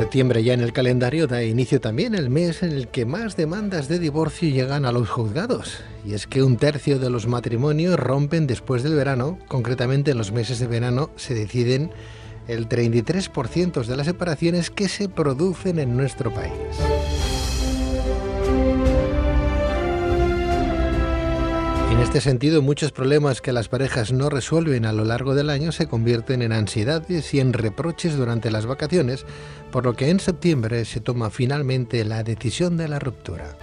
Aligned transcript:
Septiembre 0.00 0.42
ya 0.42 0.54
en 0.54 0.62
el 0.62 0.72
calendario 0.72 1.26
da 1.26 1.44
inicio 1.44 1.78
también 1.78 2.14
el 2.14 2.30
mes 2.30 2.62
en 2.62 2.72
el 2.72 2.88
que 2.88 3.04
más 3.04 3.36
demandas 3.36 3.86
de 3.86 3.98
divorcio 3.98 4.48
llegan 4.48 4.86
a 4.86 4.92
los 4.92 5.10
juzgados. 5.10 5.82
Y 6.06 6.14
es 6.14 6.26
que 6.26 6.42
un 6.42 6.56
tercio 6.56 6.98
de 6.98 7.10
los 7.10 7.26
matrimonios 7.26 8.00
rompen 8.00 8.46
después 8.46 8.82
del 8.82 8.94
verano, 8.94 9.38
concretamente 9.46 10.12
en 10.12 10.16
los 10.16 10.32
meses 10.32 10.58
de 10.58 10.68
verano 10.68 11.10
se 11.16 11.34
deciden 11.34 11.90
el 12.48 12.66
33% 12.66 13.84
de 13.84 13.96
las 13.98 14.06
separaciones 14.06 14.70
que 14.70 14.88
se 14.88 15.10
producen 15.10 15.78
en 15.78 15.94
nuestro 15.98 16.32
país. 16.32 16.54
En 22.00 22.04
este 22.04 22.22
sentido, 22.22 22.62
muchos 22.62 22.92
problemas 22.92 23.42
que 23.42 23.52
las 23.52 23.68
parejas 23.68 24.10
no 24.10 24.30
resuelven 24.30 24.86
a 24.86 24.92
lo 24.94 25.04
largo 25.04 25.34
del 25.34 25.50
año 25.50 25.70
se 25.70 25.86
convierten 25.86 26.40
en 26.40 26.50
ansiedades 26.50 27.34
y 27.34 27.40
en 27.40 27.52
reproches 27.52 28.16
durante 28.16 28.50
las 28.50 28.64
vacaciones, 28.64 29.26
por 29.70 29.84
lo 29.84 29.94
que 29.94 30.08
en 30.08 30.18
septiembre 30.18 30.86
se 30.86 31.00
toma 31.00 31.28
finalmente 31.28 32.02
la 32.06 32.22
decisión 32.22 32.78
de 32.78 32.88
la 32.88 33.00
ruptura. 33.00 33.54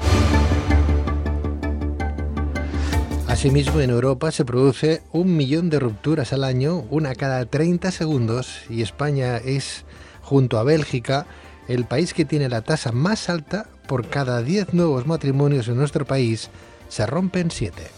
Asimismo, 3.28 3.82
en 3.82 3.90
Europa 3.90 4.32
se 4.32 4.46
produce 4.46 5.02
un 5.12 5.36
millón 5.36 5.72
de 5.72 5.80
rupturas 5.80 6.32
al 6.32 6.44
año, 6.44 6.86
una 6.92 7.16
cada 7.16 7.44
30 7.44 7.90
segundos, 7.90 8.62
y 8.70 8.84
España 8.84 9.38
es, 9.38 9.84
junto 10.22 10.60
a 10.60 10.64
Bélgica, 10.64 11.26
el 11.68 11.86
país 11.86 12.14
que 12.14 12.24
tiene 12.24 12.50
la 12.50 12.62
tasa 12.62 12.92
más 12.92 13.30
alta 13.30 13.66
por 13.88 14.08
cada 14.08 14.44
10 14.44 14.76
nuevos 14.76 15.08
matrimonios 15.08 15.68
en 15.70 15.78
nuestro 15.78 16.06
país, 16.06 16.52
se 16.88 17.08
rompen 17.08 17.50
7. 17.50 17.97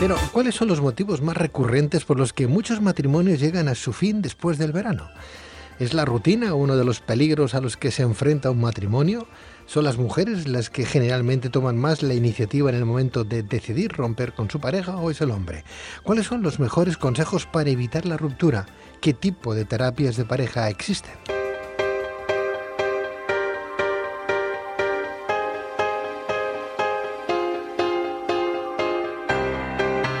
Pero, 0.00 0.16
¿cuáles 0.30 0.54
son 0.54 0.68
los 0.68 0.80
motivos 0.80 1.22
más 1.22 1.36
recurrentes 1.36 2.04
por 2.04 2.18
los 2.18 2.32
que 2.32 2.46
muchos 2.46 2.80
matrimonios 2.80 3.40
llegan 3.40 3.66
a 3.66 3.74
su 3.74 3.92
fin 3.92 4.22
después 4.22 4.56
del 4.56 4.70
verano? 4.70 5.08
¿Es 5.80 5.92
la 5.92 6.04
rutina 6.04 6.54
uno 6.54 6.76
de 6.76 6.84
los 6.84 7.00
peligros 7.00 7.56
a 7.56 7.60
los 7.60 7.76
que 7.76 7.90
se 7.90 8.02
enfrenta 8.02 8.52
un 8.52 8.60
matrimonio? 8.60 9.26
¿Son 9.66 9.82
las 9.82 9.98
mujeres 9.98 10.46
las 10.46 10.70
que 10.70 10.84
generalmente 10.86 11.50
toman 11.50 11.76
más 11.76 12.04
la 12.04 12.14
iniciativa 12.14 12.70
en 12.70 12.76
el 12.76 12.84
momento 12.84 13.24
de 13.24 13.42
decidir 13.42 13.92
romper 13.92 14.34
con 14.34 14.48
su 14.48 14.60
pareja 14.60 14.96
o 14.96 15.10
es 15.10 15.20
el 15.20 15.32
hombre? 15.32 15.64
¿Cuáles 16.04 16.26
son 16.26 16.42
los 16.42 16.60
mejores 16.60 16.96
consejos 16.96 17.46
para 17.46 17.70
evitar 17.70 18.06
la 18.06 18.16
ruptura? 18.16 18.66
¿Qué 19.00 19.14
tipo 19.14 19.52
de 19.52 19.64
terapias 19.64 20.16
de 20.16 20.24
pareja 20.24 20.68
existen? 20.68 21.37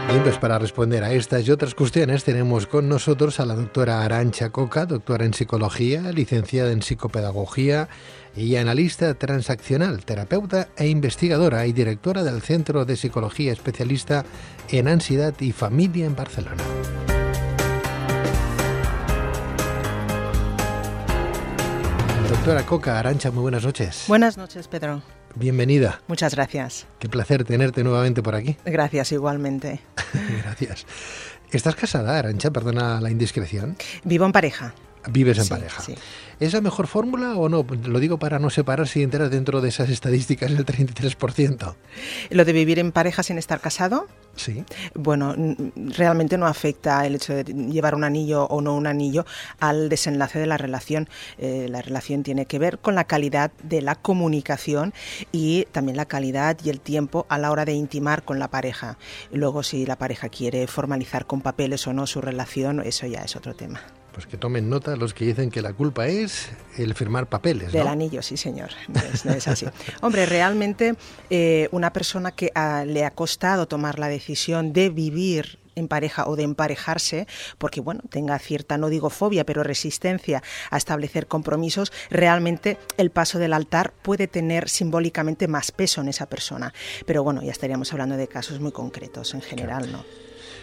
Pues 0.08 0.36
para 0.36 0.58
responder 0.58 1.04
a 1.04 1.12
estas 1.12 1.48
y 1.48 1.50
otras 1.50 1.74
cuestiones 1.74 2.22
tenemos 2.22 2.66
con 2.66 2.86
nosotros 2.86 3.40
a 3.40 3.46
la 3.46 3.54
doctora 3.54 4.02
Arancha 4.02 4.50
Coca, 4.50 4.84
doctora 4.84 5.24
en 5.24 5.32
psicología, 5.32 6.02
licenciada 6.12 6.70
en 6.70 6.82
psicopedagogía 6.82 7.88
y 8.36 8.56
analista 8.56 9.14
transaccional, 9.14 10.04
terapeuta 10.04 10.68
e 10.76 10.86
investigadora 10.86 11.66
y 11.66 11.72
directora 11.72 12.24
del 12.24 12.42
Centro 12.42 12.84
de 12.84 12.96
Psicología 12.96 13.52
Especialista 13.52 14.26
en 14.68 14.88
Ansiedad 14.88 15.32
y 15.40 15.52
Familia 15.52 16.04
en 16.04 16.14
Barcelona. 16.14 16.62
Doctora 22.28 22.66
Coca, 22.66 22.98
Arancha, 22.98 23.30
muy 23.30 23.40
buenas 23.40 23.64
noches. 23.64 24.04
Buenas 24.08 24.36
noches, 24.36 24.68
Pedro. 24.68 25.02
Bienvenida. 25.34 26.00
Muchas 26.08 26.34
gracias. 26.34 26.86
Qué 26.98 27.08
placer 27.08 27.44
tenerte 27.44 27.84
nuevamente 27.84 28.22
por 28.22 28.34
aquí. 28.34 28.56
Gracias, 28.64 29.12
igualmente. 29.12 29.80
gracias. 30.42 30.86
¿Estás 31.50 31.76
casada, 31.76 32.18
Arancha? 32.18 32.50
Perdona 32.50 33.00
la 33.00 33.10
indiscreción. 33.10 33.76
Vivo 34.04 34.26
en 34.26 34.32
pareja. 34.32 34.74
Vives 35.08 35.38
en 35.38 35.48
pareja. 35.48 35.82
Sí. 35.82 35.94
¿Es 36.40 36.52
la 36.52 36.60
mejor 36.60 36.86
fórmula 36.86 37.34
o 37.36 37.48
no? 37.48 37.66
Lo 37.84 37.98
digo 37.98 38.18
para 38.18 38.38
no 38.38 38.48
separarse 38.48 39.00
y 39.00 39.02
entrar 39.02 39.28
dentro 39.28 39.60
de 39.60 39.70
esas 39.70 39.90
estadísticas 39.90 40.52
del 40.52 40.64
33%. 40.64 41.74
¿Lo 42.30 42.44
de 42.44 42.52
vivir 42.52 42.78
en 42.78 42.92
pareja 42.92 43.24
sin 43.24 43.38
estar 43.38 43.60
casado? 43.60 44.06
Sí. 44.36 44.64
Bueno, 44.94 45.34
realmente 45.74 46.38
no 46.38 46.46
afecta 46.46 47.04
el 47.04 47.16
hecho 47.16 47.34
de 47.34 47.42
llevar 47.42 47.96
un 47.96 48.04
anillo 48.04 48.44
o 48.44 48.60
no 48.60 48.76
un 48.76 48.86
anillo 48.86 49.26
al 49.58 49.88
desenlace 49.88 50.38
de 50.38 50.46
la 50.46 50.56
relación. 50.56 51.08
Eh, 51.38 51.66
la 51.68 51.82
relación 51.82 52.22
tiene 52.22 52.46
que 52.46 52.60
ver 52.60 52.78
con 52.78 52.94
la 52.94 53.04
calidad 53.04 53.50
de 53.64 53.82
la 53.82 53.96
comunicación 53.96 54.94
y 55.32 55.64
también 55.72 55.96
la 55.96 56.06
calidad 56.06 56.56
y 56.62 56.70
el 56.70 56.78
tiempo 56.78 57.26
a 57.28 57.38
la 57.38 57.50
hora 57.50 57.64
de 57.64 57.72
intimar 57.72 58.22
con 58.22 58.38
la 58.38 58.48
pareja. 58.48 58.96
Luego, 59.32 59.64
si 59.64 59.86
la 59.86 59.96
pareja 59.96 60.28
quiere 60.28 60.68
formalizar 60.68 61.26
con 61.26 61.40
papeles 61.40 61.84
o 61.88 61.92
no 61.92 62.06
su 62.06 62.20
relación, 62.20 62.80
eso 62.80 63.08
ya 63.08 63.22
es 63.22 63.34
otro 63.34 63.56
tema. 63.56 63.80
Pues 64.18 64.26
que 64.26 64.36
tomen 64.36 64.68
nota 64.68 64.96
los 64.96 65.14
que 65.14 65.24
dicen 65.26 65.48
que 65.48 65.62
la 65.62 65.72
culpa 65.72 66.08
es 66.08 66.50
el 66.76 66.96
firmar 66.96 67.28
papeles. 67.28 67.70
Del 67.70 67.86
anillo, 67.86 68.20
sí, 68.20 68.36
señor. 68.36 68.70
No 69.22 69.32
es, 69.32 69.46
así. 69.46 69.64
Hombre, 70.00 70.26
realmente 70.26 70.96
eh, 71.30 71.68
una 71.70 71.92
persona 71.92 72.32
que 72.32 72.50
le 72.84 73.04
ha 73.04 73.12
costado 73.12 73.68
tomar 73.68 74.00
la 74.00 74.08
decisión 74.08 74.72
de 74.72 74.88
vivir 74.88 75.60
en 75.76 75.86
pareja 75.86 76.26
o 76.26 76.34
de 76.34 76.42
emparejarse, 76.42 77.28
porque 77.58 77.80
bueno, 77.80 78.00
tenga 78.10 78.36
cierta, 78.40 78.76
no 78.76 78.88
digo 78.88 79.08
fobia, 79.08 79.46
pero 79.46 79.62
resistencia 79.62 80.42
a 80.70 80.76
establecer 80.76 81.28
compromisos, 81.28 81.92
realmente 82.10 82.76
el 82.96 83.10
paso 83.10 83.38
del 83.38 83.52
altar 83.52 83.92
puede 84.02 84.26
tener 84.26 84.68
simbólicamente 84.68 85.46
más 85.46 85.70
peso 85.70 86.00
en 86.00 86.08
esa 86.08 86.26
persona. 86.26 86.74
Pero 87.06 87.22
bueno, 87.22 87.40
ya 87.44 87.52
estaríamos 87.52 87.92
hablando 87.92 88.16
de 88.16 88.26
casos 88.26 88.58
muy 88.58 88.72
concretos 88.72 89.32
en 89.34 89.42
general, 89.42 89.92
¿no? 89.92 90.04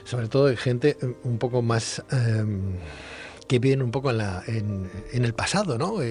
Sobre 0.03 0.27
todo 0.27 0.47
de 0.47 0.57
gente 0.57 0.97
eh, 1.01 1.15
un 1.23 1.37
poco 1.37 1.61
más... 1.61 2.03
Em, 2.11 2.79
que 3.47 3.59
viven 3.59 3.81
un 3.81 3.91
poco 3.91 4.09
en, 4.11 4.17
la, 4.17 4.43
en, 4.47 4.89
el 5.11 5.33
pasado, 5.33 5.77
¿no? 5.77 6.01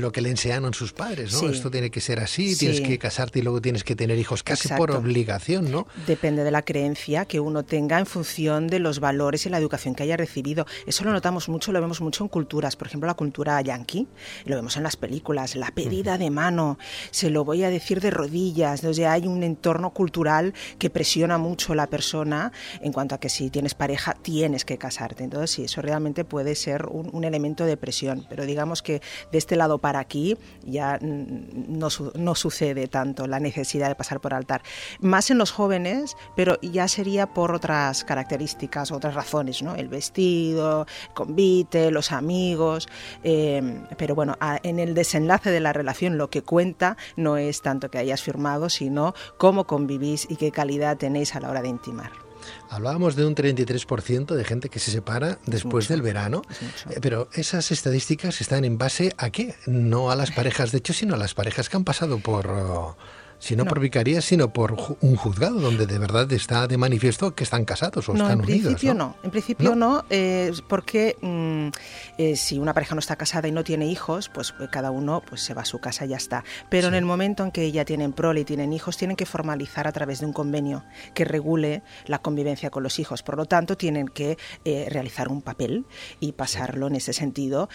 Lo 0.00 0.12
que 0.12 0.20
le 0.20 0.30
enseñaron 0.30 0.74
sus 0.74 0.92
padres, 0.92 1.32
¿no? 1.32 1.48
Esto 1.48 1.70
tiene 1.70 1.90
que 1.90 2.00
ser 2.00 2.20
así, 2.20 2.56
tienes 2.56 2.80
que 2.80 2.98
casarte 2.98 3.38
y 3.38 3.42
luego 3.42 3.60
tienes 3.60 3.84
que 3.84 3.96
tener 3.96 4.18
hijos 4.18 4.42
casi 4.42 4.68
por 4.68 4.90
obligación, 4.90 5.70
¿no? 5.70 5.86
Depende 6.06 6.44
de 6.44 6.50
la 6.50 6.62
creencia 6.62 7.24
que 7.24 7.40
uno 7.40 7.64
tenga 7.64 7.98
en 7.98 8.06
función 8.06 8.66
de 8.68 8.78
los 8.78 9.00
valores 9.00 9.46
y 9.46 9.50
la 9.50 9.58
educación 9.58 9.94
que 9.94 10.02
haya 10.02 10.16
recibido. 10.16 10.66
Eso 10.86 11.04
lo 11.04 11.12
notamos 11.12 11.48
mucho, 11.48 11.72
lo 11.72 11.80
vemos 11.80 12.00
mucho 12.00 12.24
en 12.24 12.28
culturas, 12.28 12.76
por 12.76 12.88
ejemplo, 12.88 13.06
la 13.06 13.14
cultura 13.14 13.60
yankee, 13.60 14.06
lo 14.44 14.56
vemos 14.56 14.76
en 14.76 14.82
las 14.82 14.96
películas, 14.96 15.56
la 15.56 15.70
pedida 15.70 16.18
de 16.18 16.30
mano, 16.30 16.78
se 17.10 17.30
lo 17.30 17.44
voy 17.44 17.64
a 17.64 17.70
decir 17.70 18.00
de 18.00 18.10
rodillas, 18.10 18.80
entonces 18.80 19.06
hay 19.06 19.26
un 19.26 19.42
entorno 19.42 19.90
cultural 19.90 20.54
que 20.78 20.90
presiona 20.90 21.38
mucho 21.38 21.72
a 21.72 21.76
la 21.76 21.86
persona 21.86 22.52
en 22.80 22.92
cuanto 22.92 23.14
a 23.14 23.18
que 23.18 23.28
si 23.28 23.50
tienes 23.50 23.74
pareja 23.74 24.14
tienes 24.22 24.64
que 24.64 24.78
casarte. 24.78 25.24
Entonces, 25.24 25.50
sí, 25.50 25.64
eso 25.64 25.82
realmente 25.82 26.24
puede 26.24 26.54
ser 26.54 26.86
un, 26.86 27.24
elemento 27.24 27.64
de 27.64 27.78
presión, 27.78 28.26
pero 28.28 28.44
digamos 28.44 28.82
que 28.82 29.00
de 29.32 29.38
este 29.38 29.56
lado 29.56 29.78
para 29.84 29.98
aquí 29.98 30.38
ya 30.62 30.98
no, 31.02 31.90
sucede 32.34 32.88
tanto 32.88 33.26
la 33.26 33.38
necesidad 33.38 33.88
de 33.88 33.94
pasar 33.94 34.18
por 34.18 34.32
altar. 34.32 34.62
Más 35.00 35.30
en 35.30 35.36
los 35.36 35.50
jóvenes, 35.50 36.16
pero 36.34 36.58
ya 36.62 36.88
sería 36.88 37.26
por 37.26 37.52
otras 37.52 38.02
características, 38.02 38.92
otras 38.92 39.14
razones, 39.14 39.62
¿no? 39.62 39.74
El 39.74 39.88
vestido, 39.88 40.86
el 41.08 41.12
convite, 41.12 41.90
los 41.90 42.12
amigos, 42.12 42.88
em, 43.22 43.84
pero 43.98 44.14
bueno, 44.14 44.38
en 44.62 44.78
el 44.78 44.94
desenlace 44.94 45.50
de 45.50 45.60
la 45.60 45.74
relación 45.74 46.16
lo 46.16 46.30
que 46.30 46.40
cuenta 46.40 46.96
no 47.16 47.36
es 47.36 47.60
tanto 47.60 47.90
que 47.90 47.98
hayas 47.98 48.22
firmado, 48.22 48.70
sino 48.70 49.12
cómo 49.36 49.66
convivís 49.66 50.26
y 50.30 50.36
qué 50.36 50.50
calidad 50.50 50.96
tenéis 50.96 51.36
a 51.36 51.40
la 51.40 51.50
hora 51.50 51.60
de 51.60 51.68
intimar. 51.68 52.23
Hablábamos 52.70 53.16
de 53.16 53.26
un 53.26 53.34
33% 53.34 54.34
de 54.34 54.44
gente 54.44 54.68
que 54.68 54.78
se 54.78 54.90
separa 54.90 55.38
después 55.46 55.88
del 55.88 56.02
verano, 56.02 56.42
eh, 56.90 56.98
pero 57.00 57.28
esas 57.32 57.70
estadísticas 57.70 58.40
están 58.40 58.64
en 58.64 58.78
base 58.78 59.14
a 59.16 59.30
qué? 59.30 59.54
No 59.66 60.10
a 60.10 60.16
las 60.16 60.30
parejas 60.30 60.72
de 60.72 60.78
hecho, 60.78 60.92
sino 60.92 61.14
a 61.14 61.18
las 61.18 61.34
parejas 61.34 61.68
que 61.68 61.76
han 61.76 61.84
pasado 61.84 62.18
por... 62.18 62.96
Si 63.44 63.56
no, 63.56 63.66
por 63.66 63.78
vicaría, 63.78 64.22
sino 64.22 64.54
por 64.54 64.74
un 65.02 65.16
juzgado 65.16 65.60
donde 65.60 65.86
de 65.86 65.98
verdad 65.98 66.32
está 66.32 66.66
de 66.66 66.78
manifiesto 66.78 67.34
que 67.34 67.44
están 67.44 67.66
casados 67.66 68.08
o 68.08 68.14
están 68.14 68.40
unidos. 68.40 68.72
Principio 68.72 68.94
¿no? 68.94 69.16
En 69.22 69.30
principio 69.30 69.74
no, 69.74 70.06
eh, 70.08 70.50
porque 70.66 71.14
mm, 71.20 71.68
eh, 72.16 72.36
si 72.36 72.58
una 72.58 72.72
pareja 72.72 72.94
no 72.94 73.00
está 73.00 73.16
casada 73.16 73.46
y 73.46 73.52
no 73.52 73.62
tiene 73.62 73.86
hijos, 73.86 74.30
pues 74.30 74.54
eh, 74.60 74.68
cada 74.70 74.90
uno 74.90 75.22
pues 75.28 75.42
se 75.42 75.52
va 75.52 75.60
a 75.60 75.64
su 75.66 75.78
casa 75.78 76.06
y 76.06 76.08
ya 76.08 76.16
está. 76.16 76.42
Pero 76.70 76.88
en 76.88 76.94
el 76.94 77.04
momento 77.04 77.44
en 77.44 77.50
que 77.50 77.70
ya 77.70 77.84
tienen 77.84 78.14
prole 78.14 78.40
y 78.40 78.44
tienen 78.46 78.72
hijos, 78.72 78.96
tienen 78.96 79.14
que 79.14 79.26
formalizar 79.26 79.86
a 79.86 79.92
través 79.92 80.20
de 80.20 80.26
un 80.26 80.32
convenio 80.32 80.82
que 81.12 81.26
regule 81.26 81.82
la 82.06 82.20
convivencia 82.20 82.70
con 82.70 82.82
los 82.82 82.98
hijos. 82.98 83.22
Por 83.22 83.36
lo 83.36 83.44
tanto, 83.44 83.76
tienen 83.76 84.08
que 84.08 84.38
realizar 84.64 85.28
un 85.28 85.42
papel 85.42 85.84
y 86.18 86.32
pasarlo 86.32 86.86
en 86.86 86.94
ese 86.94 87.12
sentido 87.12 87.68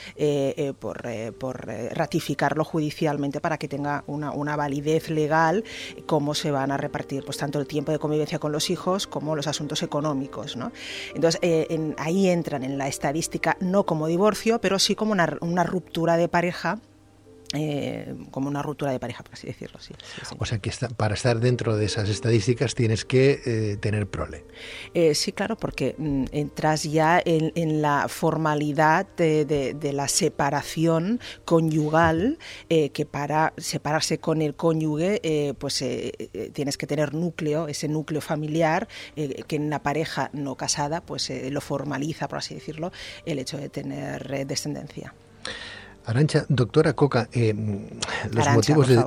por, 0.80 1.04
por 1.39 1.68
ratificarlo 1.68 2.63
judicialmente 2.63 3.39
para 3.39 3.60
que 3.60 3.68
tenga 3.68 4.04
una, 4.07 4.31
una 4.31 4.56
validez 4.56 5.12
legal 5.12 5.59
cómo 6.06 6.34
se 6.34 6.52
van 6.52 6.72
a 6.72 6.78
repartir 6.78 7.24
pues 7.24 7.38
tanto 7.38 7.60
el 7.60 7.68
tiempo 7.68 7.92
de 7.92 8.00
convivencia 8.00 8.40
con 8.40 8.52
los 8.52 8.70
hijos 8.70 9.08
como 9.08 9.36
los 9.36 9.48
asuntos 9.48 9.84
económicos. 9.84 10.56
¿no? 10.56 10.72
Entonces, 11.14 11.40
eh, 11.44 11.94
ahí 11.98 12.28
entran 12.28 12.64
en 12.64 12.78
la 12.78 12.88
estadística 12.88 13.58
no 13.60 13.86
como 13.86 14.08
divorcio, 14.08 14.60
pero 14.62 14.80
sí 14.80 14.96
como 14.96 15.12
una, 15.12 15.64
ruptura 15.64 16.18
de 16.18 16.28
pareja 16.28 16.80
eh, 17.54 18.13
como 18.30 18.48
una 18.48 18.62
ruptura 18.62 18.92
de 18.92 19.00
pareja, 19.00 19.24
por 19.24 19.34
así 19.34 19.48
decirlo. 19.48 19.80
Sí, 19.80 19.94
O 20.38 20.46
sea 20.46 20.60
que 20.60 20.72
para 20.96 21.16
estar 21.16 21.40
dentro 21.40 21.78
de 21.78 21.86
esas 21.86 22.07
estadísticas 22.07 22.75
tienes 22.75 23.06
que 23.06 23.42
eh, 23.44 23.78
tener 23.78 24.07
prole. 24.07 24.46
Eh, 24.94 25.16
sí, 25.16 25.31
claro, 25.31 25.57
porque 25.57 25.96
mm, 25.98 26.25
entras 26.31 26.84
ya 26.84 27.19
en, 27.25 27.81
la 27.81 28.07
formalidad 28.07 29.07
de, 29.16 29.92
la 29.94 30.07
separación 30.07 31.19
conyugal, 31.46 32.38
que 32.68 33.07
para 33.10 33.54
separarse 33.57 34.19
con 34.19 34.42
el 34.42 34.56
cónyuge, 34.56 35.56
pues 35.57 35.84
tienes 36.54 36.78
que 36.78 36.88
tener 36.88 37.13
núcleo, 37.13 37.68
ese 37.68 37.88
núcleo 37.88 38.22
familiar, 38.22 38.88
que 39.16 39.56
en 39.56 39.69
la 39.69 39.81
pareja 39.81 40.30
no 40.34 40.56
casada, 40.56 41.01
pues 41.01 41.31
lo 41.50 41.62
formaliza, 41.62 42.28
por 42.28 42.40
así 42.40 42.54
decirlo, 42.56 42.92
el 43.25 43.40
hecho 43.40 43.57
de 43.57 43.69
tener 43.69 44.46
descendencia. 44.46 45.13
Arancha, 46.10 46.46
doctora 46.50 46.94
Coca, 46.94 47.30
eh, 47.34 47.54
los 48.32 48.50
motivos 48.50 48.88
de... 48.88 49.04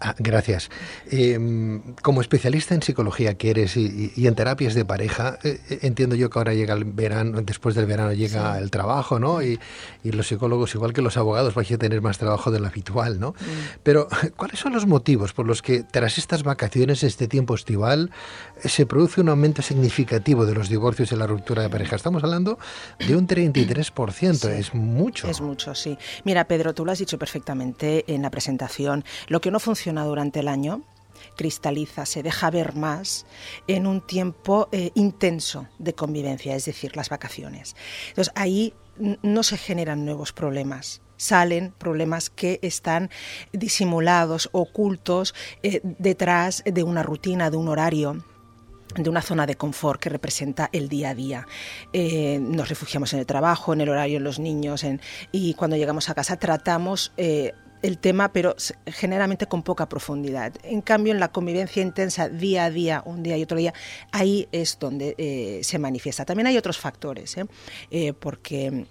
Ah, 0.00 0.14
gracias. 0.18 0.70
Em, 1.10 1.94
como 2.02 2.20
especialista 2.20 2.74
en 2.74 2.82
psicología 2.82 3.34
que 3.34 3.50
eres 3.50 3.76
y, 3.76 4.12
en 4.16 4.34
terapias 4.34 4.74
de 4.74 4.84
pareja, 4.84 5.38
eh, 5.44 5.60
eh, 5.70 5.78
entiendo 5.82 6.16
yo 6.16 6.30
que 6.30 6.38
ahora 6.38 6.52
llega 6.52 6.74
el 6.74 6.84
verano, 6.84 7.40
después 7.42 7.74
del 7.74 7.86
verano 7.86 8.12
llega 8.12 8.58
el 8.58 8.70
trabajo, 8.70 9.18
¿no? 9.18 9.42
Y, 9.42 9.58
los 10.02 10.28
psicólogos, 10.28 10.74
igual 10.74 10.92
que 10.92 11.02
los 11.02 11.16
abogados, 11.16 11.54
vais 11.54 11.72
a 11.72 11.78
tener 11.78 12.00
más 12.00 12.18
trabajo 12.18 12.50
de 12.50 12.60
lo 12.60 12.66
habitual, 12.66 13.18
¿no? 13.18 13.30
Mm. 13.30 13.78
Pero, 13.82 14.08
¿cuáles 14.36 14.58
son 14.60 14.72
los 14.72 14.86
motivos 14.86 15.32
por 15.32 15.46
los 15.46 15.62
que 15.62 15.82
tras 15.82 16.18
estas 16.18 16.42
vacaciones, 16.42 17.02
este 17.02 17.26
tiempo 17.26 17.54
estival, 17.54 18.10
se 18.62 18.86
produce 18.86 19.20
un 19.20 19.28
aumento 19.28 19.62
significativo 19.62 20.46
de 20.46 20.54
los 20.54 20.68
divorcios 20.68 21.10
y 21.12 21.16
la 21.16 21.26
ruptura 21.26 21.62
de 21.62 21.70
pareja? 21.70 21.96
Estamos 21.96 22.22
hablando 22.22 22.58
de 22.98 23.16
un 23.16 23.26
33%, 23.26 24.50
es 24.50 24.74
mucho. 24.74 25.28
Es 25.28 25.40
mucho, 25.40 25.74
sí. 25.74 25.96
Mira, 26.24 26.44
Pedro, 26.44 26.74
tú 26.74 26.84
lo 26.84 26.92
has 26.92 26.98
dicho 26.98 27.18
perfectamente 27.18 28.04
en 28.06 28.22
la 28.22 28.30
presentación. 28.30 29.04
Lo 29.28 29.40
que 29.40 29.50
no 29.50 29.58
funciona 29.58 29.83
durante 29.92 30.40
el 30.40 30.48
año 30.48 30.82
cristaliza, 31.36 32.06
se 32.06 32.22
deja 32.22 32.50
ver 32.50 32.74
más 32.74 33.26
en 33.66 33.86
un 33.86 34.00
tiempo 34.00 34.68
eh, 34.72 34.90
intenso 34.94 35.66
de 35.78 35.94
convivencia, 35.94 36.54
es 36.54 36.64
decir, 36.64 36.96
las 36.96 37.08
vacaciones. 37.08 37.76
Entonces 38.08 38.32
ahí 38.36 38.74
no 39.22 39.42
se 39.42 39.56
generan 39.56 40.04
nuevos 40.04 40.32
problemas, 40.32 41.02
salen 41.16 41.72
problemas 41.78 42.30
que 42.30 42.60
están 42.62 43.10
disimulados, 43.52 44.48
ocultos 44.52 45.34
eh, 45.62 45.80
detrás 45.82 46.62
de 46.64 46.82
una 46.82 47.02
rutina, 47.02 47.50
de 47.50 47.56
un 47.56 47.68
horario 47.68 48.24
de 48.94 49.10
una 49.10 49.22
zona 49.22 49.44
de 49.44 49.56
confort 49.56 50.00
que 50.00 50.08
representa 50.08 50.68
el 50.70 50.88
día 50.88 51.10
a 51.10 51.14
día. 51.16 51.48
Eh, 51.92 52.38
nos 52.40 52.68
refugiamos 52.68 53.12
en 53.12 53.18
el 53.18 53.26
trabajo, 53.26 53.72
en 53.72 53.80
el 53.80 53.88
horario, 53.88 54.18
en 54.18 54.22
los 54.24 54.38
niños, 54.38 54.86
y 55.32 55.54
cuando 55.54 55.76
llegamos 55.76 56.08
a 56.10 56.14
casa 56.14 56.36
tratamos 56.36 57.12
el 57.84 57.98
tema, 57.98 58.32
pero 58.32 58.56
generalmente 58.86 59.46
con 59.46 59.62
poca 59.62 59.90
profundidad. 59.90 60.54
En 60.62 60.80
cambio, 60.80 61.12
en 61.12 61.20
la 61.20 61.28
convivencia 61.28 61.82
intensa 61.82 62.30
día 62.30 62.64
a 62.64 62.70
día, 62.70 63.02
un 63.04 63.22
día 63.22 63.36
y 63.36 63.42
otro 63.42 63.58
día, 63.58 63.74
ahí 64.10 64.48
es 64.52 64.78
donde 64.80 65.14
eh, 65.18 65.60
se 65.62 65.78
manifiesta. 65.78 66.24
También 66.24 66.46
hay 66.46 66.56
otros 66.56 66.78
factores, 66.78 67.36
¿eh? 67.36 67.44
Eh, 67.90 68.14
porque 68.14 68.86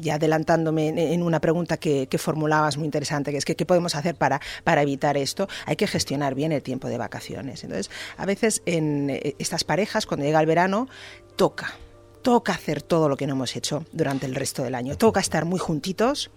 ya 0.00 0.16
adelantándome 0.16 0.88
en, 0.88 1.22
una 1.22 1.40
pregunta 1.40 1.76
que, 1.76 2.08
formulabas 2.18 2.76
muy 2.76 2.86
interesante, 2.86 3.30
que 3.30 3.38
es 3.38 3.44
que 3.44 3.54
qué 3.54 3.66
podemos 3.66 3.94
hacer 3.94 4.16
para, 4.16 4.40
para 4.64 4.82
evitar 4.82 5.16
esto, 5.16 5.48
hay 5.64 5.76
que 5.76 5.86
gestionar 5.86 6.34
bien 6.34 6.50
el 6.50 6.62
tiempo 6.62 6.88
de 6.88 6.98
vacaciones. 6.98 7.62
Entonces, 7.62 7.88
a 8.16 8.26
veces 8.26 8.62
en 8.66 9.10
estas 9.38 9.62
parejas, 9.62 10.06
cuando 10.06 10.26
llega 10.26 10.40
el 10.40 10.46
verano, 10.46 10.88
toca 11.36 11.72
toca 12.22 12.52
hacer 12.52 12.82
todo 12.82 13.08
lo 13.08 13.16
que 13.16 13.26
no 13.26 13.32
hemos 13.34 13.56
hecho 13.56 13.84
durante 13.92 14.26
el 14.26 14.34
resto 14.36 14.62
del 14.62 14.76
año. 14.76 14.96
Toca 14.96 15.18
estar 15.18 15.44
muy 15.44 15.58
juntitos, 15.58 16.30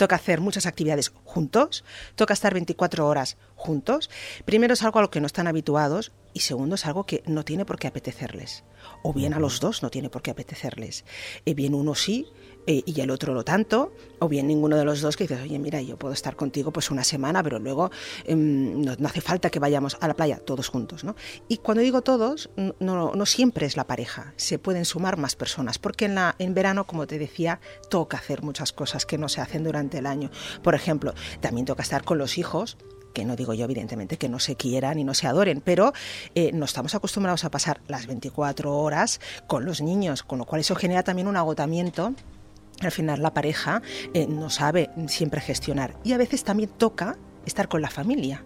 toca 0.00 0.16
hacer 0.16 0.40
muchas 0.40 0.64
actividades 0.64 1.12
juntos, 1.24 1.84
toca 2.14 2.32
estar 2.32 2.54
24 2.54 3.06
horas 3.06 3.36
juntos. 3.54 4.08
Primero 4.46 4.72
es 4.72 4.82
algo 4.82 4.98
a 4.98 5.02
lo 5.02 5.10
que 5.10 5.20
no 5.20 5.26
están 5.26 5.46
habituados 5.46 6.10
y 6.32 6.40
segundo 6.40 6.76
es 6.76 6.86
algo 6.86 7.04
que 7.04 7.22
no 7.26 7.44
tiene 7.44 7.66
por 7.66 7.78
qué 7.78 7.88
apetecerles. 7.88 8.64
O 9.02 9.12
bien 9.12 9.34
a 9.34 9.38
los 9.38 9.60
dos 9.60 9.82
no 9.82 9.90
tiene 9.90 10.08
por 10.08 10.22
qué 10.22 10.30
apetecerles. 10.30 11.04
Eh, 11.44 11.52
bien 11.52 11.74
uno 11.74 11.94
sí 11.94 12.26
eh, 12.66 12.82
y 12.84 13.00
el 13.00 13.10
otro 13.10 13.34
no 13.34 13.42
tanto, 13.42 13.92
o 14.18 14.28
bien 14.28 14.46
ninguno 14.46 14.76
de 14.76 14.84
los 14.84 15.00
dos 15.00 15.16
que 15.16 15.24
dices, 15.24 15.42
oye, 15.42 15.58
mira, 15.58 15.80
yo 15.80 15.96
puedo 15.96 16.12
estar 16.12 16.36
contigo 16.36 16.72
pues 16.72 16.90
una 16.90 17.04
semana, 17.04 17.42
pero 17.42 17.58
luego 17.58 17.90
em, 18.24 18.82
no, 18.82 18.92
hace 19.06 19.20
falta 19.20 19.50
que 19.50 19.58
vayamos 19.58 19.96
a 20.00 20.08
la 20.08 20.14
playa 20.14 20.38
todos 20.38 20.68
juntos, 20.68 21.04
¿no? 21.04 21.16
Y 21.48 21.58
cuando 21.58 21.82
digo 21.82 22.02
todos, 22.02 22.50
no, 22.56 23.12
no, 23.14 23.26
siempre 23.26 23.66
es 23.66 23.76
la 23.76 23.86
pareja, 23.86 24.34
se 24.36 24.58
pueden 24.58 24.84
sumar 24.84 25.16
más 25.16 25.36
personas, 25.36 25.78
porque 25.78 26.04
en, 26.04 26.14
la, 26.14 26.36
en 26.38 26.54
verano, 26.54 26.86
como 26.86 27.06
te 27.06 27.18
decía, 27.18 27.60
toca 27.88 28.18
hacer 28.18 28.42
muchas 28.42 28.72
cosas 28.72 29.06
que 29.06 29.18
no 29.18 29.28
se 29.28 29.40
hacen 29.40 29.64
durante 29.64 29.98
el 29.98 30.06
año. 30.06 30.30
Por 30.62 30.74
ejemplo, 30.74 31.14
también 31.40 31.66
toca 31.66 31.82
estar 31.82 32.04
con 32.04 32.18
los 32.18 32.38
hijos, 32.38 32.76
que 33.12 33.24
no 33.24 33.36
digo 33.36 33.54
yo 33.54 33.64
evidentemente 33.64 34.16
que 34.16 34.28
no 34.28 34.38
se 34.38 34.56
quieran 34.56 34.98
y 34.98 35.04
no 35.04 35.14
se 35.14 35.26
adoren, 35.26 35.60
pero 35.60 35.92
eh, 36.34 36.52
no 36.52 36.64
estamos 36.64 36.94
acostumbrados 36.94 37.44
a 37.44 37.50
pasar 37.50 37.80
las 37.88 38.06
24 38.06 38.76
horas 38.76 39.20
con 39.46 39.64
los 39.64 39.80
niños, 39.80 40.22
con 40.22 40.38
lo 40.38 40.44
cual 40.44 40.60
eso 40.60 40.74
genera 40.74 41.02
también 41.02 41.28
un 41.28 41.36
agotamiento 41.36 42.14
al 42.86 42.92
final 42.92 43.22
la 43.22 43.34
pareja 43.34 43.82
eh, 44.14 44.26
no 44.26 44.50
sabe 44.50 44.90
siempre 45.08 45.40
gestionar 45.40 45.94
y 46.04 46.12
a 46.12 46.18
veces 46.18 46.44
también 46.44 46.70
toca 46.70 47.16
estar 47.46 47.68
con 47.68 47.82
la 47.82 47.90
familia. 47.90 48.44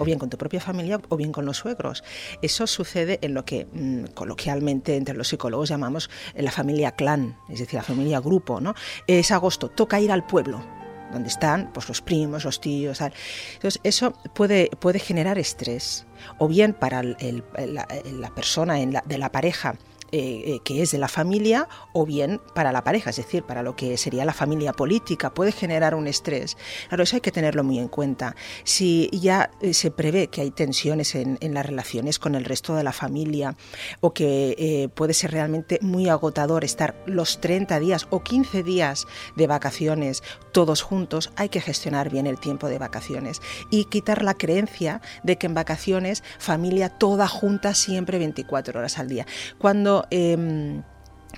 O 0.00 0.04
bien 0.04 0.18
con 0.18 0.28
tu 0.28 0.36
propia 0.36 0.60
familia 0.60 1.00
o 1.08 1.16
bien 1.16 1.30
con 1.30 1.46
los 1.46 1.58
suegros. 1.58 2.02
Eso 2.42 2.66
sucede 2.66 3.20
en 3.22 3.32
lo 3.32 3.44
que 3.44 3.66
mm, 3.72 4.12
coloquialmente 4.12 4.96
entre 4.96 5.14
los 5.14 5.28
psicólogos 5.28 5.68
llamamos 5.68 6.10
la 6.34 6.50
familia 6.50 6.92
clan, 6.92 7.36
es 7.48 7.60
decir, 7.60 7.74
la 7.74 7.84
familia 7.84 8.18
grupo. 8.18 8.60
¿no? 8.60 8.74
Es 9.06 9.30
agosto, 9.30 9.68
toca 9.68 10.00
ir 10.00 10.10
al 10.10 10.26
pueblo 10.26 10.64
donde 11.12 11.28
están 11.28 11.70
pues, 11.72 11.88
los 11.88 12.02
primos, 12.02 12.44
los 12.44 12.60
tíos. 12.60 13.00
Entonces, 13.00 13.80
eso 13.84 14.12
puede, 14.34 14.68
puede 14.78 14.98
generar 14.98 15.38
estrés, 15.38 16.06
o 16.38 16.48
bien 16.48 16.74
para 16.74 17.02
la, 17.02 18.34
persona 18.34 18.74
de 18.74 19.18
la 19.18 19.32
pareja 19.32 19.76
eh, 20.12 20.42
eh, 20.46 20.60
que 20.64 20.82
es 20.82 20.90
de 20.90 20.98
la 20.98 21.08
familia 21.08 21.68
o 21.92 22.06
bien 22.06 22.40
para 22.54 22.72
la 22.72 22.84
pareja, 22.84 23.10
es 23.10 23.16
decir, 23.16 23.42
para 23.42 23.62
lo 23.62 23.76
que 23.76 23.96
sería 23.96 24.24
la 24.24 24.32
familia 24.32 24.72
política, 24.72 25.34
puede 25.34 25.52
generar 25.52 25.94
un 25.94 26.06
estrés. 26.06 26.56
Claro, 26.88 27.02
eso 27.02 27.16
hay 27.16 27.20
que 27.20 27.32
tenerlo 27.32 27.64
muy 27.64 27.78
en 27.78 27.88
cuenta. 27.88 28.34
Si 28.64 29.10
ya 29.12 29.50
eh, 29.60 29.74
se 29.74 29.90
prevé 29.90 30.28
que 30.28 30.40
hay 30.40 30.50
tensiones 30.50 31.14
en, 31.14 31.38
las 31.40 31.66
relaciones 31.66 32.18
con 32.18 32.34
el 32.34 32.44
resto 32.44 32.74
de 32.74 32.84
la 32.84 32.92
familia 32.92 33.56
o 34.00 34.12
que 34.12 34.90
puede 34.94 35.14
ser 35.14 35.30
realmente 35.30 35.78
muy 35.80 36.08
agotador 36.08 36.62
estar 36.64 37.02
los 37.06 37.40
30 37.40 37.80
días 37.80 38.06
o 38.10 38.22
15 38.22 38.62
días 38.62 39.06
de 39.36 39.46
vacaciones 39.46 40.22
todos 40.52 40.82
juntos, 40.82 41.30
hay 41.36 41.48
que 41.48 41.60
gestionar 41.60 42.10
bien 42.10 42.26
el 42.26 42.38
tiempo 42.38 42.68
de 42.68 42.78
vacaciones 42.78 43.40
y 43.70 43.84
quitar 43.84 44.22
la 44.22 44.34
creencia 44.34 45.00
de 45.22 45.36
que 45.38 45.46
en 45.46 45.54
vacaciones 45.54 46.22
familia 46.38 46.88
toda 46.88 47.28
junta 47.28 47.74
siempre 47.74 48.18
24 48.18 48.78
horas 48.78 48.98
al 48.98 49.08
día. 49.08 49.26
Cuando 49.58 49.97
Em, 50.10 50.84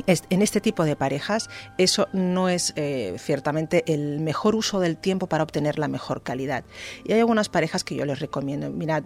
en 0.06 0.42
este 0.42 0.60
tipo 0.60 0.84
de 0.84 0.96
parejas 0.96 1.50
eso 1.78 2.08
no 2.12 2.48
es 2.48 2.72
eh, 2.76 3.16
ciertamente 3.18 3.84
el 3.86 4.20
mejor 4.20 4.54
uso 4.54 4.80
del 4.80 4.96
tiempo 4.96 5.26
para 5.26 5.42
obtener 5.42 5.78
la 5.78 5.88
mejor 5.88 6.22
calidad. 6.22 6.64
Y 7.04 7.12
hay 7.12 7.20
algunas 7.20 7.48
parejas 7.48 7.84
que 7.84 7.94
yo 7.94 8.04
les 8.04 8.20
recomiendo. 8.20 8.70
Mirad, 8.70 9.04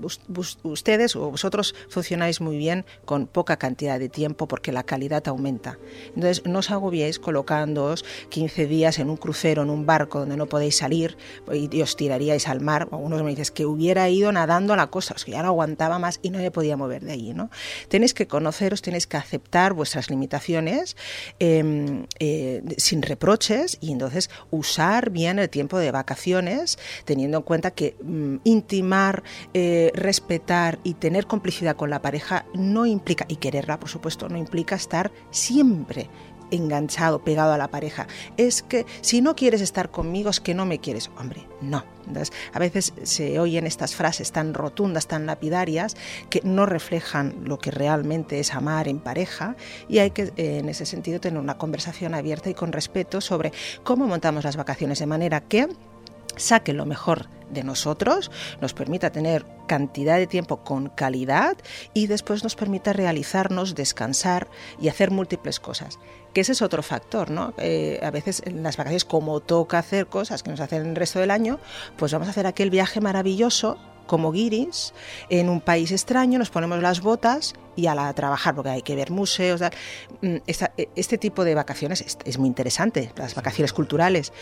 ustedes 0.62 1.16
o 1.16 1.30
vosotros 1.30 1.74
funcionáis 1.88 2.40
muy 2.40 2.56
bien 2.56 2.84
con 3.04 3.26
poca 3.26 3.56
cantidad 3.56 3.98
de 3.98 4.08
tiempo 4.08 4.46
porque 4.46 4.72
la 4.72 4.82
calidad 4.84 5.26
aumenta. 5.26 5.78
Entonces 6.14 6.42
no 6.44 6.60
os 6.60 6.70
agobiéis 6.70 7.18
colocándoos 7.18 8.04
15 8.28 8.66
días 8.66 8.98
en 8.98 9.10
un 9.10 9.16
crucero, 9.16 9.62
en 9.62 9.70
un 9.70 9.86
barco 9.86 10.20
donde 10.20 10.36
no 10.36 10.46
podéis 10.46 10.76
salir 10.76 11.16
y 11.52 11.82
os 11.82 11.96
tiraríais 11.96 12.48
al 12.48 12.60
mar. 12.60 12.88
Algunos 12.92 13.22
me 13.22 13.30
dicen 13.30 13.54
que 13.54 13.66
hubiera 13.66 14.08
ido 14.08 14.32
nadando 14.32 14.72
a 14.72 14.76
la 14.76 14.88
costa, 14.88 15.14
que 15.24 15.32
ya 15.32 15.42
no 15.42 15.48
aguantaba 15.48 15.98
más 15.98 16.20
y 16.22 16.30
no 16.30 16.38
me 16.38 16.50
podía 16.50 16.76
mover 16.76 17.02
de 17.04 17.12
allí. 17.12 17.34
¿no? 17.34 17.50
Tenéis 17.88 18.14
que 18.14 18.26
conoceros, 18.26 18.82
tenéis 18.82 19.06
que 19.06 19.16
aceptar 19.16 19.72
vuestras 19.72 20.10
limitaciones 20.10 20.73
Em, 21.38 22.06
eh, 22.18 22.62
sin 22.76 23.02
reproches 23.02 23.78
y 23.80 23.92
entonces 23.92 24.30
usar 24.50 25.10
bien 25.10 25.38
el 25.38 25.48
tiempo 25.48 25.78
de 25.78 25.90
vacaciones 25.90 26.78
teniendo 27.04 27.38
en 27.38 27.42
cuenta 27.42 27.70
que 27.70 27.96
mm, 28.02 28.36
intimar, 28.44 29.22
eh, 29.52 29.90
respetar 29.94 30.78
y 30.84 30.94
tener 30.94 31.26
complicidad 31.26 31.76
con 31.76 31.90
la 31.90 32.02
pareja 32.02 32.46
no 32.54 32.86
implica, 32.86 33.26
y 33.28 33.36
quererla 33.36 33.78
por 33.78 33.88
supuesto, 33.88 34.28
no 34.28 34.36
implica 34.36 34.74
estar 34.74 35.12
siempre 35.30 36.08
enganchado, 36.54 37.24
pegado 37.24 37.52
a 37.52 37.58
la 37.58 37.68
pareja. 37.68 38.06
Es 38.36 38.62
que 38.62 38.86
si 39.00 39.20
no 39.20 39.34
quieres 39.36 39.60
estar 39.60 39.90
conmigo 39.90 40.30
es 40.30 40.40
que 40.40 40.54
no 40.54 40.66
me 40.66 40.78
quieres. 40.78 41.10
Hombre, 41.18 41.46
no. 41.60 41.84
Entonces, 42.06 42.32
a 42.52 42.58
veces 42.58 42.92
se 43.02 43.38
oyen 43.38 43.66
estas 43.66 43.94
frases 43.94 44.30
tan 44.30 44.52
rotundas, 44.52 45.06
tan 45.06 45.24
lapidarias, 45.26 45.96
que 46.28 46.40
no 46.44 46.66
reflejan 46.66 47.34
lo 47.44 47.58
que 47.58 47.70
realmente 47.70 48.40
es 48.40 48.54
amar 48.54 48.88
en 48.88 48.98
pareja 48.98 49.56
y 49.88 49.98
hay 49.98 50.10
que, 50.10 50.32
en 50.36 50.68
ese 50.68 50.84
sentido, 50.84 51.20
tener 51.20 51.40
una 51.40 51.56
conversación 51.56 52.14
abierta 52.14 52.50
y 52.50 52.54
con 52.54 52.72
respeto 52.72 53.20
sobre 53.20 53.52
cómo 53.82 54.06
montamos 54.06 54.44
las 54.44 54.56
vacaciones 54.56 54.98
de 54.98 55.06
manera 55.06 55.40
que 55.40 55.68
saque 56.36 56.72
lo 56.72 56.86
mejor 56.86 57.28
de 57.50 57.64
nosotros, 57.64 58.30
nos 58.60 58.74
permita 58.74 59.10
tener 59.10 59.44
cantidad 59.66 60.18
de 60.18 60.26
tiempo 60.26 60.58
con 60.58 60.88
calidad 60.88 61.56
y 61.92 62.06
después 62.06 62.42
nos 62.42 62.56
permita 62.56 62.92
realizarnos, 62.92 63.74
descansar 63.74 64.48
y 64.80 64.88
hacer 64.88 65.10
múltiples 65.10 65.60
cosas. 65.60 65.98
Que 66.32 66.40
ese 66.40 66.52
es 66.52 66.62
otro 66.62 66.82
factor, 66.82 67.30
¿no? 67.30 67.54
Eh, 67.58 68.00
a 68.02 68.10
veces 68.10 68.42
en 68.44 68.62
las 68.62 68.76
vacaciones, 68.76 69.04
como 69.04 69.40
toca 69.40 69.78
hacer 69.78 70.08
cosas 70.08 70.42
que 70.42 70.50
nos 70.50 70.60
hacen 70.60 70.84
el 70.86 70.96
resto 70.96 71.20
del 71.20 71.30
año, 71.30 71.60
pues 71.96 72.12
vamos 72.12 72.28
a 72.28 72.32
hacer 72.32 72.46
aquel 72.46 72.70
viaje 72.70 73.00
maravilloso 73.00 73.78
como 74.06 74.32
guiris 74.32 74.92
en 75.28 75.48
un 75.48 75.60
país 75.60 75.92
extraño, 75.92 76.38
nos 76.38 76.50
ponemos 76.50 76.80
las 76.80 77.00
botas 77.00 77.54
y 77.76 77.86
a 77.86 77.94
la 77.94 78.12
trabajar, 78.14 78.54
porque 78.54 78.70
hay 78.70 78.82
que 78.82 78.94
ver 78.94 79.10
museos. 79.10 79.60
Mm, 80.20 80.36
este 80.46 81.18
tipo 81.18 81.44
de 81.44 81.54
vacaciones 81.54 82.18
es, 82.24 82.38
muy 82.38 82.48
interesante, 82.48 83.12
las 83.16 83.34
vacaciones 83.34 83.72
culturales, 83.72 84.32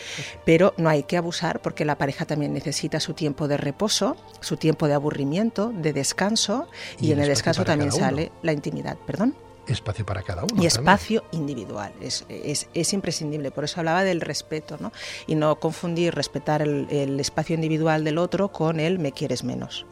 pero 0.45 0.73
no 0.77 0.89
hay 0.89 1.03
que 1.03 1.17
abusar 1.17 1.61
porque 1.61 1.85
la 1.85 1.97
pareja 1.97 2.25
también 2.25 2.53
necesita 2.53 2.99
su 2.99 3.13
tiempo 3.13 3.47
de 3.47 3.57
reposo, 3.57 4.17
su 4.39 4.57
tiempo 4.57 4.87
de 4.87 4.93
aburrimiento, 4.93 5.69
de 5.69 5.93
descanso, 5.93 6.67
y, 6.99 7.11
en 7.11 7.19
el 7.19 7.27
descanso 7.27 7.63
también 7.63 7.91
sale 7.91 8.31
la 8.41 8.53
intimidad. 8.53 8.97
¿Perdón? 9.05 9.35
Espacio 9.67 10.05
para 10.05 10.21
cada 10.23 10.43
uno. 10.43 10.61
Y 10.61 10.65
espacio 10.65 11.23
individual, 11.31 11.93
es, 12.01 12.25
es, 12.29 12.93
imprescindible. 12.93 13.51
Por 13.51 13.63
eso 13.63 13.79
hablaba 13.79 14.03
del 14.03 14.21
respeto, 14.21 14.77
¿no? 14.79 14.91
Y 15.27 15.35
no 15.35 15.59
confundir 15.59 16.13
respetar 16.15 16.61
el, 16.61 16.87
el 16.89 17.19
espacio 17.19 17.55
individual 17.55 18.03
del 18.03 18.17
otro 18.17 18.51
con 18.51 18.79
el 18.79 18.99
me 18.99 19.11
quieres 19.11 19.43
menos. 19.43 19.85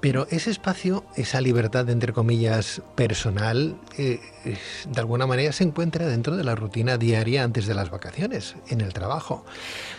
Pero 0.00 0.28
ese 0.30 0.50
espacio, 0.50 1.04
esa 1.16 1.40
libertad, 1.40 1.88
entre 1.90 2.12
comillas, 2.12 2.82
personal, 2.94 3.76
eh, 3.96 4.20
de 4.88 5.00
alguna 5.00 5.26
manera 5.26 5.52
se 5.52 5.64
encuentra 5.64 6.06
dentro 6.06 6.36
de 6.36 6.44
la 6.44 6.54
rutina 6.54 6.96
diaria 6.96 7.44
antes 7.44 7.66
de 7.66 7.74
las 7.74 7.90
vacaciones, 7.90 8.56
en 8.68 8.80
el 8.80 8.92
trabajo. 8.92 9.44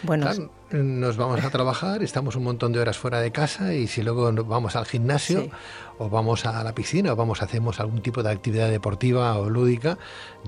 Bueno, 0.04 0.30
nos 0.72 1.18
vamos 1.18 1.44
a 1.44 1.50
trabajar, 1.50 2.04
estamos 2.04 2.36
un 2.36 2.44
montón 2.44 2.72
de 2.72 2.80
horas 2.80 2.98
fuera 2.98 3.22
de 3.22 3.32
casa 3.32 3.74
y 3.74 3.88
si 3.88 4.04
luego 4.04 4.32
vamos 4.46 4.76
al 4.76 4.86
gimnasio 4.86 5.50
o 5.98 6.10
vamos 6.10 6.46
a 6.46 6.64
la 6.64 6.74
piscina 6.76 7.14
o 7.14 7.16
vamos 7.16 7.42
hacemos 7.42 7.80
algún 7.80 8.02
tipo 8.02 8.22
de 8.22 8.30
actividad 8.30 8.70
deportiva 8.70 9.38
o 9.38 9.50
lúdica, 9.50 9.98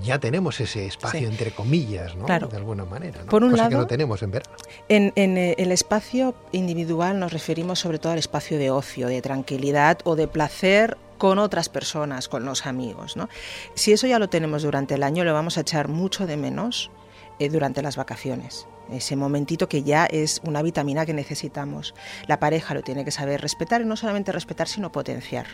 ya 0.04 0.20
tenemos 0.20 0.60
ese 0.60 0.86
espacio 0.86 1.28
entre 1.28 1.52
comillas, 1.52 2.16
¿no? 2.16 2.26
De 2.26 2.58
alguna 2.58 2.86
manera, 2.86 3.22
Por 3.30 3.44
un 3.44 3.58
lado, 3.58 3.70
que 3.70 3.76
no 3.76 3.88
tenemos 3.88 4.22
en 4.22 4.32
verano. 4.32 4.56
En, 4.90 5.12
en, 5.16 5.38
eh, 5.38 5.56
el 5.58 5.72
espacio 5.72 6.36
individual 6.52 7.20
nos 7.20 7.34
referimos 7.34 7.80
sobre 7.80 7.98
todo 7.98 8.14
al 8.14 8.20
espacio 8.20 8.58
de 8.58 8.70
ocio, 8.70 9.08
de 9.08 9.22
tranquilidad 9.22 10.00
o 10.04 10.16
de 10.16 10.28
placer 10.28 10.98
con 11.22 11.38
otras 11.38 11.70
personas, 11.70 12.28
con 12.28 12.46
los 12.46 12.66
amigos. 12.66 13.16
¿no? 13.16 13.30
Si 13.76 13.92
eso 13.92 14.08
ya 14.08 14.18
lo 14.18 14.28
tenemos 14.28 14.64
durante 14.64 14.96
el 14.96 15.04
año, 15.04 15.24
lo 15.24 15.36
vamos 15.36 15.56
a 15.60 15.62
echar 15.62 15.88
mucho 15.88 16.26
de 16.26 16.36
menos 16.36 16.90
eh, 17.38 17.48
durante 17.48 17.84
las 17.84 17.96
vacaciones 17.96 18.66
ese 18.92 19.16
momentito 19.16 19.70
que 19.70 19.84
ya 19.84 20.06
es 20.06 20.42
una 20.44 20.62
vitamina 20.62 21.06
que 21.06 21.14
necesitamos. 21.14 21.94
La 22.28 22.42
pareja 22.42 22.74
lo 22.74 22.82
tiene 22.82 23.06
que 23.06 23.12
saber 23.12 23.40
respetar 23.40 23.82
y 23.82 23.86
no 23.86 23.96
solamente 23.96 24.34
respetar, 24.34 24.68
sino 24.68 24.92
potenciar. 24.92 25.46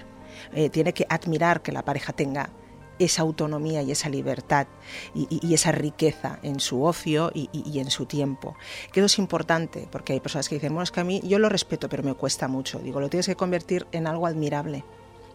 Eh, 0.54 0.70
tiene 0.70 0.94
que 0.94 1.06
admirar 1.08 1.62
que 1.62 1.72
la 1.72 1.84
pareja 1.84 2.14
tenga 2.14 2.50
esa 2.98 3.22
autonomía 3.22 3.84
y 3.84 3.92
esa 3.92 4.10
libertad 4.10 4.66
y, 5.14 5.54
esa 5.54 5.72
riqueza 5.72 6.40
en 6.42 6.60
su 6.60 6.84
ocio 6.84 7.30
y, 7.32 7.78
en 7.78 7.92
su 7.92 8.08
tiempo. 8.08 8.56
Que 8.92 9.02
eso 9.02 9.06
es 9.06 9.20
importante, 9.20 9.88
porque 9.92 10.14
hay 10.14 10.20
personas 10.20 10.50
que 10.50 10.56
dicen, 10.56 10.74
bueno, 10.74 10.84
es 10.84 10.92
que 10.92 11.02
a 11.02 11.04
mí 11.04 11.22
yo 11.24 11.38
lo 11.38 11.50
respeto, 11.50 11.90
pero 11.90 12.02
me 12.02 12.16
cuesta 12.16 12.48
mucho. 12.48 12.80
Digo, 12.80 13.00
lo 13.00 13.10
tienes 13.10 13.28
que 13.28 13.36
convertir 13.36 13.86
en 13.92 14.08
algo 14.08 14.26
admirable. 14.26 14.84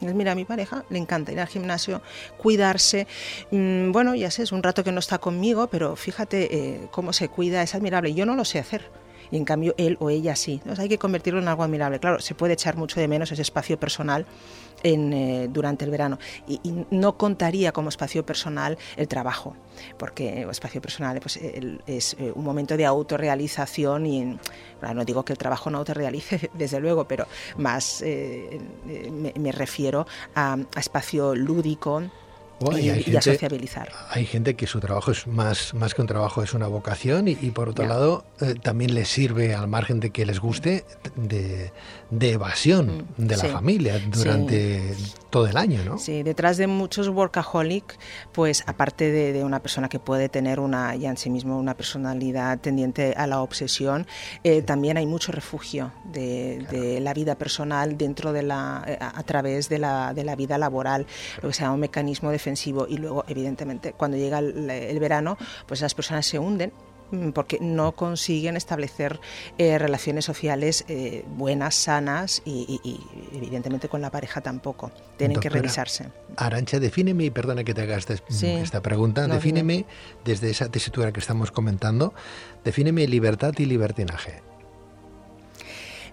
Mira, 0.02 0.32
a 0.32 0.34
mi 0.34 0.44
pareja 0.44 0.84
le 0.90 0.98
encanta 0.98 1.32
ir 1.32 1.40
al 1.40 1.48
gimnasio, 1.48 2.02
cuidarse. 2.36 3.06
Mm, 3.50 3.92
bueno, 3.92 4.14
ya 4.14 4.30
sé, 4.30 4.42
es 4.42 4.52
un 4.52 4.62
rato 4.62 4.84
que 4.84 4.92
no 4.92 4.98
está 4.98 5.18
conmigo, 5.18 5.68
pero 5.68 5.96
fíjate 5.96 6.54
eh, 6.54 6.88
cómo 6.90 7.12
se 7.12 7.28
cuida, 7.28 7.62
es 7.62 7.74
admirable. 7.74 8.14
Yo 8.14 8.26
no 8.26 8.34
lo 8.34 8.44
sé 8.44 8.58
hacer 8.58 8.82
y 9.30 9.36
en 9.38 9.44
cambio 9.44 9.74
él 9.78 9.96
o 9.98 10.10
ella 10.10 10.36
sí. 10.36 10.60
Hay 10.78 10.88
que 10.88 10.98
convertirlo 10.98 11.40
en 11.40 11.48
algo 11.48 11.64
admirable. 11.64 11.98
Claro, 11.98 12.20
se 12.20 12.34
puede 12.34 12.52
echar 12.52 12.76
mucho 12.76 13.00
de 13.00 13.08
menos 13.08 13.32
ese 13.32 13.42
espacio 13.42 13.80
personal 13.80 14.26
en, 14.82 15.12
eh, 15.12 15.48
durante 15.50 15.84
el 15.84 15.90
verano 15.90 16.18
y, 16.46 16.60
no 16.90 17.16
contaría 17.16 17.72
como 17.72 17.88
espacio 17.88 18.24
personal 18.24 18.78
el 18.96 19.08
trabajo, 19.08 19.56
porque 19.98 20.42
el 20.42 20.50
espacio 20.50 20.80
personal 20.80 21.20
pues, 21.20 21.38
es 21.86 22.14
eh, 22.18 22.32
un 22.34 22.44
momento 22.44 22.76
de 22.76 22.86
autorrealización 22.86 24.06
y 24.06 24.38
no 24.94 25.04
digo 25.04 25.24
que 25.24 25.32
el 25.32 25.38
trabajo 25.38 25.70
no 25.70 25.78
autorrealice, 25.78 26.50
desde 26.54 26.80
luego, 26.80 27.06
pero 27.06 27.26
más 27.56 28.02
eh, 28.02 28.60
me, 29.38 29.52
refiero 29.52 30.06
a, 30.34 30.56
a 30.74 30.80
espacio 30.80 31.34
lúdico 31.34 32.02
y, 32.70 33.16
a 33.16 33.22
sociabilizar. 33.22 33.90
Hay 34.10 34.26
gente 34.26 34.54
que 34.54 34.66
su 34.66 34.80
trabajo 34.80 35.10
es 35.10 35.26
más, 35.26 35.74
más 35.74 35.94
que 35.94 36.00
un 36.00 36.06
trabajo, 36.06 36.42
es 36.42 36.54
una 36.54 36.66
vocación 36.66 37.28
y, 37.28 37.34
por 37.50 37.68
otro 37.68 37.86
lado 37.86 38.24
eh, 38.40 38.54
también 38.60 38.94
les 38.94 39.08
sirve, 39.08 39.54
al 39.54 39.68
margen 39.68 40.00
de 40.00 40.10
que 40.10 40.24
les 40.26 40.38
guste, 40.38 40.84
de, 41.16 41.72
evasión 42.20 43.08
mm, 43.16 43.26
de 43.26 43.36
la 43.36 43.44
familia 43.44 43.98
durante 43.98 44.94
todo 45.30 45.46
el 45.46 45.56
año, 45.56 45.82
¿no? 45.82 45.98
Sí, 45.98 46.22
detrás 46.22 46.58
de 46.58 46.66
muchos 46.66 47.08
workaholic, 47.08 47.98
pues 48.32 48.62
aparte 48.66 49.10
de, 49.10 49.42
una 49.42 49.60
persona 49.60 49.88
que 49.88 49.98
puede 49.98 50.28
tener 50.28 50.60
una 50.60 50.94
ya 50.94 51.08
en 51.08 51.16
sí 51.16 51.30
mismo 51.30 51.58
una 51.58 51.74
personalidad 51.74 52.60
tendiente 52.60 53.14
a 53.16 53.26
la 53.26 53.40
obsesión, 53.40 54.06
eh, 54.44 54.60
también 54.60 54.98
hay 54.98 55.06
mucho 55.06 55.32
refugio 55.32 55.90
de, 56.04 56.98
la 57.00 57.14
vida 57.14 57.36
personal 57.36 57.96
dentro 57.96 58.32
de 58.32 58.42
la 58.42 58.84
eh, 58.86 58.98
a, 59.00 59.22
través 59.22 59.70
de 59.70 59.78
la, 59.78 60.12
de 60.12 60.24
la 60.24 60.36
vida 60.36 60.58
laboral, 60.58 61.06
lo 61.40 61.48
que 61.48 61.54
se 61.54 61.62
llama 61.62 61.74
un 61.74 61.80
mecanismo 61.80 62.30
defensivo 62.30 62.86
y 62.86 62.98
luego, 62.98 63.24
evidentemente, 63.26 63.94
cuando 63.94 64.18
llega 64.18 64.38
el, 64.38 65.00
verano, 65.00 65.38
pues 65.66 65.80
las 65.80 65.94
personas 65.94 66.26
se 66.26 66.38
hunden 66.38 66.72
porque 67.34 67.58
no 67.60 67.92
consiguen 67.92 68.56
establecer 68.56 69.20
eh, 69.58 69.78
relaciones 69.78 70.24
sociales 70.24 70.84
eh, 70.88 71.24
buenas, 71.36 71.74
sanas 71.74 72.42
y, 72.44 73.00
evidentemente 73.34 73.88
con 73.88 74.00
la 74.00 74.10
pareja 74.10 74.40
tampoco. 74.40 74.90
Tienen 75.16 75.40
que 75.40 75.48
revisarse. 75.48 76.08
Arancha, 76.36 76.80
defíneme, 76.80 77.24
y 77.24 77.30
perdona 77.30 77.64
que 77.64 77.74
te 77.74 77.82
haga 77.82 77.96
esta, 77.96 78.82
pregunta, 78.82 79.26
defíneme 79.26 79.86
desde 80.24 80.50
esa 80.50 80.70
tesitura 80.70 81.12
que 81.12 81.20
estamos 81.20 81.50
comentando, 81.50 82.14
defíneme 82.64 83.06
libertad 83.06 83.54
y 83.58 83.66
libertinaje. 83.66 84.42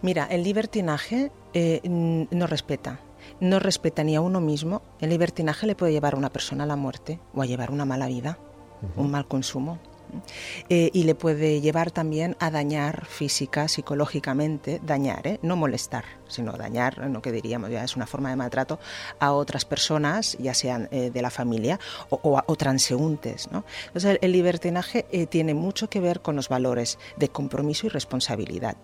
Mira, 0.02 0.26
el 0.26 0.44
libertinaje 0.44 1.32
eh, 1.54 1.82
no 1.84 2.48
respeta 2.48 3.00
no 3.40 3.60
respeta 3.60 4.04
ni 4.04 4.16
a 4.16 4.22
uno 4.22 4.42
mismo, 4.42 4.82
el 5.00 5.10
libertinaje 5.10 5.68
le 5.68 5.76
puede 5.76 5.92
llevar 5.92 6.14
a 6.14 6.18
una 6.18 6.30
persona 6.30 6.64
a 6.64 6.68
la 6.68 6.76
muerte 6.76 7.20
o 7.34 7.42
a 7.42 7.46
llevar 7.46 7.72
una 7.72 7.86
mala 7.86 8.08
vida, 8.08 8.38
un 8.96 9.12
mal 9.12 9.28
consumo. 9.28 9.80
Eh, 10.70 10.90
y 10.94 11.04
le 11.04 11.16
puede 11.16 11.62
llevar 11.62 11.92
también 11.92 12.36
a 12.40 12.52
dañar 12.52 13.06
física, 13.06 13.68
psicológicamente, 13.68 14.80
dañar, 14.84 15.26
¿eh? 15.28 15.40
no 15.42 15.56
molestar, 15.56 16.06
sino 16.28 16.54
dañar, 16.54 16.98
lo 17.10 17.22
que 17.22 17.32
diríamos 17.32 17.70
ya 17.70 17.84
es 17.84 17.96
una 17.96 18.08
forma 18.08 18.30
de 18.30 18.36
maltrato 18.36 18.80
a 19.20 19.32
otras 19.34 19.66
personas, 19.66 20.38
ya 20.40 20.54
sean 20.54 20.88
eh, 20.92 21.10
de 21.12 21.22
la 21.22 21.30
familia 21.30 21.80
o, 22.10 22.56
transeúntes. 22.56 23.50
¿no? 23.52 23.64
Entonces 23.88 24.20
el, 24.22 24.32
libertinaje 24.32 25.04
tiene 25.30 25.54
mucho 25.54 25.90
que 25.90 26.00
ver 26.00 26.22
con 26.22 26.36
los 26.36 26.50
valores 26.50 27.00
de 27.18 27.30
compromiso 27.30 27.88
y 27.88 27.90
responsabilidad. 27.90 28.78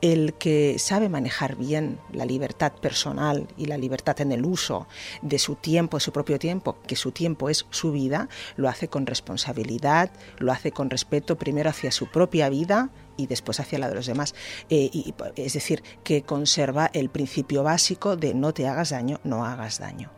El 0.00 0.34
que 0.34 0.78
sabe 0.78 1.08
manejar 1.08 1.56
bien 1.56 1.98
la 2.12 2.24
libertad 2.24 2.72
personal 2.72 3.46
y 3.56 3.66
la 3.66 3.78
libertad 3.78 4.20
en 4.20 4.32
el 4.32 4.44
uso 4.44 4.86
de 5.22 5.38
su 5.38 5.54
tiempo, 5.54 5.98
de 5.98 6.00
su 6.02 6.12
propio 6.12 6.38
tiempo, 6.38 6.76
que 6.86 6.96
su 6.96 7.12
tiempo 7.12 7.48
es 7.48 7.66
su 7.70 7.92
vida, 7.92 8.28
lo 8.56 8.68
hace 8.68 8.88
con 8.88 9.06
responsabilidad, 9.06 10.10
lo 10.38 10.52
hace 10.52 10.67
con 10.72 10.90
respeto 10.90 11.36
primero 11.36 11.70
hacia 11.70 11.90
su 11.92 12.06
propia 12.06 12.48
vida 12.48 12.90
y 13.16 13.26
después 13.26 13.60
hacia 13.60 13.78
la 13.78 13.88
de 13.88 13.94
los 13.94 14.06
demás. 14.06 14.34
Eh, 14.70 14.90
y, 14.92 15.14
es 15.36 15.52
decir, 15.52 15.82
que 16.04 16.22
conserva 16.22 16.90
el 16.92 17.10
principio 17.10 17.62
básico 17.62 18.16
de 18.16 18.34
no 18.34 18.52
te 18.52 18.66
hagas 18.66 18.90
daño, 18.90 19.20
no 19.24 19.44
hagas 19.44 19.78
daño. 19.78 20.10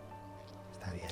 Está 0.73 0.92
bien. 0.92 1.09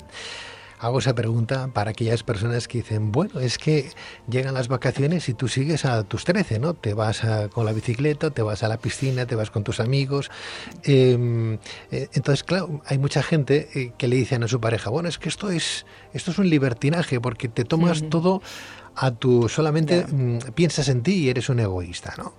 Hago 0.80 1.00
esa 1.00 1.12
pregunta 1.12 1.68
para 1.72 1.90
aquellas 1.90 2.22
personas 2.22 2.68
que 2.68 2.78
dicen, 2.78 3.10
bueno, 3.10 3.40
es 3.40 3.58
que 3.58 3.90
llegan 4.30 4.54
las 4.54 4.68
vacaciones 4.68 5.28
y 5.28 5.34
tú 5.34 5.48
sigues 5.48 5.84
a 5.84 6.04
tus 6.04 6.24
13, 6.24 6.60
¿no? 6.60 6.74
Te 6.74 6.94
vas 6.94 7.22
con 7.52 7.64
la 7.64 7.72
bicicleta, 7.72 8.30
te 8.30 8.42
vas 8.42 8.62
a 8.62 8.68
la 8.68 8.76
piscina, 8.76 9.26
te 9.26 9.34
vas 9.34 9.50
con 9.50 9.64
tus 9.64 9.80
amigos. 9.80 10.30
Em, 10.84 11.54
eh, 11.90 12.08
entonces, 12.12 12.44
claro, 12.44 12.80
hay 12.86 12.98
mucha 12.98 13.24
gente 13.24 13.68
eh, 13.74 13.92
que 13.98 14.06
le 14.06 14.14
dicen 14.14 14.44
a 14.44 14.48
su 14.48 14.60
pareja, 14.60 14.88
bueno, 14.88 15.08
es 15.08 15.18
que 15.18 15.28
esto 15.28 15.50
es, 15.50 15.84
esto 16.12 16.30
es 16.30 16.38
un 16.38 16.48
libertinaje 16.48 17.20
porque 17.20 17.48
te 17.48 17.64
tomas 17.64 18.08
todo 18.08 18.40
a 19.00 19.12
tu 19.12 19.48
solamente 19.48 20.04
mm, 20.04 20.52
piensas 20.54 20.88
en 20.88 21.02
ti 21.02 21.14
y 21.14 21.28
eres 21.28 21.48
un 21.48 21.60
egoísta, 21.60 22.14
¿no? 22.18 22.34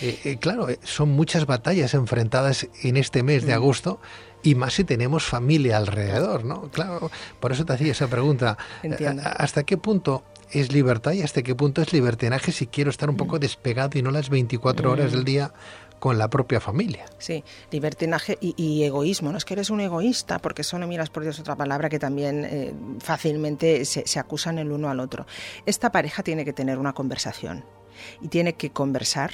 Eh, 0.00 0.20
eh, 0.24 0.36
claro, 0.36 0.68
eh, 0.68 0.78
son 0.84 1.10
muchas 1.10 1.44
batallas 1.44 1.92
enfrentadas 1.94 2.68
en 2.82 2.96
este 2.96 3.24
mes 3.24 3.44
de 3.44 3.52
mm. 3.52 3.56
agosto 3.56 4.00
y 4.42 4.54
más 4.54 4.74
si 4.74 4.84
tenemos 4.84 5.24
familia 5.24 5.76
alrededor, 5.76 6.44
¿no? 6.44 6.70
Claro, 6.70 7.10
por 7.40 7.50
eso 7.50 7.64
te 7.64 7.72
hacía 7.72 7.92
esa 7.92 8.06
pregunta. 8.06 8.56
¿Hasta 9.24 9.64
qué 9.64 9.76
punto 9.76 10.22
es 10.52 10.72
libertad 10.72 11.12
y 11.12 11.22
hasta 11.22 11.42
qué 11.42 11.54
punto 11.56 11.82
es 11.82 11.92
libertinaje 11.92 12.52
si 12.52 12.68
quiero 12.68 12.90
estar 12.90 13.10
un 13.10 13.16
poco 13.16 13.36
mm. 13.36 13.40
despegado 13.40 13.98
y 13.98 14.02
no 14.02 14.12
las 14.12 14.28
24 14.28 14.92
horas 14.92 15.10
del 15.10 15.24
día 15.24 15.52
con 16.04 16.18
la 16.18 16.28
propia 16.28 16.60
familia. 16.60 17.06
Sí, 17.16 17.42
libertinaje 17.70 18.36
y, 18.38 18.82
egoísmo. 18.82 19.32
No 19.32 19.38
es 19.38 19.46
que 19.46 19.54
eres 19.54 19.70
un 19.70 19.80
egoísta, 19.80 20.38
porque 20.38 20.60
eso 20.60 20.78
no 20.78 20.86
miras 20.86 21.08
por 21.08 21.22
Dios 21.22 21.40
otra 21.40 21.56
palabra 21.56 21.88
que 21.88 21.98
también 21.98 22.44
eh, 22.44 22.74
fácilmente 22.98 23.86
se, 23.86 24.06
se 24.06 24.18
acusan 24.18 24.58
el 24.58 24.70
uno 24.70 24.90
al 24.90 25.00
otro. 25.00 25.24
Esta 25.64 25.90
pareja 25.92 26.22
tiene 26.22 26.44
que 26.44 26.52
tener 26.52 26.78
una 26.78 26.92
conversación 26.92 27.64
y 28.20 28.28
tiene 28.28 28.52
que 28.52 28.68
conversar 28.68 29.30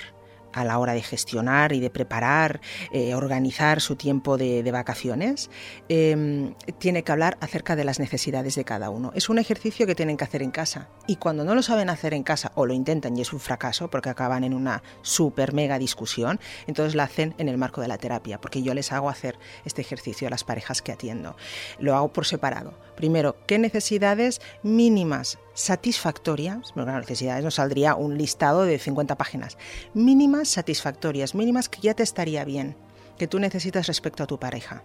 a 0.52 0.64
la 0.64 0.78
hora 0.78 0.92
de 0.92 1.02
gestionar 1.02 1.72
y 1.72 1.80
de 1.80 1.90
preparar, 1.90 2.60
eh, 2.92 3.14
organizar 3.14 3.80
su 3.80 3.96
tiempo 3.96 4.36
de, 4.36 4.70
vacaciones, 4.70 5.50
em, 5.88 6.54
tiene 6.78 7.02
que 7.02 7.10
hablar 7.10 7.36
acerca 7.40 7.74
de 7.74 7.82
las 7.82 7.98
necesidades 7.98 8.54
de 8.54 8.64
cada 8.64 8.88
uno. 8.90 9.10
Es 9.16 9.28
un 9.28 9.38
ejercicio 9.38 9.86
que 9.86 9.96
tienen 9.96 10.16
que 10.16 10.24
hacer 10.24 10.42
en 10.42 10.52
casa 10.52 10.88
y 11.08 11.16
cuando 11.16 11.44
no 11.44 11.56
lo 11.56 11.62
saben 11.62 11.90
hacer 11.90 12.14
en 12.14 12.22
casa 12.22 12.52
o 12.54 12.66
lo 12.66 12.72
intentan 12.72 13.16
y 13.16 13.20
es 13.20 13.32
un 13.32 13.40
fracaso 13.40 13.90
porque 13.90 14.10
acaban 14.10 14.44
en 14.44 14.54
una 14.54 14.82
super 15.02 15.52
mega 15.52 15.78
discusión, 15.78 16.38
entonces 16.66 16.94
lo 16.94 17.02
hacen 17.02 17.34
en 17.38 17.48
el 17.48 17.58
marco 17.58 17.80
de 17.80 17.88
la 17.88 17.98
terapia, 17.98 18.40
porque 18.40 18.62
yo 18.62 18.74
les 18.74 18.92
hago 18.92 19.10
hacer 19.10 19.38
este 19.64 19.82
ejercicio 19.82 20.28
a 20.28 20.30
las 20.30 20.44
parejas 20.44 20.82
que 20.82 20.92
atiendo. 20.92 21.36
Lo 21.78 21.96
hago 21.96 22.12
por 22.12 22.26
separado. 22.26 22.78
Primero, 22.96 23.36
¿qué 23.46 23.58
necesidades 23.58 24.40
mínimas 24.62 25.38
satisfactorias, 25.54 26.72
bueno, 26.74 26.98
necesidades 26.98 27.44
nos 27.44 27.54
saldría 27.54 27.94
un 27.94 28.16
listado 28.16 28.62
de 28.62 28.78
50 28.78 29.16
páginas, 29.16 29.58
mínimas 29.94 30.48
satisfactorias, 30.48 31.34
mínimas 31.34 31.68
que 31.68 31.80
ya 31.80 31.94
te 31.94 32.02
estaría 32.02 32.44
bien, 32.44 32.76
que 33.18 33.26
tú 33.26 33.38
necesitas 33.38 33.86
respecto 33.86 34.22
a 34.22 34.26
tu 34.26 34.38
pareja. 34.38 34.82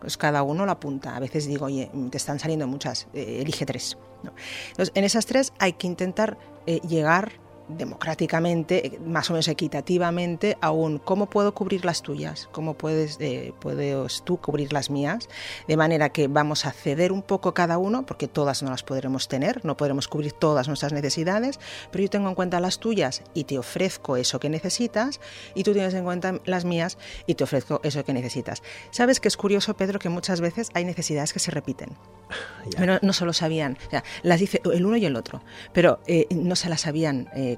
Pues 0.00 0.16
cada 0.16 0.42
uno 0.42 0.64
lo 0.64 0.72
apunta. 0.72 1.14
A 1.14 1.20
veces 1.20 1.46
digo, 1.46 1.66
oye, 1.66 1.90
te 2.10 2.16
están 2.16 2.38
saliendo 2.38 2.66
muchas, 2.66 3.08
eh, 3.12 3.40
elige 3.42 3.66
tres. 3.66 3.96
Entonces, 4.68 4.92
en 4.94 5.04
esas 5.04 5.26
tres 5.26 5.52
hay 5.58 5.74
que 5.74 5.86
intentar 5.86 6.38
eh, 6.66 6.80
llegar 6.80 7.32
democráticamente, 7.68 8.86
eh, 8.86 9.00
más 9.04 9.30
o 9.30 9.32
menos 9.32 9.48
equitativamente, 9.48 10.56
aún 10.60 10.98
cómo 10.98 11.26
puedo 11.26 11.54
cubrir 11.54 11.84
las 11.84 12.02
tuyas, 12.02 12.48
cómo 12.52 12.74
puedes, 12.74 13.18
eh, 13.20 13.52
puedes 13.60 14.22
tú 14.22 14.36
cubrir 14.38 14.72
las 14.72 14.90
mías, 14.90 15.28
de 15.66 15.76
manera 15.76 16.10
que 16.10 16.28
vamos 16.28 16.66
a 16.66 16.72
ceder 16.72 17.12
un 17.12 17.22
poco 17.22 17.54
cada 17.54 17.78
uno, 17.78 18.06
porque 18.06 18.28
todas 18.28 18.62
no 18.62 18.70
las 18.70 18.82
podremos 18.82 19.28
tener, 19.28 19.64
no 19.64 19.76
podremos 19.76 20.08
cubrir 20.08 20.32
todas 20.32 20.68
nuestras 20.68 20.92
necesidades, 20.92 21.58
pero 21.90 22.02
yo 22.02 22.10
tengo 22.10 22.28
en 22.28 22.34
cuenta 22.34 22.60
las 22.60 22.78
tuyas 22.78 23.22
y 23.34 23.44
te 23.44 23.58
ofrezco 23.58 24.16
eso 24.16 24.38
que 24.38 24.48
necesitas, 24.48 25.20
y 25.54 25.62
tú 25.62 25.72
tienes 25.72 25.94
en 25.94 26.04
cuenta 26.04 26.40
las 26.44 26.64
mías 26.64 26.98
y 27.26 27.34
te 27.34 27.44
ofrezco 27.44 27.80
eso 27.82 28.04
que 28.04 28.12
necesitas. 28.12 28.62
¿Sabes 28.90 29.20
que 29.20 29.28
es 29.28 29.36
curioso, 29.36 29.74
Pedro, 29.74 29.98
que 29.98 30.08
muchas 30.08 30.40
veces 30.40 30.70
hay 30.74 30.84
necesidades 30.84 31.32
que 31.32 31.38
se 31.38 31.50
repiten? 31.50 31.96
Pero 32.76 32.98
no 33.02 33.12
se 33.12 33.24
lo 33.24 33.32
sabían, 33.32 33.78
las 34.22 34.40
dice 34.40 34.60
el 34.64 34.84
uno 34.84 34.96
y 34.96 35.06
el 35.06 35.14
otro, 35.14 35.42
pero 35.72 36.00
eh, 36.06 36.26
no 36.30 36.56
se 36.56 36.68
las 36.68 36.86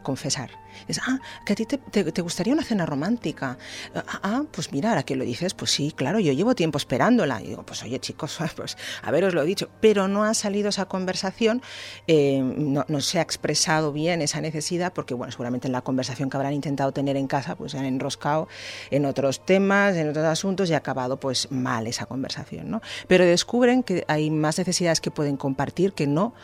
confesar. 0.03 0.51
Es, 0.87 1.01
ah, 1.07 1.19
que 1.45 1.55
a 1.55 1.57
ti 1.57 1.67
te, 1.67 2.23
gustaría 2.23 2.53
una 2.53 2.63
cena 2.63 2.87
romántica. 2.87 3.59
Ah, 3.95 4.21
ah, 4.23 4.43
pues 4.51 4.73
mira, 4.73 4.91
ahora 4.91 5.03
que 5.03 5.17
lo 5.17 5.25
dices, 5.25 5.55
pues 5.55 5.71
sí, 5.71 5.93
claro, 5.95 6.21
yo 6.21 6.33
llevo 6.33 6.55
tiempo 6.55 6.79
esperándola. 6.79 7.41
Y 7.43 7.49
digo, 7.49 7.65
pues 7.65 7.83
oye 7.83 7.99
chicos, 7.99 8.39
pues 8.57 8.77
haberos 9.03 9.35
lo 9.35 9.45
dicho. 9.45 9.69
Pero 9.81 10.09
no 10.09 10.25
ha 10.25 10.35
salido 10.35 10.69
esa 10.69 10.87
conversación, 10.87 11.63
eh, 12.07 12.41
no, 12.41 12.85
se 13.01 13.19
ha 13.19 13.23
expresado 13.23 13.93
bien 13.93 14.23
esa 14.23 14.41
necesidad, 14.41 14.93
porque 14.93 15.15
bueno, 15.15 15.33
seguramente 15.33 15.67
en 15.69 15.73
la 15.73 15.83
conversación 15.83 16.31
que 16.31 16.37
habrán 16.37 16.53
intentado 16.53 16.93
tener 16.93 17.17
en 17.17 17.27
casa, 17.27 17.57
pues 17.57 17.73
se 17.73 17.79
han 17.79 17.85
enroscado 17.85 18.49
en 18.91 19.05
otros 19.05 19.45
temas, 19.45 19.97
en 19.97 20.09
otros 20.11 20.25
asuntos 20.25 20.71
y 20.71 20.75
ha 20.75 20.79
acabado 20.79 21.19
pues 21.19 21.51
mal 21.51 21.87
esa 21.87 22.07
conversación, 22.07 22.71
¿no? 22.71 22.83
Pero 23.07 23.25
descubren 23.25 23.83
que 23.83 24.05
hay 24.09 24.31
más 24.31 24.59
necesidades 24.59 25.01
que 25.01 25.11
pueden 25.11 25.37
compartir 25.37 25.93
que 25.93 26.07
no 26.07 26.35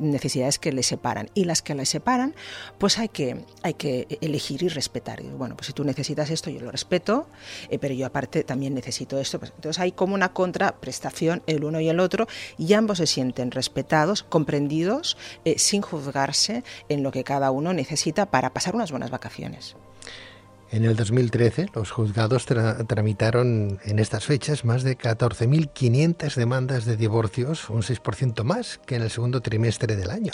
necesidades 0.00 0.58
que 0.58 0.72
les 0.72 0.86
separan. 0.86 1.30
Y 1.34 1.44
las 1.44 1.62
que 1.62 1.74
les 1.74 1.88
separan, 1.88 2.34
pues 2.78 2.85
hay 2.98 3.08
que 3.08 3.44
hay 3.62 3.74
que 3.74 4.18
elegir 4.20 4.62
y 4.62 4.68
respetar. 4.68 5.22
bueno, 5.22 5.56
pues 5.56 5.68
si 5.68 5.72
tú 5.72 5.84
necesitas 5.84 6.30
esto, 6.30 6.50
yo 6.50 6.60
lo 6.60 6.70
respeto, 6.70 7.28
eh, 7.68 7.78
pero 7.78 7.94
yo 7.94 8.06
aparte 8.06 8.44
también 8.44 8.74
necesito 8.74 9.18
esto. 9.18 9.38
Pues 9.38 9.52
entonces 9.54 9.80
hay 9.80 9.92
como 9.92 10.14
una 10.14 10.32
contraprestación 10.32 11.42
el 11.46 11.64
uno 11.64 11.80
y 11.80 11.88
el 11.88 12.00
otro 12.00 12.26
y 12.58 12.72
ambos 12.72 12.98
se 12.98 13.06
sienten 13.06 13.50
respetados, 13.50 14.22
comprendidos, 14.22 15.16
eh, 15.44 15.58
sin 15.58 15.82
juzgarse 15.82 16.62
en 16.88 17.02
lo 17.02 17.10
que 17.10 17.24
cada 17.24 17.50
uno 17.50 17.72
necesita 17.72 18.26
para 18.26 18.52
pasar 18.52 18.74
unas 18.74 18.90
buenas 18.90 19.10
vacaciones. 19.10 19.76
En 20.70 20.84
el 20.84 20.96
2013, 20.96 21.68
los 21.74 21.92
juzgados 21.92 22.44
tramitaron 22.44 23.78
en 23.84 23.98
estas 24.00 24.24
fechas 24.24 24.64
más 24.64 24.82
de 24.82 24.98
14.500 24.98 26.34
demandas 26.34 26.84
de 26.84 26.96
divorcios, 26.96 27.70
un 27.70 27.82
6% 27.82 28.42
más 28.42 28.80
que 28.84 28.96
en 28.96 29.02
el 29.02 29.10
segundo 29.10 29.40
trimestre 29.40 29.94
del 29.94 30.10
año. 30.10 30.32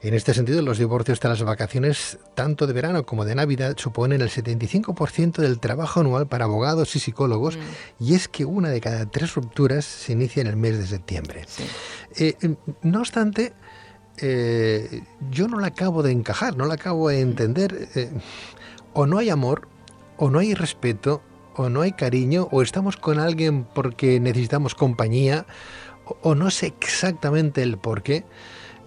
En 0.00 0.14
este 0.14 0.32
sentido, 0.32 0.62
los 0.62 0.78
divorcios 0.78 1.18
tras 1.18 1.40
las 1.40 1.48
vacaciones, 1.48 2.18
tanto 2.34 2.68
de 2.68 2.72
verano 2.72 3.04
como 3.04 3.24
de 3.24 3.34
Navidad, 3.34 3.74
suponen 3.76 4.20
el 4.20 4.30
75% 4.30 5.38
del 5.38 5.58
trabajo 5.58 6.00
anual 6.00 6.28
para 6.28 6.44
abogados 6.44 6.94
y 6.94 7.00
psicólogos, 7.00 7.56
mm. 7.56 8.04
y 8.04 8.14
es 8.14 8.28
que 8.28 8.44
una 8.44 8.68
de 8.68 8.80
cada 8.80 9.06
tres 9.06 9.34
rupturas 9.34 9.84
se 9.84 10.12
inicia 10.12 10.40
en 10.40 10.46
el 10.46 10.56
mes 10.56 10.78
de 10.78 10.86
septiembre. 10.86 11.46
Eh, 12.16 12.36
no 12.82 13.00
obstante, 13.00 13.54
eh, 14.18 15.02
yo 15.32 15.48
no 15.48 15.58
la 15.58 15.68
acabo 15.68 16.04
de 16.04 16.12
encajar, 16.12 16.56
no 16.56 16.66
la 16.66 16.74
acabo 16.74 17.08
de 17.08 17.20
entender. 17.20 17.88
Eh, 17.96 18.10
o 18.92 19.06
no 19.06 19.18
hay 19.18 19.30
amor, 19.30 19.66
o 20.16 20.30
no 20.30 20.38
hay 20.38 20.54
respeto, 20.54 21.22
o 21.56 21.68
no 21.68 21.80
hay 21.80 21.90
cariño, 21.90 22.46
o 22.52 22.62
estamos 22.62 22.96
con 22.96 23.18
alguien 23.18 23.64
porque 23.64 24.20
necesitamos 24.20 24.76
compañía, 24.76 25.44
o, 26.04 26.16
o 26.22 26.34
no 26.36 26.52
sé 26.52 26.72
exactamente 26.80 27.62
el 27.62 27.78
por 27.78 28.04
qué. 28.04 28.24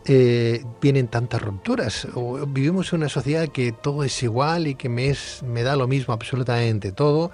Eh, 0.06 0.66
vienen 0.82 1.08
tantas 1.08 1.42
rupturas. 1.42 2.08
O 2.16 2.46
vivimos 2.48 2.92
en 2.92 3.00
una 3.00 3.10
sociedad 3.10 3.48
que 3.50 3.72
todo 3.72 4.04
es 4.04 4.24
igual 4.24 4.68
y 4.68 4.76
que 4.76 4.90
me, 4.90 5.10
es, 5.10 5.44
me 5.44 5.62
da 5.64 5.76
lo 5.76 5.88
mismo 5.88 6.14
absolutamente 6.14 6.92
todo. 6.92 7.32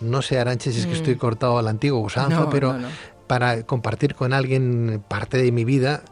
No 0.00 0.22
sé, 0.22 0.38
Aranches, 0.38 0.74
si 0.74 0.80
es 0.80 0.86
que 0.86 0.94
estoy 0.94 1.14
mm. 1.14 1.18
cortado 1.18 1.58
al 1.58 1.68
antiguo 1.68 2.00
usanza, 2.00 2.48
pero 2.50 2.74
para 3.26 3.64
compartir 3.64 4.14
con 4.14 4.32
alguien 4.32 5.02
parte 5.08 5.38
de 5.38 5.52
mi 5.52 5.64
vida, 5.64 6.02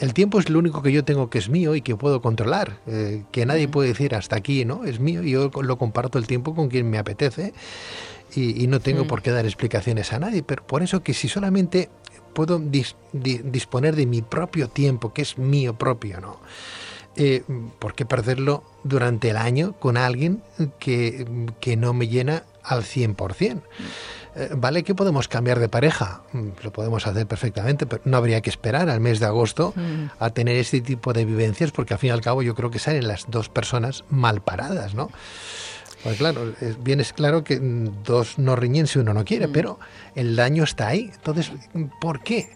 el 0.00 0.14
tiempo 0.14 0.38
es 0.38 0.48
lo 0.50 0.58
único 0.58 0.82
que 0.82 0.92
yo 0.92 1.04
tengo 1.04 1.30
que 1.30 1.38
es 1.38 1.48
mío 1.48 1.74
y 1.74 1.82
que 1.82 1.96
puedo 1.96 2.20
controlar, 2.20 2.78
eh, 2.86 3.22
que 3.30 3.46
nadie 3.46 3.68
mm. 3.68 3.70
puede 3.70 3.88
decir 3.88 4.14
hasta 4.14 4.36
aquí, 4.36 4.64
¿no? 4.64 4.84
Es 4.84 4.98
mío 4.98 5.22
y 5.22 5.32
yo 5.32 5.50
lo 5.62 5.78
comparto 5.78 6.18
el 6.18 6.26
tiempo 6.26 6.54
con 6.54 6.68
quien 6.68 6.88
me 6.88 6.98
apetece 6.98 7.52
y, 8.34 8.66
no 8.66 8.80
tengo 8.80 9.04
mm. 9.04 9.08
por 9.08 9.22
qué 9.22 9.30
dar 9.30 9.44
explicaciones 9.44 10.12
a 10.12 10.18
nadie, 10.18 10.42
pero 10.42 10.66
por 10.66 10.82
eso 10.82 11.02
que 11.02 11.14
si 11.14 11.28
solamente 11.28 11.90
puedo 12.32 12.60
disponer 13.12 13.96
de 13.96 14.06
mi 14.06 14.22
propio 14.22 14.68
tiempo, 14.68 15.12
que 15.12 15.22
es 15.22 15.38
mío 15.38 15.74
propio, 15.74 16.20
¿no? 16.20 16.40
Eh, 17.14 17.42
¿Por 17.78 17.94
qué 17.94 18.06
perderlo 18.06 18.64
durante 18.84 19.28
el 19.30 19.36
año 19.36 19.74
con 19.78 19.98
alguien 19.98 20.42
que, 20.78 21.26
no 21.76 21.92
me 21.92 22.08
llena 22.08 22.44
al 22.62 22.84
100%? 22.84 23.60
Eh, 24.34 24.48
vale 24.56 24.82
que 24.82 24.94
podemos 24.94 25.28
cambiar 25.28 25.58
de 25.58 25.68
pareja, 25.68 26.22
mm, 26.32 26.48
lo 26.62 26.72
podemos 26.72 27.06
hacer 27.06 27.26
perfectamente, 27.26 27.84
pero 27.84 28.00
no 28.06 28.16
habría 28.16 28.40
que 28.40 28.48
esperar 28.48 28.88
al 28.88 29.00
mes 29.00 29.20
de 29.20 29.26
agosto 29.26 29.74
mm. 29.76 30.04
a 30.20 30.30
tener 30.30 30.56
este 30.56 30.80
tipo 30.80 31.12
de 31.12 31.26
vivencias 31.26 31.70
porque 31.70 31.92
al 31.92 32.00
fin 32.00 32.08
y 32.08 32.12
al 32.12 32.22
cabo 32.22 32.42
yo 32.42 32.54
creo 32.54 32.70
que 32.70 32.78
salen 32.78 33.06
las 33.06 33.26
dos 33.28 33.50
personas 33.50 34.04
mal 34.08 34.40
paradas, 34.40 34.94
¿no? 34.94 35.10
Pues 36.02 36.16
claro, 36.16 36.52
bien 36.82 37.00
es 37.00 37.12
claro 37.12 37.44
que 37.44 37.60
dos 37.60 38.38
no 38.38 38.56
riñen 38.56 38.86
si 38.86 38.98
uno 38.98 39.14
no 39.14 39.24
quiere, 39.24 39.46
mm. 39.46 39.52
pero 39.52 39.78
el 40.14 40.34
daño 40.34 40.64
está 40.64 40.88
ahí. 40.88 41.10
Entonces, 41.14 41.52
¿por 42.00 42.22
qué 42.22 42.50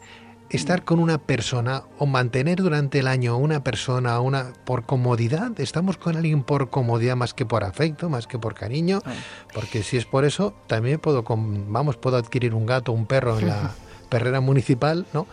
estar 0.50 0.84
con 0.84 0.98
una 0.98 1.18
persona 1.18 1.84
o 1.98 2.06
mantener 2.06 2.58
durante 2.58 3.00
el 3.00 3.08
año 3.08 3.36
una 3.36 3.62
persona 3.62 4.18
una 4.20 4.52
por 4.64 4.84
comodidad? 4.84 5.60
Estamos 5.60 5.96
con 5.96 6.16
alguien 6.16 6.42
por 6.42 6.70
comodidad 6.70 7.14
más 7.14 7.34
que 7.34 7.46
por 7.46 7.62
afecto, 7.62 8.08
más 8.08 8.26
que 8.26 8.38
por 8.38 8.54
cariño, 8.54 9.00
ah. 9.04 9.12
porque 9.54 9.84
si 9.84 9.96
es 9.96 10.06
por 10.06 10.24
eso, 10.24 10.54
también 10.66 10.98
puedo, 10.98 11.24
vamos, 11.26 11.96
puedo 11.96 12.16
adquirir 12.16 12.52
un 12.52 12.66
gato, 12.66 12.90
un 12.90 13.06
perro 13.06 13.38
en 13.38 13.48
la 13.48 13.72
perrera 14.08 14.40
municipal, 14.40 15.06
¿no? 15.12 15.26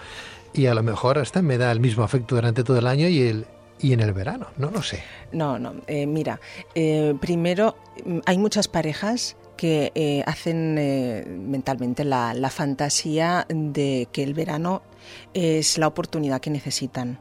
Y 0.54 0.68
a 0.68 0.76
lo 0.76 0.84
mejor 0.84 1.18
hasta 1.18 1.42
me 1.42 1.58
da 1.58 1.72
el 1.72 1.80
mismo 1.80 2.04
afecto 2.04 2.36
durante 2.36 2.64
todo 2.64 2.78
el 2.78 2.86
año 2.86 3.08
y 3.08 3.22
el, 3.22 3.48
y 3.80 3.94
en 3.94 4.00
el 4.00 4.14
verano, 4.14 4.48
no 4.58 4.72
lo 4.72 4.82
sé. 4.82 5.04
No, 5.32 5.60
no, 5.60 5.76
eh, 5.88 6.06
mira, 6.06 6.40
eh, 6.76 7.16
primero 7.20 7.76
mm, 8.06 8.20
hay 8.26 8.38
muchas 8.38 8.68
parejas 8.68 9.36
que 9.58 9.92
eh, 9.94 10.24
hacen 10.26 11.52
mentalmente 11.52 12.04
la, 12.04 12.34
la 12.34 12.50
fantasía 12.50 13.46
de 13.50 14.08
que 14.12 14.24
el 14.24 14.34
verano 14.34 14.82
es 15.34 15.78
la 15.78 15.88
oportunidad 15.88 16.42
que 16.42 16.50
necesitan 16.50 17.20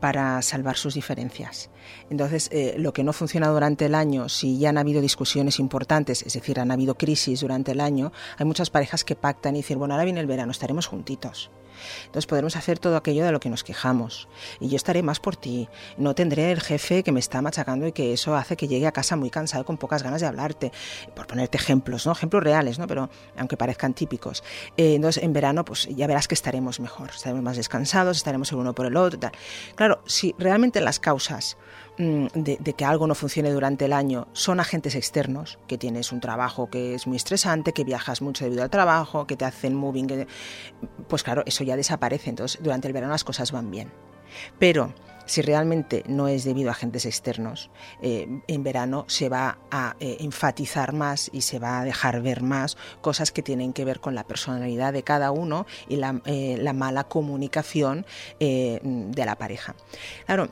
para 0.00 0.42
salvar 0.42 0.76
sus 0.76 0.94
diferencias. 0.94 1.70
Entonces, 2.10 2.50
lo 2.76 2.92
que 2.92 3.04
no 3.04 3.12
funciona 3.12 3.46
durante 3.48 3.86
el 3.86 3.94
año, 3.94 4.28
si 4.28 4.58
ya 4.58 4.70
han 4.70 4.76
habido 4.76 5.00
discusiones 5.00 5.60
importantes, 5.60 6.22
es 6.22 6.32
decir, 6.32 6.58
han 6.58 6.72
habido 6.72 6.96
crisis 6.96 7.40
durante 7.40 7.72
el 7.72 7.80
año, 7.80 8.12
hay 8.36 8.44
muchas 8.44 8.70
parejas 8.70 9.04
que 9.04 9.14
pactan 9.14 9.54
y 9.54 9.60
dicen, 9.60 9.78
bueno, 9.78 9.94
ahora 9.94 10.04
viene 10.04 10.20
el 10.20 10.26
verano, 10.26 10.50
estaremos 10.50 10.88
juntitos. 10.88 11.52
Entonces 12.06 12.26
podremos 12.26 12.56
hacer 12.56 12.78
todo 12.78 12.96
aquello 12.96 13.24
de 13.24 13.32
lo 13.32 13.40
que 13.40 13.50
nos 13.50 13.64
quejamos. 13.64 14.28
Y 14.60 14.68
yo 14.68 14.76
estaré 14.76 15.02
más 15.02 15.20
por 15.20 15.36
ti. 15.36 15.68
No 15.96 16.14
tendré 16.14 16.52
el 16.52 16.60
jefe 16.60 17.02
que 17.02 17.12
me 17.12 17.20
está 17.20 17.42
machacando 17.42 17.86
y 17.86 17.92
que 17.92 18.12
eso 18.12 18.36
hace 18.36 18.56
que 18.56 18.68
llegue 18.68 18.86
a 18.86 18.92
casa 18.92 19.16
muy 19.16 19.30
cansado 19.30 19.64
con 19.64 19.76
pocas 19.76 20.02
ganas 20.02 20.20
de 20.20 20.26
hablarte. 20.26 20.72
Por 21.14 21.26
ponerte 21.26 21.58
ejemplos, 21.58 22.06
¿no? 22.06 22.12
Ejemplos 22.12 22.42
reales, 22.42 22.78
¿no? 22.78 22.86
Pero 22.86 23.10
aunque 23.36 23.56
parezcan 23.56 23.94
típicos. 23.94 24.42
Eh, 24.76 24.94
entonces 24.94 25.22
en 25.22 25.32
verano 25.32 25.64
pues 25.64 25.88
ya 25.90 26.06
verás 26.06 26.28
que 26.28 26.34
estaremos 26.34 26.80
mejor. 26.80 27.10
Estaremos 27.10 27.42
más 27.42 27.56
descansados, 27.56 28.16
estaremos 28.16 28.50
el 28.52 28.58
uno 28.58 28.74
por 28.74 28.86
el 28.86 28.96
otro. 28.96 29.18
Claro, 29.74 30.02
si 30.06 30.34
realmente 30.38 30.80
las 30.80 30.98
causas 31.00 31.56
de, 31.98 32.56
de, 32.60 32.72
que 32.74 32.84
algo 32.84 33.06
no 33.06 33.14
funcione 33.14 33.50
durante 33.50 33.84
el 33.84 33.92
año 33.92 34.28
son 34.32 34.60
agentes 34.60 34.94
externos, 34.94 35.58
que 35.66 35.76
tienes 35.76 36.12
un 36.12 36.20
trabajo 36.20 36.70
que 36.70 36.94
es 36.94 37.06
muy 37.06 37.16
estresante, 37.16 37.72
que 37.72 37.84
viajas 37.84 38.22
mucho 38.22 38.44
debido 38.44 38.62
al 38.62 38.70
trabajo, 38.70 39.26
que 39.26 39.36
te 39.36 39.44
hacen 39.44 39.74
moving, 39.74 40.26
pues 41.08 41.22
claro, 41.22 41.42
eso 41.44 41.64
ya 41.64 41.76
desaparece. 41.76 42.30
Entonces, 42.30 42.62
durante 42.62 42.86
el 42.86 42.94
verano 42.94 43.12
las 43.12 43.24
cosas 43.24 43.52
van 43.52 43.70
bien. 43.70 43.90
Pero 44.58 44.92
Si 45.28 45.42
realmente 45.42 46.04
no 46.08 46.26
es 46.26 46.44
debido 46.44 46.70
a 46.70 46.72
agentes 46.72 47.04
externos, 47.04 47.70
eh, 48.00 48.26
en 48.48 48.62
verano 48.62 49.04
se 49.08 49.28
va 49.28 49.58
a 49.70 49.94
eh, 50.00 50.16
enfatizar 50.20 50.94
más 50.94 51.28
y 51.34 51.42
se 51.42 51.58
va 51.58 51.80
a 51.80 51.84
dejar 51.84 52.22
ver 52.22 52.42
más 52.42 52.78
cosas 53.02 53.30
que 53.30 53.42
tienen 53.42 53.74
que 53.74 53.84
ver 53.84 54.00
con 54.00 54.14
la 54.14 54.24
personalidad 54.24 54.94
de 54.94 55.02
cada 55.02 55.30
uno 55.30 55.66
y 55.86 55.96
la, 55.96 56.22
eh, 56.24 56.56
la 56.58 56.72
mala 56.72 57.04
comunicación 57.04 58.06
de 58.40 59.24
la 59.26 59.36
pareja. 59.36 59.74
Claro, 60.24 60.48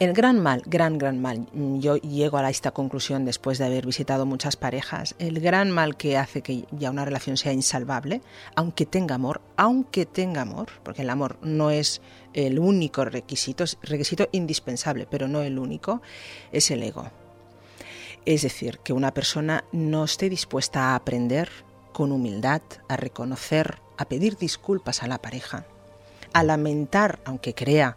el 0.00 0.12
gran 0.12 0.38
mal, 0.38 0.62
gran, 0.64 0.96
gran 0.96 1.20
mal, 1.20 1.48
mm, 1.52 1.80
yo 1.80 1.96
llego 1.96 2.38
a 2.38 2.50
esta 2.50 2.70
conclusión 2.70 3.24
después 3.24 3.58
de 3.58 3.66
haber 3.66 3.84
visitado 3.84 4.26
muchas 4.26 4.56
parejas, 4.56 5.16
el 5.18 5.40
gran 5.40 5.72
mal 5.72 5.96
que 5.96 6.16
hace 6.16 6.40
que 6.40 6.66
ya 6.70 6.90
una 6.90 7.04
relación 7.04 7.36
sea 7.36 7.52
insalvable, 7.52 8.22
aunque 8.54 8.86
tenga 8.86 9.16
amor, 9.16 9.40
aunque 9.56 10.06
tenga 10.06 10.42
amor, 10.42 10.68
porque 10.84 11.02
el 11.02 11.10
amor 11.10 11.38
no 11.42 11.70
es 11.70 12.00
el 12.32 12.60
único 12.60 13.04
requisito, 13.04 13.64
es 13.64 13.76
requisito 13.82 14.28
indispensable, 14.30 15.08
pero 15.10 15.26
no 15.26 15.42
el 15.42 15.58
único, 15.58 16.00
es 16.52 16.70
el 16.70 16.84
ego. 16.84 17.10
Es 18.24 18.42
decir, 18.42 18.78
que 18.78 18.92
una 18.92 19.12
persona 19.14 19.64
no 19.72 20.04
esté 20.04 20.28
dispuesta 20.28 20.90
a 20.90 20.94
aprender 20.94 21.48
con 21.92 22.12
humildad, 22.12 22.62
a 22.88 22.96
reconocer, 22.96 23.80
a 23.96 24.04
pedir 24.04 24.36
disculpas 24.36 25.02
a 25.02 25.08
la 25.08 25.18
pareja, 25.18 25.64
a 26.32 26.44
lamentar, 26.44 27.18
aunque 27.24 27.54
crea 27.54 27.96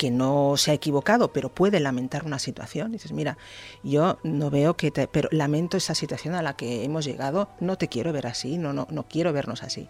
que 0.00 0.10
no 0.10 0.56
se 0.56 0.70
ha 0.70 0.74
equivocado, 0.74 1.30
pero 1.30 1.50
puede 1.50 1.78
lamentar 1.78 2.24
una 2.24 2.38
situación. 2.38 2.90
Dices, 2.90 3.12
mira, 3.12 3.36
yo 3.82 4.18
no 4.22 4.48
veo 4.48 4.74
que 4.74 4.90
te, 4.90 5.06
pero 5.06 5.28
lamento 5.30 5.76
esa 5.76 5.94
situación 5.94 6.34
a 6.34 6.40
la 6.40 6.56
que 6.56 6.84
hemos 6.84 7.04
llegado, 7.04 7.50
no 7.60 7.76
te 7.76 7.88
quiero 7.88 8.10
ver 8.10 8.26
así, 8.26 8.56
no, 8.56 8.72
no, 8.72 8.86
no 8.90 9.02
quiero 9.02 9.34
vernos 9.34 9.62
así. 9.62 9.88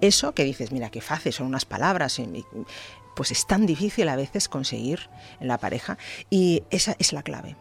Eso 0.00 0.32
que 0.32 0.44
dices, 0.44 0.72
mira, 0.72 0.88
qué 0.88 1.02
fácil, 1.02 1.34
son 1.34 1.46
unas 1.46 1.66
palabras, 1.66 2.18
pues 3.14 3.32
es 3.32 3.46
tan 3.46 3.66
difícil 3.66 4.08
a 4.08 4.16
veces 4.16 4.48
conseguir 4.48 5.10
en 5.40 5.48
la 5.48 5.58
pareja 5.58 5.98
y 6.30 6.62
esa 6.70 6.96
es 6.98 7.12
la 7.12 7.22
clave. 7.22 7.54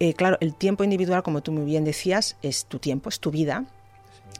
Eh, 0.00 0.14
claro, 0.14 0.38
el 0.40 0.54
tiempo 0.54 0.84
individual, 0.84 1.22
como 1.22 1.42
tú 1.42 1.52
muy 1.52 1.66
bien 1.66 1.84
decías, 1.84 2.38
es 2.40 2.64
tu 2.64 2.78
tiempo, 2.78 3.10
es 3.10 3.20
tu 3.20 3.30
vida, 3.30 3.66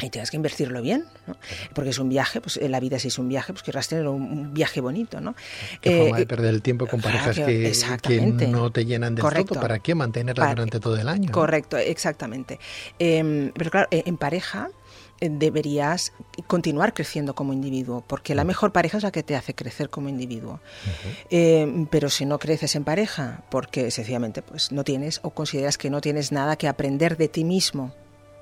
y 0.05 0.11
tienes 0.11 0.31
que 0.31 0.37
invertirlo 0.37 0.83
bien, 0.83 1.05
¿no? 1.27 1.37
porque 1.73 1.91
es 1.91 1.99
un 1.99 2.09
viaje, 2.09 2.41
pues 2.41 2.61
la 2.61 2.81
vida 2.81 2.99
si 2.99 3.09
es 3.09 3.19
un 3.19 3.29
viaje, 3.29 3.53
pues 3.53 3.63
querrás 3.63 3.89
tener 3.89 4.07
un 4.07 4.53
viaje 4.53 4.81
bonito, 4.81 5.21
¿no? 5.21 5.35
Qué 5.81 5.99
forma 5.99 6.17
de 6.17 6.23
eh, 6.25 6.27
perder 6.27 6.55
el 6.55 6.63
tiempo 6.63 6.87
con 6.87 7.01
parejas 7.01 7.37
que, 7.37 7.73
que, 8.03 8.47
no 8.49 8.71
te 8.71 8.85
llenan 8.85 9.15
de 9.15 9.23
todo, 9.23 9.61
¿para 9.61 9.79
qué 9.79 9.95
mantenerla 9.95 10.51
durante 10.51 10.81
todo 10.81 10.97
el 10.97 11.09
año? 11.09 11.33
Correcto, 11.33 11.77
exactamente. 11.79 12.59
Em, 12.99 13.53
pero 13.53 13.71
claro, 13.71 13.89
eh, 13.91 14.03
en 14.07 14.17
pareja 14.17 14.69
eh, 15.21 15.31
deberías 15.31 16.13
continuar 16.47 16.93
creciendo 16.93 17.35
como 17.35 17.53
individuo, 17.53 18.05
porque 18.07 18.35
la 18.35 18.45
mejor 18.45 18.73
pareja 18.73 18.99
es 18.99 19.03
la 19.03 19.11
que 19.11 19.23
te 19.23 19.35
hace 19.35 19.55
crecer 19.55 19.89
como 19.89 20.09
individuo. 20.09 20.61
Em, 21.31 21.87
pero 21.87 22.11
si 22.11 22.27
no 22.27 22.39
creces 22.39 22.75
en 22.77 22.85
pareja, 22.85 23.45
porque 23.51 23.91
sencillamente 23.91 24.43
pues, 24.43 24.73
no 24.73 24.85
tienes 24.85 25.21
o 25.23 25.31
consideras 25.31 25.79
que 25.79 25.91
no 25.91 26.01
tienes 26.01 26.33
nada 26.33 26.57
que 26.57 26.69
aprender 26.69 27.17
de 27.17 27.29
ti 27.29 27.45
mismo 27.45 27.95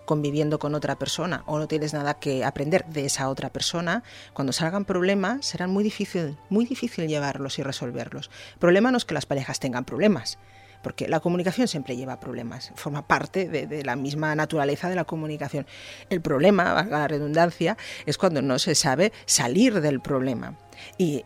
conviviendo 0.05 0.59
con 0.59 0.75
otra 0.75 0.97
persona 0.97 1.43
o 1.47 1.59
no 1.59 1.69
tienes 1.69 1.95
nada 1.95 2.15
que 2.15 2.45
aprender 2.45 2.85
de 2.87 3.07
esa 3.07 3.29
otra 3.29 3.51
persona, 3.51 4.03
cuando 4.33 4.53
salgan 4.53 4.85
problemas 4.85 5.47
serán 5.47 5.71
muy 5.71 5.85
difícil, 5.85 6.37
muy 6.49 6.67
difícil 6.67 7.09
llevarlos 7.09 7.59
y 7.59 7.63
resolverlos. 7.63 8.31
problema 8.59 8.91
no 8.91 8.97
es 8.97 9.05
que 9.05 9.15
las 9.15 9.27
parejas 9.27 9.61
tengan 9.61 9.85
problemas, 9.85 10.39
porque 10.85 11.09
la 11.09 11.21
comunicación 11.21 11.67
siempre 11.67 11.97
lleva 11.97 12.21
problemas, 12.21 12.71
forma 12.77 13.09
parte 13.09 13.49
de, 13.49 13.85
la 13.85 13.97
misma 13.97 14.35
naturaleza 14.35 14.89
de 14.89 14.95
la 14.95 15.05
comunicación. 15.05 15.67
El 16.11 16.21
problema, 16.21 16.75
valga 16.75 16.99
la 16.99 17.09
redundancia, 17.09 17.77
es 18.05 18.19
cuando 18.19 18.43
no 18.43 18.59
se 18.59 18.75
sabe 18.75 19.13
salir 19.25 19.81
del 19.81 20.01
problema. 20.01 20.59
Y 20.99 21.23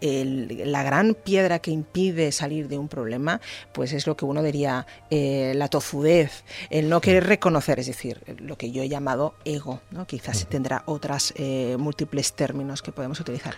la 0.65 0.83
gran 0.83 1.15
piedra 1.15 1.59
que 1.59 1.71
impide 1.71 2.33
salir 2.33 2.69
de 2.69 2.79
un 2.79 2.89
problema, 2.89 3.41
pues 3.73 3.93
es 3.93 4.07
lo 4.07 4.17
que 4.17 4.25
uno 4.25 4.43
diría 4.43 4.87
eh, 5.11 5.53
la 5.57 5.69
tozudez, 5.69 6.45
el 6.71 6.89
no 6.89 7.01
querer 7.01 7.27
reconocer, 7.27 7.79
es 7.81 7.87
decir, 7.87 8.23
lo 8.39 8.57
que 8.57 8.71
yo 8.71 8.83
he 8.83 8.89
llamado 8.89 9.35
ego, 9.45 9.81
¿no? 9.91 10.07
quizás 10.07 10.47
tendrá 10.49 10.83
otras 10.87 11.33
eh, 11.37 11.77
múltiples 11.79 12.33
términos 12.33 12.83
que 12.83 12.93
podemos 12.93 13.21
utilizar. 13.21 13.55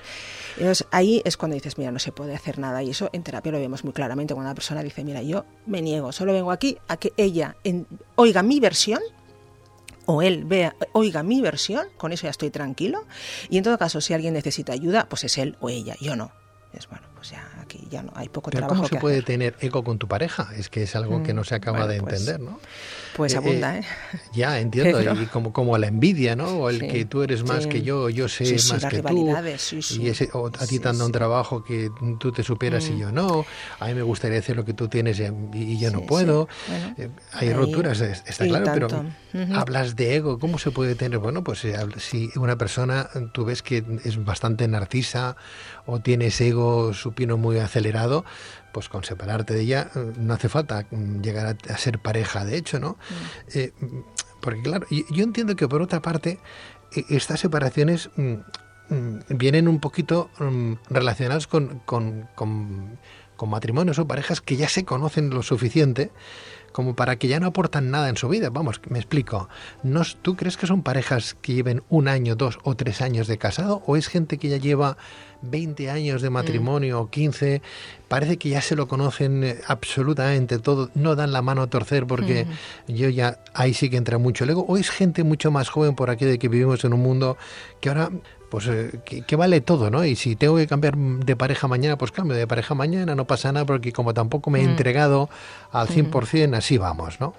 Entonces 0.57 0.87
ahí 0.91 1.23
es 1.25 1.37
cuando 1.37 1.55
dices, 1.55 1.79
mira, 1.79 1.91
no 1.91 1.99
se 1.99 2.13
puede 2.13 2.35
hacer 2.35 2.59
nada, 2.59 2.83
y 2.83 2.91
eso 2.91 3.11
en 3.13 3.23
terapia 3.23 3.53
lo 3.53 3.59
vemos 3.59 3.85
muy 3.85 3.93
claramente, 3.93 4.35
cuando 4.35 4.49
una 4.49 4.55
persona 4.55 4.83
dice, 4.83 5.05
mira, 5.05 5.23
yo 5.23 5.45
me 5.67 5.83
niego, 5.83 6.13
solo 6.13 6.33
vengo 6.33 6.51
aquí 6.51 6.79
a 6.89 6.97
que 6.97 7.13
ella 7.17 7.57
oiga 8.17 8.43
mi 8.43 8.61
versión 8.61 9.01
o 10.11 10.23
él 10.23 10.45
vea, 10.45 10.75
oiga 10.93 11.23
mi 11.23 11.41
versión, 11.41 11.89
con 11.97 12.13
eso 12.13 12.25
ya 12.25 12.31
estoy 12.31 12.51
tranquilo. 12.51 13.07
Y 13.49 13.59
en 13.59 13.65
todo 13.65 13.79
caso, 13.79 14.01
si 14.01 14.15
alguien 14.15 14.35
necesita 14.35 14.73
ayuda, 14.73 15.09
pues 15.09 15.25
es 15.25 15.39
él 15.39 15.57
o 15.61 15.69
ella, 15.71 15.97
yo 16.01 16.17
no. 16.17 16.33
Es 16.73 16.89
bueno, 16.89 17.07
pues 17.15 17.31
ya 17.31 17.60
aquí 17.71 17.87
ya 17.91 18.03
no 18.03 18.13
hay 18.15 18.29
poco 18.29 18.51
Pero 18.51 18.67
trabajo. 18.67 18.83
¿Cómo 18.83 18.89
se 18.89 18.97
puede 18.97 19.23
tener 19.23 19.57
eco 19.61 19.85
con 19.85 19.99
tu 19.99 20.09
pareja? 20.09 20.49
Es 20.57 20.69
que 20.69 20.83
es 20.83 20.97
algo 20.97 21.23
que 21.23 21.33
no 21.33 21.45
se 21.45 21.55
acaba 21.55 21.87
de 21.87 22.01
pues 22.01 22.21
entender, 22.21 22.41
¿no? 22.41 22.59
Pues 23.17 23.35
eh, 23.35 23.39
abunda, 23.39 23.79
¿eh? 23.79 23.85
Ya, 24.33 24.59
entiendo. 24.61 25.01
Y 25.21 25.27
como, 25.27 25.53
como 25.53 25.77
la 25.77 25.89
envidia, 25.89 26.37
¿no? 26.37 26.49
O 26.49 26.71
el 26.71 26.81
que 26.81 27.05
tú 27.05 27.23
eres 27.23 27.45
más 27.45 27.67
que 27.67 27.83
yo, 27.83 28.09
yo 28.09 28.29
sé 28.29 28.57
más 28.71 28.85
que 28.87 29.03
tú. 29.03 29.29
Y 29.99 30.09
ese, 30.09 30.31
o 30.33 30.47
a 30.47 30.67
ti 30.67 30.79
te 30.79 30.89
han 30.89 30.97
dado 30.97 31.07
un 31.07 31.13
trabajo 31.13 31.63
que 31.63 31.91
tú 32.19 32.33
te 32.33 32.43
superas 32.43 32.89
y 32.89 32.93
mm. 32.93 32.99
yo 32.99 33.13
no. 33.13 33.45
A 33.79 33.87
mí 33.87 33.95
me 33.95 34.03
gustaría 34.03 34.39
hacer 34.39 34.57
lo 34.57 34.65
que 34.65 34.73
tú 34.73 34.89
tienes 34.89 35.21
y, 35.21 35.79
yo 35.79 35.91
no 35.91 36.03
puedo. 36.03 36.49
Eh, 36.97 37.11
hay 37.33 37.53
roturas, 37.53 38.01
está 38.01 38.47
claro, 38.47 38.71
pero 38.73 38.89
hablas 39.55 39.97
de 39.97 40.17
ego. 40.17 40.39
¿Cómo 40.39 40.59
se 40.59 40.71
puede 40.71 40.95
tener? 40.95 41.19
Bueno, 41.19 41.45
pues 41.45 41.65
eh, 41.65 41.77
si 41.99 42.31
una 42.37 42.57
persona 42.57 43.09
tú 43.33 43.45
ves 43.45 43.63
que 43.63 43.85
es 44.05 44.25
bastante 44.25 44.67
narcisa 44.69 45.37
o 45.87 46.01
tiene 46.01 46.27
ese 46.27 46.49
ego 46.49 46.95
supino 46.95 47.37
muy 47.37 47.59
acelerado, 47.63 48.25
pues 48.73 48.89
con 48.89 49.05
separarte 49.05 49.55
de 49.55 49.63
ella 49.63 49.91
eh, 49.95 50.13
no 50.19 50.35
hace 50.35 50.49
falta 50.49 50.87
mm, 50.91 51.21
llegar 51.21 51.57
a, 51.69 51.77
ser 51.77 51.99
pareja, 51.99 52.45
de 52.45 52.57
hecho, 52.57 52.79
¿no? 52.79 52.91
Mm. 52.91 53.59
Eh, 53.59 53.73
porque 54.41 54.63
claro, 54.63 54.87
yo 54.91 55.25
entiendo 55.25 55.55
que 55.57 55.69
por 55.69 55.83
otra 55.83 56.01
parte 56.01 56.39
e, 56.95 57.05
estas 57.11 57.41
separaciones 57.41 58.11
mm, 58.17 58.35
vienen 59.29 59.69
un 59.69 59.79
poquito 59.79 60.31
relacionadas 60.89 61.47
con, 61.47 61.79
con, 61.81 62.29
con, 62.35 62.99
con 63.37 63.49
matrimonios 63.49 64.01
o 64.01 64.07
parejas 64.09 64.41
que 64.41 64.57
ya 64.57 64.69
se 64.69 64.85
conocen 64.85 65.31
lo 65.31 65.43
suficiente 65.43 66.11
como 66.73 66.95
para 66.95 67.17
que 67.17 67.29
ya 67.29 67.41
no 67.41 67.47
aportan 67.47 67.91
nada 67.91 68.09
en 68.09 68.17
su 68.17 68.29
vida. 68.29 68.51
Vamos, 68.51 68.81
me 68.89 68.99
explico. 68.99 69.49
¿No, 69.83 70.03
¿Tú 70.23 70.37
crees 70.37 70.57
que 70.57 70.67
son 70.67 70.83
parejas 70.83 71.37
que 71.41 71.55
lleven 71.55 71.83
un 71.89 72.09
año, 72.09 72.37
dos 72.37 72.59
o 72.63 72.75
tres 72.77 73.01
años 73.01 73.27
de 73.27 73.39
casado? 73.39 73.83
¿O 73.87 73.97
es 73.97 74.09
gente 74.09 74.39
que 74.39 74.49
ya 74.49 74.57
lleva 74.57 74.97
20 75.43 75.91
años 75.91 76.23
de 76.23 76.31
matrimonio 76.31 77.01
o 77.01 77.11
15? 77.11 77.63
Parece 78.09 78.37
que 78.37 78.51
ya 78.51 78.61
se 78.61 78.77
lo 78.77 78.89
conocen 78.89 79.45
eh, 79.45 79.57
absolutamente 79.67 80.59
todo, 80.59 80.91
no 80.95 81.17
dan 81.17 81.33
la 81.33 81.43
mano 81.43 81.63
a 81.63 81.67
torcer 81.69 82.07
porque 82.07 82.47
yo 82.89 83.09
ya 83.09 83.39
ahí 83.55 83.75
sí 83.75 83.91
que 83.91 83.97
entra 83.97 84.19
mucho 84.19 84.45
el 84.45 84.51
ego. 84.51 84.65
¿O 84.69 84.77
es 84.77 84.91
gente 84.91 85.25
mucho 85.25 85.51
más 85.51 85.69
joven 85.69 85.95
por 85.95 86.11
aquí 86.11 86.25
de 86.25 86.39
que 86.39 86.49
vivimos 86.49 86.85
en 86.85 86.93
un 86.93 87.01
mundo 87.01 87.37
que 87.81 87.89
ahora 87.89 88.11
pues 88.51 88.67
eh, 88.67 88.91
que, 89.05 89.37
vale 89.37 89.61
todo, 89.61 89.91
¿no? 89.91 90.05
Y 90.05 90.17
si 90.17 90.37
tengo 90.37 90.57
que 90.57 90.67
cambiar 90.67 90.97
de 90.97 91.37
pareja 91.37 91.69
mañana, 91.69 91.97
pues 91.97 92.11
cambio 92.11 92.37
de 92.37 92.47
pareja 92.47 92.75
mañana, 92.75 93.15
no 93.15 93.27
pasa 93.27 93.53
nada, 93.53 93.65
porque 93.65 93.93
como 93.93 94.13
tampoco 94.13 94.51
me 94.51 94.61
he 94.61 94.67
mm. 94.67 94.71
entregado 94.71 95.31
al 95.71 95.89
100%, 95.89 96.49
mm. 96.49 96.55
así 96.55 96.77
vamos, 96.77 97.21
¿no? 97.21 97.35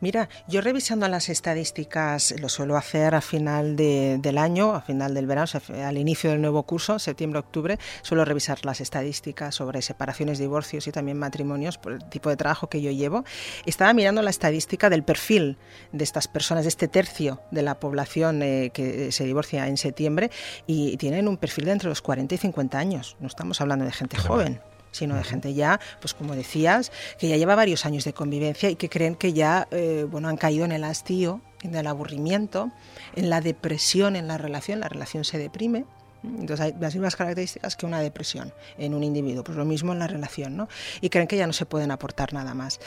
Mira, 0.00 0.28
yo 0.46 0.60
revisando 0.60 1.08
las 1.08 1.28
estadísticas, 1.28 2.34
lo 2.40 2.48
suelo 2.48 2.76
hacer 2.76 3.14
a 3.14 3.20
final 3.20 3.74
del 3.76 4.38
año, 4.38 4.74
a 4.74 4.82
final 4.82 5.14
del 5.14 5.26
verano, 5.26 5.50
al 5.84 5.98
inicio 5.98 6.30
del 6.30 6.40
nuevo 6.40 6.62
curso, 6.62 6.98
septiembre-octubre, 6.98 7.78
suelo 8.02 8.24
revisar 8.24 8.64
las 8.64 8.80
estadísticas 8.80 9.54
sobre 9.54 9.82
separaciones, 9.82 10.38
divorcios 10.38 10.86
y 10.86 10.92
también 10.92 11.18
matrimonios 11.18 11.78
por 11.78 11.92
el 11.92 12.04
tipo 12.08 12.28
de 12.28 12.36
trabajo 12.36 12.68
que 12.68 12.82
yo 12.82 12.90
llevo. 12.90 13.24
Estaba 13.64 13.92
mirando 13.94 14.22
la 14.22 14.30
estadística 14.30 14.90
del 14.90 15.02
perfil 15.02 15.56
de 15.92 16.04
estas 16.04 16.28
personas, 16.28 16.64
de 16.64 16.68
este 16.68 16.88
tercio 16.88 17.40
de 17.50 17.62
la 17.62 17.80
población 17.80 18.42
eh, 18.42 18.70
que 18.72 19.12
se 19.12 19.24
divorcia 19.24 19.66
en 19.66 19.76
septiembre, 19.76 20.30
y 20.66 20.96
tienen 20.96 21.28
un 21.28 21.36
perfil 21.36 21.66
de 21.66 21.72
entre 21.72 21.88
los 21.88 22.02
40 22.02 22.34
y 22.34 22.38
50 22.38 22.78
años. 22.78 23.16
No 23.20 23.26
estamos 23.26 23.60
hablando 23.60 23.84
de 23.84 23.92
gente 23.92 24.16
joven 24.16 24.60
sino 24.92 25.14
de 25.14 25.24
gente 25.24 25.54
ya, 25.54 25.80
pues 26.00 26.14
como 26.14 26.34
decías, 26.34 26.90
que 27.18 27.28
ya 27.28 27.36
lleva 27.36 27.54
varios 27.54 27.86
años 27.86 28.04
de 28.04 28.12
convivencia 28.12 28.70
y 28.70 28.76
que 28.76 28.88
creen 28.88 29.14
que 29.14 29.32
ya 29.32 29.68
eh, 29.70 30.04
bueno, 30.10 30.28
han 30.28 30.36
caído 30.36 30.64
en 30.64 30.72
el 30.72 30.84
hastío, 30.84 31.40
en 31.62 31.74
el 31.74 31.86
aburrimiento, 31.86 32.70
en 33.14 33.30
la 33.30 33.40
depresión 33.40 34.16
en 34.16 34.26
la 34.26 34.38
relación, 34.38 34.80
la 34.80 34.88
relación 34.88 35.24
se 35.24 35.38
deprime 35.38 35.84
entonces 36.22 36.60
hay 36.60 36.74
las 36.78 36.94
mismas 36.94 37.16
características 37.16 37.76
que 37.76 37.86
una 37.86 38.00
depresión 38.00 38.52
en 38.78 38.94
un 38.94 39.02
individuo, 39.02 39.44
pues 39.44 39.56
lo 39.56 39.64
mismo 39.64 39.92
en 39.92 39.98
la 39.98 40.06
relación, 40.06 40.56
¿no? 40.56 40.68
Y 41.00 41.08
creen 41.08 41.26
que 41.26 41.36
ya 41.36 41.46
no 41.46 41.52
se 41.52 41.66
pueden 41.66 41.90
aportar 41.90 42.32
nada 42.32 42.54
más. 42.54 42.80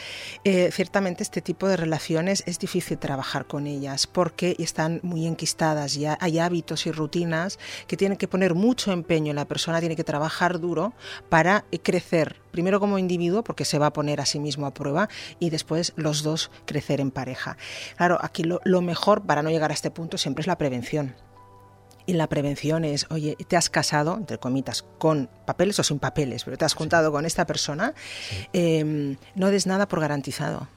Eh, 0.44 0.70
ciertamente 0.72 1.24
este 1.24 1.42
tipo 1.42 1.68
de 1.68 1.78
relaciones 1.78 2.44
es 2.46 2.60
difícil 2.60 2.98
trabajar 2.98 3.46
con 3.46 3.68
ellas 3.68 4.08
porque 4.08 4.56
están 4.60 5.00
muy 5.04 5.26
enquistadas, 5.26 5.96
ya 5.96 6.18
hay 6.22 6.40
hábitos 6.40 6.86
y 6.86 6.92
rutinas 6.92 7.60
que 7.88 7.98
tienen 7.98 8.18
que 8.18 8.28
poner 8.28 8.54
mucho 8.54 8.92
empeño, 8.92 9.34
la 9.34 9.46
persona 9.46 9.80
tiene 9.80 9.96
que 9.96 10.04
trabajar 10.04 10.60
duro 10.60 10.94
para 11.30 11.66
crecer, 11.84 12.42
primero 12.52 12.80
como 12.80 12.98
individuo, 12.98 13.44
porque 13.44 13.66
se 13.66 13.80
va 13.80 13.88
a 13.88 13.94
poner 13.94 14.22
a 14.22 14.26
sí 14.26 14.40
mismo 14.40 14.66
a 14.66 14.74
prueba, 14.74 15.10
y 15.40 15.50
después 15.50 15.94
los 15.96 16.24
dos 16.24 16.52
crecer 16.66 17.02
en 17.02 17.12
pareja. 17.12 17.58
Claro, 17.98 18.18
aquí 18.22 18.44
lo 18.44 18.82
mejor 18.82 19.26
para 19.26 19.42
no 19.42 19.50
llegar 19.50 19.72
a 19.72 19.74
este 19.74 19.92
punto 19.92 20.18
siempre 20.18 20.42
es 20.42 20.48
la 20.48 20.58
prevención 20.58 21.16
Y 22.06 22.14
la 22.14 22.28
prevención 22.28 22.84
es, 22.84 23.06
oye, 23.10 23.38
te 23.48 23.56
has 23.56 23.70
casado, 23.70 24.16
entre 24.18 24.38
comitas, 24.38 24.84
con 24.98 25.30
papeles 25.46 25.80
o 25.80 25.84
sin 25.84 26.00
papeles, 26.00 26.44
pero 26.44 26.58
te 26.58 26.66
has 26.66 26.74
juntado 26.74 27.12
con 27.12 27.26
esta 27.26 27.46
persona, 27.46 27.94
em, 28.52 29.18
no 29.36 29.50
des 29.50 29.68
nada 29.68 29.88
por 29.88 30.02
garantizado. 30.02 30.68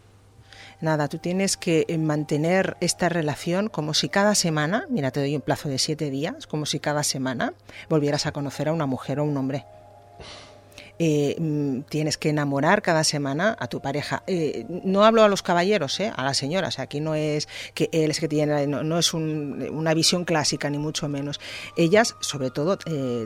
Nada, 0.81 1.09
tú 1.09 1.19
tienes 1.19 1.57
que 1.57 1.87
eh, 1.89 1.99
mantener 1.99 2.77
esta 2.81 3.09
relación 3.09 3.69
como 3.69 3.95
si 3.95 4.09
cada 4.09 4.35
semana, 4.35 4.87
mira, 4.91 5.11
te 5.11 5.21
doy 5.21 5.35
un 5.35 5.41
plazo 5.41 5.69
de 5.69 5.79
siete 5.79 6.11
días, 6.11 6.47
como 6.47 6.67
si 6.67 6.81
cada 6.81 7.03
semana 7.03 7.55
volvieras 7.89 8.27
a 8.27 8.33
conocer 8.33 8.69
a 8.69 8.73
una 8.73 8.87
mujer 8.87 9.19
o 9.19 9.25
un 9.25 9.37
hombre. 9.37 9.65
Eh, 10.99 11.37
mm, 11.39 11.81
tienes 11.89 12.17
que 12.17 12.31
enamorar 12.31 12.83
cada 12.83 13.05
semana 13.05 13.57
a 13.59 13.69
tu 13.69 13.81
pareja. 13.81 14.23
Eh, 14.27 14.67
no 14.85 15.05
hablo 15.05 15.23
a 15.23 15.29
los 15.29 15.43
caballeros, 15.43 16.01
eh, 16.01 16.13
a 16.15 16.25
las 16.25 16.37
señoras. 16.37 16.79
Aquí 16.79 17.01
no 17.01 17.15
es 17.15 17.49
que 17.75 17.89
él 17.93 18.11
es 18.11 18.21
que 18.21 18.29
tiene, 18.29 18.67
no, 18.67 18.99
es 18.99 19.15
una 19.15 19.95
visión 19.95 20.25
clásica 20.25 20.71
ni 20.71 20.79
mucho 20.79 21.09
menos. 21.09 21.41
Ellas, 21.77 22.17
sobre 22.21 22.51
todo, 22.51 22.79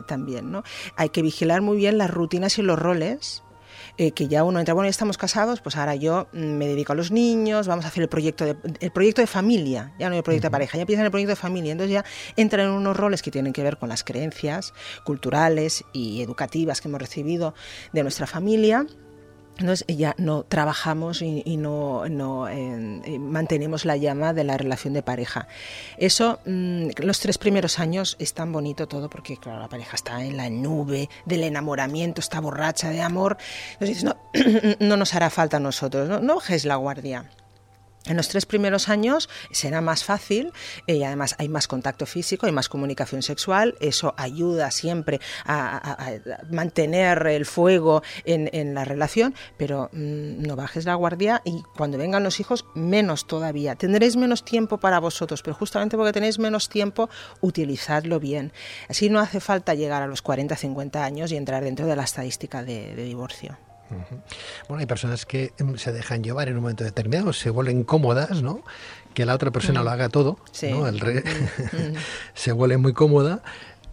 también. 0.07 0.51
¿no? 0.51 0.63
Hay 0.95 1.09
que 1.09 1.21
vigilar 1.21 1.61
muy 1.61 1.77
bien 1.77 1.97
las 1.97 2.09
rutinas 2.09 2.57
y 2.57 2.61
los 2.61 2.77
roles 2.77 3.43
eh, 3.97 4.11
que 4.11 4.27
ya 4.27 4.43
uno 4.43 4.59
entra, 4.59 4.73
bueno, 4.73 4.87
ya 4.87 4.91
estamos 4.91 5.17
casados, 5.17 5.61
pues 5.61 5.75
ahora 5.75 5.95
yo 5.95 6.27
mm, 6.33 6.37
me 6.39 6.67
dedico 6.67 6.93
a 6.93 6.95
los 6.95 7.11
niños, 7.11 7.67
vamos 7.67 7.85
a 7.85 7.89
hacer 7.89 8.03
el 8.03 8.09
proyecto 8.09 8.45
de, 8.45 8.55
el 8.79 8.91
proyecto 8.91 9.21
de 9.21 9.27
familia, 9.27 9.93
ya 9.99 10.09
no 10.09 10.15
el 10.15 10.23
proyecto 10.23 10.47
de 10.47 10.51
pareja, 10.51 10.77
ya 10.77 10.81
empiezan 10.81 11.05
el 11.05 11.11
proyecto 11.11 11.31
de 11.31 11.35
familia, 11.35 11.71
entonces 11.71 11.93
ya 11.93 12.05
entran 12.35 12.67
en 12.67 12.73
unos 12.73 12.95
roles 12.97 13.21
que 13.21 13.31
tienen 13.31 13.53
que 13.53 13.63
ver 13.63 13.77
con 13.77 13.89
las 13.89 14.03
creencias 14.03 14.73
culturales 15.03 15.83
y 15.93 16.21
educativas 16.21 16.81
que 16.81 16.87
hemos 16.87 17.01
recibido 17.01 17.53
de 17.93 18.03
nuestra 18.03 18.27
familia 18.27 18.85
entonces 19.61 19.85
ya 19.87 20.15
no 20.17 20.43
trabajamos 20.43 21.21
y, 21.21 21.57
no, 21.57 22.03
mantenemos 23.19 23.85
la 23.85 23.97
llama 23.97 24.33
de 24.33 24.43
la 24.43 24.57
relación 24.57 24.93
de 24.93 25.03
pareja. 25.03 25.47
Eso, 25.97 26.39
mm, 26.45 26.89
los 26.97 27.19
tres 27.19 27.37
primeros 27.37 27.79
años 27.79 28.15
es 28.19 28.33
tan 28.33 28.51
bonito 28.51 28.87
todo 28.87 29.09
porque, 29.09 29.37
claro, 29.37 29.59
la 29.59 29.67
pareja 29.67 29.95
está 29.95 30.23
en 30.23 30.37
la 30.37 30.49
nube 30.49 31.09
del 31.25 31.43
enamoramiento, 31.43 32.21
está 32.21 32.39
borracha 32.39 32.89
de 32.89 33.01
amor. 33.01 33.37
Entonces 33.73 34.03
no, 34.03 34.17
no 34.79 34.97
nos 34.97 35.13
hará 35.13 35.29
falta 35.29 35.57
a 35.57 35.59
nosotros, 35.59 36.07
no, 36.09 36.19
no 36.19 36.35
bajes 36.35 36.65
la 36.65 36.75
guardia. 36.75 37.25
En 38.07 38.17
los 38.17 38.29
tres 38.29 38.47
primeros 38.47 38.89
años 38.89 39.29
será 39.51 39.79
más 39.79 40.03
fácil 40.03 40.51
eh, 40.87 40.95
y 40.95 41.03
además 41.03 41.35
hay 41.37 41.49
más 41.49 41.67
contacto 41.67 42.07
físico, 42.07 42.47
hay 42.47 42.51
más 42.51 42.67
comunicación 42.67 43.21
sexual, 43.21 43.75
eso 43.79 44.15
ayuda 44.17 44.71
siempre 44.71 45.19
a, 45.45 46.17
mantener 46.49 47.27
el 47.27 47.45
fuego 47.45 48.01
en, 48.25 48.73
la 48.73 48.85
relación, 48.85 49.35
pero 49.57 49.89
mm, 49.93 50.41
no 50.41 50.55
bajes 50.55 50.85
la 50.85 50.95
guardia 50.95 51.41
y 51.45 51.61
cuando 51.77 51.99
vengan 51.99 52.23
los 52.23 52.39
hijos 52.39 52.65
menos 52.73 53.27
todavía. 53.27 53.75
Tendréis 53.75 54.15
menos 54.15 54.43
tiempo 54.43 54.79
para 54.79 54.99
vosotros, 54.99 55.43
pero 55.43 55.55
justamente 55.55 55.95
porque 55.95 56.13
tenéis 56.13 56.39
menos 56.39 56.69
tiempo, 56.69 57.09
utilizadlo 57.39 58.19
bien. 58.19 58.51
Así 58.89 59.09
no 59.09 59.19
hace 59.19 59.39
falta 59.39 59.75
llegar 59.75 60.01
a 60.01 60.07
los 60.07 60.23
40, 60.23 60.55
50 60.55 61.03
años 61.03 61.31
y 61.31 61.37
entrar 61.37 61.63
dentro 61.63 61.85
de 61.85 61.95
la 61.95 62.03
estadística 62.03 62.63
de 62.63 62.95
divorcio. 62.95 63.57
Bueno, 64.67 64.79
hay 64.79 64.85
personas 64.85 65.25
que 65.25 65.53
em, 65.57 65.77
se 65.77 65.91
dejan 65.91 66.23
llevar 66.23 66.47
en 66.47 66.55
un 66.55 66.61
momento 66.61 66.83
determinado, 66.83 67.33
se 67.33 67.49
vuelven 67.49 67.83
cómodas, 67.83 68.41
¿no? 68.41 68.63
Que 69.13 69.25
la 69.25 69.35
otra 69.35 69.51
persona 69.51 69.83
lo 69.83 69.89
haga 69.89 70.09
todo, 70.09 70.37
¿no? 70.69 70.87
El 70.87 70.99
rey 70.99 71.21
se 72.33 72.51
vuelve 72.51 72.77
muy 72.77 72.93
cómoda 72.93 73.41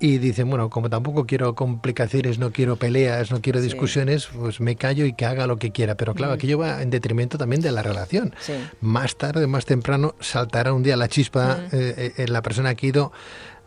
y 0.01 0.19
dicen, 0.19 0.49
bueno, 0.49 0.71
como 0.71 0.89
tampoco 0.89 1.27
quiero 1.27 1.55
complicaciones, 1.55 2.39
no 2.39 2.53
quiero 2.53 2.77
peleas, 2.77 3.31
no 3.31 3.41
quiero 3.41 3.61
discusiones, 3.61 4.27
pues 4.27 4.61
me 4.61 4.77
callo 4.77 5.05
y 5.05 5.13
que 5.13 5.27
haga 5.27 5.47
lo 5.47 5.57
que 5.59 5.73
quiera. 5.73 5.97
Pero 5.97 6.15
claro, 6.15 6.35
aquello 6.35 6.59
va 6.59 6.83
en 6.83 6.91
detrimento 6.91 7.37
también 7.37 7.61
de 7.63 7.73
la 7.73 7.83
relación. 7.83 8.35
Más 8.81 9.17
tarde, 9.17 9.47
más 9.47 9.65
temprano, 9.65 10.15
saltará 10.21 10.73
un 10.73 10.83
día 10.83 10.97
la 10.97 11.09
chispa 11.09 11.59
eh, 11.73 11.95
eh, 11.97 12.13
en 12.19 12.33
la 12.33 12.43
persona 12.43 12.75
que 12.75 12.87
ha 12.87 12.89
ido, 12.89 13.13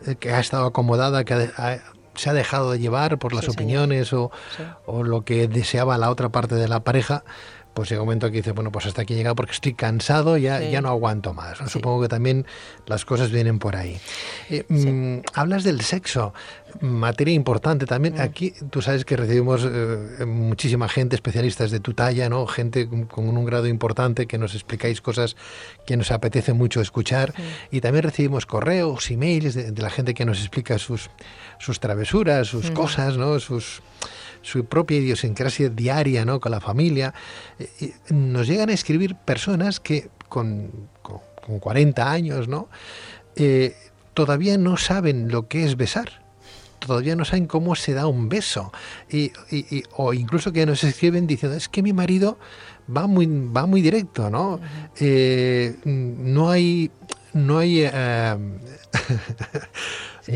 eh, 0.07 0.15
que 0.15 0.31
ha 0.31 0.39
estado 0.39 0.65
acomodada, 0.65 1.25
que 1.25 1.33
ha, 1.33 1.79
se 2.15 2.29
ha 2.29 2.33
dejado 2.33 2.71
de 2.71 2.79
llevar 2.79 3.17
por 3.17 3.33
las 3.33 3.47
opiniones 3.47 4.13
o, 4.13 4.31
o, 4.85 5.03
lo 5.03 5.23
que 5.23 5.47
deseaba 5.47 5.97
la 5.97 6.09
otra 6.09 6.29
parte 6.29 6.55
de 6.55 6.67
la 6.67 6.81
pareja, 6.81 7.23
pues 7.73 7.89
llega 7.89 8.01
un 8.01 8.07
momento 8.07 8.29
que 8.29 8.37
dice, 8.37 8.51
bueno, 8.51 8.71
pues 8.71 8.85
hasta 8.85 9.03
aquí 9.03 9.15
llega 9.15 9.33
porque 9.33 9.53
estoy 9.53 9.73
cansado, 9.73 10.37
ya, 10.37 10.61
ya 10.61 10.81
no 10.81 10.89
aguanto 10.89 11.33
más. 11.33 11.57
Supongo 11.69 12.01
que 12.01 12.09
también 12.09 12.45
las 12.85 13.05
cosas 13.05 13.31
vienen 13.31 13.59
por 13.59 13.75
ahí. 13.75 13.97
Eh, 14.49 14.65
mm, 14.67 15.23
hablas 15.33 15.63
del 15.63 15.81
sexo, 15.81 16.33
materia 16.81 17.33
importante 17.33 17.85
también. 17.85 18.15
Mm. 18.15 18.21
Aquí 18.21 18.53
tú 18.69 18.81
sabes 18.81 19.05
que 19.05 19.15
recibimos 19.15 19.65
eh, 19.65 20.25
muchísima 20.25 20.89
gente, 20.89 21.15
especialistas 21.15 21.71
de 21.71 21.79
tu 21.79 21.93
talla, 21.93 22.29
¿no? 22.29 22.45
gente 22.47 22.89
con, 22.89 23.29
un 23.29 23.45
grado 23.45 23.67
importante 23.67 24.27
que 24.27 24.37
nos 24.37 24.53
explicáis 24.53 25.01
cosas 25.01 25.37
que 25.85 25.95
nos 25.95 26.11
apetece 26.11 26.53
mucho 26.53 26.81
escuchar. 26.81 27.33
Y 27.71 27.79
también 27.79 28.03
recibimos 28.03 28.45
correos, 28.45 29.09
emails 29.11 29.53
de, 29.53 29.71
de, 29.71 29.81
la 29.81 29.89
gente 29.89 30.13
que 30.13 30.25
nos 30.25 30.39
explica 30.39 30.77
sus, 30.77 31.09
sus 31.57 31.79
travesuras, 31.79 32.47
sus 32.47 32.71
mm. 32.71 32.73
cosas, 32.73 33.17
¿no? 33.17 33.39
sus 33.39 33.81
su 34.41 34.65
propia 34.65 34.97
idiosincrasia 34.97 35.69
diaria 35.69 36.25
¿no? 36.25 36.39
con 36.39 36.51
la 36.51 36.59
familia. 36.59 37.13
Eh, 37.59 37.93
nos 38.09 38.47
llegan 38.47 38.69
a 38.69 38.73
escribir 38.73 39.15
personas 39.15 39.79
que 39.79 40.09
con, 40.29 40.89
con, 41.01 41.21
40 41.59 42.11
años 42.11 42.47
¿no? 42.47 42.69
Eh, 43.35 43.75
todavía 44.13 44.57
no 44.57 44.77
saben 44.77 45.29
lo 45.29 45.47
que 45.47 45.65
es 45.65 45.75
besar. 45.77 46.21
Todavía 46.79 47.15
no 47.15 47.25
saben 47.25 47.45
cómo 47.45 47.75
se 47.75 47.93
da 47.93 48.07
un 48.07 48.27
beso. 48.27 48.71
Y, 49.11 49.31
o 49.95 50.13
incluso 50.13 50.51
que 50.51 50.65
nos 50.65 50.83
escriben 50.83 51.27
diciendo, 51.27 51.55
es 51.55 51.69
que 51.69 51.83
mi 51.83 51.93
marido 51.93 52.39
va 52.95 53.05
muy, 53.05 53.27
va 53.27 53.67
muy 53.67 53.81
directo, 53.81 54.29
¿no? 54.29 54.59
Eh, 54.99 55.75
no 55.85 56.49
hay... 56.49 56.89
No 57.33 57.59
hay... 57.59 57.83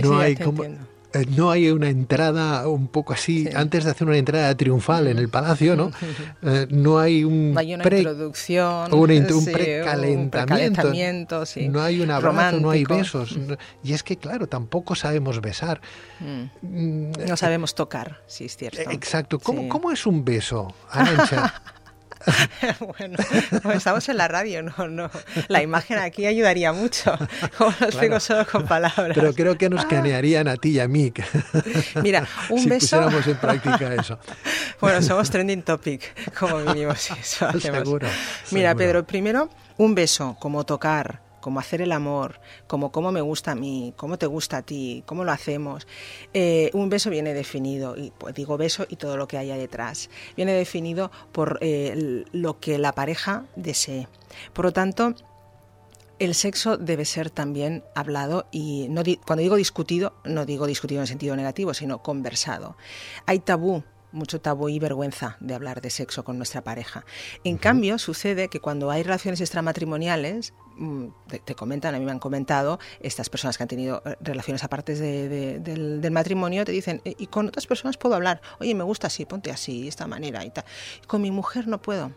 no 0.03 0.19
hay 0.19 0.35
como, 0.35 0.63
eh, 0.63 0.77
no 1.23 1.51
hay 1.51 1.69
una 1.69 1.89
entrada 1.89 2.67
un 2.67 2.87
poco 2.87 3.13
así, 3.13 3.47
antes 3.55 3.83
de 3.83 3.91
hacer 3.91 4.07
una 4.07 4.17
entrada 4.17 4.55
triunfal 4.55 5.07
en 5.07 5.17
el 5.17 5.29
palacio, 5.29 5.75
¿no? 5.75 5.91
Eh, 6.41 6.67
no 6.69 6.99
hay 6.99 7.23
un 7.23 7.53
no 7.53 7.59
hay 7.59 7.73
una 7.73 7.83
introducción, 7.83 8.93
un, 8.93 9.07
precalentamiento, 9.51 11.43
no 11.69 11.81
hay 11.81 12.01
un 12.01 12.11
abrazo, 12.11 12.59
no 12.59 12.69
hay 12.69 12.83
besos. 12.83 13.37
Y 13.83 13.93
es 13.93 14.03
que, 14.03 14.17
claro, 14.17 14.47
tampoco 14.47 14.95
sabemos 14.95 15.41
besar. 15.41 15.81
Mm. 16.19 17.11
No 17.27 17.37
sabemos 17.37 17.73
tocar, 17.73 18.21
sí 18.27 18.45
es 18.45 18.57
cierto. 18.57 18.91
Exacto. 18.91 19.39
¿Cómo, 19.39 19.67
¿cómo 19.69 19.91
es 19.91 20.05
un 20.05 20.23
beso, 20.23 20.73
Arancha? 20.91 21.61
bueno, 22.99 23.17
estamos 23.73 24.07
en 24.09 24.17
la 24.17 24.27
radio, 24.27 24.63
no, 24.63 24.87
no. 24.87 25.09
La 25.47 25.61
imagen 25.61 25.97
aquí 25.97 26.25
ayudaría 26.25 26.71
mucho. 26.73 27.17
Como 27.57 27.73
lo 27.79 27.85
explico 27.87 28.19
solo 28.19 28.45
con 28.45 28.65
palabras. 28.65 29.11
Pero 29.13 29.33
creo 29.33 29.57
que 29.57 29.69
nos 29.69 29.85
ah. 29.85 29.87
canearían 29.87 30.47
a 30.47 30.57
ti 30.57 30.71
y 30.71 30.79
a 30.79 30.87
mí. 30.87 31.13
Mira, 32.03 32.27
un 32.49 32.59
si 32.59 32.69
beso. 32.69 32.97
pusiéramos 32.97 33.27
en 33.27 33.37
práctica 33.37 33.93
eso. 33.93 34.19
Bueno, 34.79 35.01
somos 35.01 35.29
trending 35.29 35.63
topic, 35.63 36.33
como 36.33 36.59
mínimo, 36.59 36.95
si 36.95 37.13
eso 37.13 37.45
hacemos. 37.47 37.79
Seguro. 37.79 38.07
Mira, 38.51 38.75
Pedro, 38.75 39.05
primero, 39.05 39.49
un 39.77 39.95
beso, 39.95 40.35
como 40.39 40.65
tocar, 40.65 41.21
como 41.45 41.59
hacer 41.59 41.83
el 41.83 41.91
amor, 41.91 42.39
como 42.65 42.91
cómo 42.91 43.11
me 43.11 43.21
gusta 43.21 43.51
a 43.51 43.55
mí, 43.55 43.93
cómo 43.97 44.17
te 44.17 44.25
gusta 44.25 44.57
a 44.57 44.61
ti, 44.63 45.03
cómo 45.05 45.23
lo 45.23 45.31
hacemos. 45.31 45.85
Eh, 46.33 46.71
un 46.73 46.89
beso 46.89 47.11
viene 47.11 47.35
definido, 47.35 47.95
y 47.95 48.11
pues, 48.17 48.33
digo 48.33 48.57
beso 48.57 48.87
y 48.89 48.95
todo 48.95 49.15
lo 49.15 49.27
que 49.27 49.37
haya 49.37 49.55
detrás, 49.55 50.09
viene 50.35 50.53
definido 50.53 51.11
por 51.31 51.59
eh, 51.61 52.25
lo 52.31 52.59
que 52.59 52.79
la 52.79 52.93
pareja 52.93 53.45
desee. 53.55 54.07
Por 54.53 54.65
lo 54.65 54.73
tanto, 54.73 55.13
el 56.17 56.33
sexo 56.33 56.77
debe 56.77 57.05
ser 57.05 57.29
también 57.29 57.83
hablado 57.93 58.47
y 58.51 58.87
no 58.89 59.03
cuando 59.23 59.43
digo 59.43 59.55
discutido, 59.55 60.15
no 60.23 60.47
digo 60.47 60.65
discutido 60.65 61.01
en 61.01 61.05
sentido 61.05 61.35
negativo, 61.35 61.75
sino 61.75 62.01
conversado. 62.01 62.75
Hay 63.27 63.37
tabú 63.37 63.83
mucho 64.15 64.41
tabú 64.41 64.69
y 64.69 64.79
vergüenza 64.79 65.37
de 65.39 65.53
hablar 65.53 65.81
de 65.81 65.89
sexo 65.89 66.23
con 66.23 66.37
nuestra 66.37 66.63
pareja. 66.63 67.05
En 67.43 67.57
cambio, 67.57 67.99
sucede 67.99 68.47
que 68.47 68.59
cuando 68.59 68.89
hay 68.89 69.03
relaciones 69.03 69.41
extramatrimoniales, 69.41 70.53
mm, 70.77 71.07
te, 71.45 71.55
comentan, 71.55 71.93
a 71.93 71.99
mí 71.99 72.05
me 72.05 72.11
han 72.11 72.19
comentado, 72.19 72.79
estas 73.01 73.29
personas 73.29 73.57
que 73.57 73.63
han 73.63 73.69
tenido 73.69 74.01
eh, 74.05 74.15
relaciones 74.21 74.63
aparte 74.63 74.95
del, 74.95 76.11
matrimonio, 76.11 76.65
te 76.65 76.71
dicen, 76.71 77.01
eh, 77.05 77.15
y 77.17 77.27
con 77.27 77.47
otras 77.47 77.67
personas 77.67 77.97
puedo 77.97 78.15
hablar, 78.15 78.41
oye, 78.59 78.73
me 78.73 78.83
gusta 78.83 79.07
así, 79.07 79.25
ponte 79.25 79.51
así, 79.51 79.83
de 79.83 79.89
esta 79.89 80.07
manera 80.07 80.45
y 80.45 80.49
tal. 80.49 80.65
Con 81.07 81.21
mi 81.21 81.31
mujer 81.31 81.67
no 81.67 81.81
puedo 81.81 82.11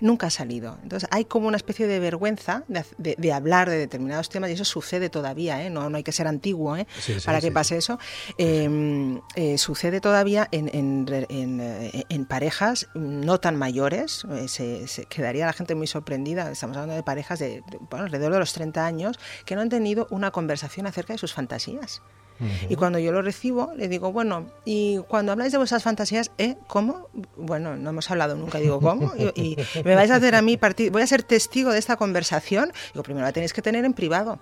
nunca 0.00 0.28
ha 0.28 0.30
salido. 0.30 0.78
Entonces 0.82 1.08
hay 1.12 1.24
como 1.24 1.48
una 1.48 1.56
especie 1.56 1.86
de 1.86 1.98
vergüenza 2.00 2.64
de, 2.98 3.32
hablar 3.32 3.70
de 3.70 3.76
determinados 3.76 4.28
temas 4.28 4.50
y 4.50 4.54
eso 4.54 4.64
sucede 4.64 5.10
todavía, 5.10 5.64
¿eh? 5.64 5.70
no, 5.70 5.90
no 5.90 5.96
hay 5.96 6.02
que 6.02 6.12
ser 6.12 6.26
antiguo 6.26 6.76
¿eh? 6.76 6.86
para 7.24 7.40
que 7.40 7.50
pase 7.50 7.76
eso. 7.76 7.98
Em, 8.38 9.20
eh, 9.34 9.58
sucede 9.58 10.00
todavía 10.00 10.48
en, 10.50 10.70
en, 10.72 12.26
parejas 12.26 12.88
no 12.94 13.38
tan 13.38 13.56
mayores, 13.56 14.26
se, 14.46 15.06
quedaría 15.08 15.46
la 15.46 15.52
gente 15.52 15.74
muy 15.74 15.86
sorprendida, 15.86 16.50
estamos 16.50 16.76
hablando 16.76 16.94
de 16.94 17.02
parejas 17.02 17.38
de, 17.38 17.62
alrededor 17.90 18.32
de 18.32 18.38
los 18.38 18.52
30 18.52 18.84
años 18.84 19.18
que 19.44 19.54
no 19.54 19.60
han 19.60 19.68
tenido 19.68 20.06
una 20.10 20.30
conversación 20.30 20.86
acerca 20.86 21.12
de 21.12 21.18
sus 21.18 21.34
fantasías. 21.34 22.02
Y 22.68 22.76
cuando 22.76 22.98
yo 22.98 23.12
lo 23.12 23.22
recibo, 23.22 23.72
le 23.76 23.88
digo, 23.88 24.12
bueno, 24.12 24.46
y 24.64 24.98
cuando 25.08 25.32
habláis 25.32 25.52
de 25.52 25.58
vuestras 25.58 25.82
fantasías, 25.82 26.30
¿eh? 26.38 26.56
¿Cómo? 26.66 27.08
Bueno, 27.36 27.76
no 27.76 27.90
hemos 27.90 28.10
hablado 28.10 28.34
nunca, 28.36 28.58
digo, 28.58 28.80
¿cómo? 28.80 29.12
Y, 29.36 29.56
me 29.84 29.94
vais 29.94 30.10
a 30.10 30.16
hacer 30.16 30.34
a 30.34 30.42
mí, 30.42 30.58
voy 30.90 31.02
a 31.02 31.06
ser 31.06 31.22
testigo 31.22 31.72
de 31.72 31.78
esta 31.78 31.96
conversación. 31.96 32.72
Digo, 32.92 33.02
primero 33.02 33.24
la 33.24 33.32
tenéis 33.32 33.52
que 33.52 33.62
tener 33.62 33.84
en 33.84 33.92
privado. 33.92 34.38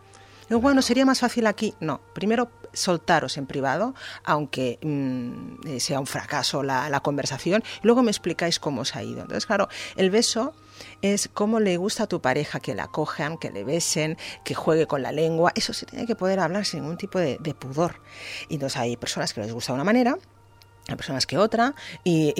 bueno, 0.48 0.82
sería 0.82 1.04
más 1.04 1.20
fácil 1.20 1.46
aquí. 1.46 1.74
No, 1.80 2.00
primero 2.14 2.50
soltaros 2.72 3.36
en 3.36 3.46
privado, 3.46 3.94
aunque 4.24 4.78
mm, 4.82 5.68
eh, 5.68 5.80
sea 5.80 6.00
un 6.00 6.06
fracaso 6.06 6.62
la, 6.62 6.88
la 6.88 7.00
conversación, 7.00 7.62
y 7.82 7.86
luego 7.86 8.02
me 8.02 8.10
explicáis 8.10 8.58
cómo 8.58 8.82
os 8.82 8.96
ha 8.96 9.02
ido. 9.02 9.22
Entonces, 9.22 9.46
claro, 9.46 9.68
el 9.96 10.10
beso 10.10 10.54
es 11.02 11.28
cómo 11.32 11.60
le 11.60 11.76
gusta 11.76 12.04
a 12.04 12.06
tu 12.06 12.20
pareja 12.20 12.60
que 12.60 12.74
la 12.74 12.88
cojan, 12.88 13.38
que 13.38 13.50
le 13.50 13.64
besen, 13.64 14.16
que 14.44 14.54
juegue 14.54 14.86
con 14.86 15.02
la 15.02 15.12
lengua. 15.12 15.52
Eso 15.54 15.72
se 15.72 15.86
tiene 15.86 16.06
que 16.06 16.16
poder 16.16 16.40
hablar 16.40 16.64
sin 16.64 16.80
ningún 16.80 16.96
tipo 16.96 17.18
de, 17.18 17.38
pudor. 17.58 17.96
Y 18.48 18.54
entonces 18.54 18.78
hay 18.78 18.96
personas 18.96 19.32
que 19.32 19.40
les 19.40 19.52
gusta 19.52 19.72
de 19.72 19.74
una 19.74 19.84
manera, 19.84 20.16
hay 20.88 20.96
personas 20.96 21.26
que 21.26 21.38
otra, 21.38 21.74
y, 22.04 22.34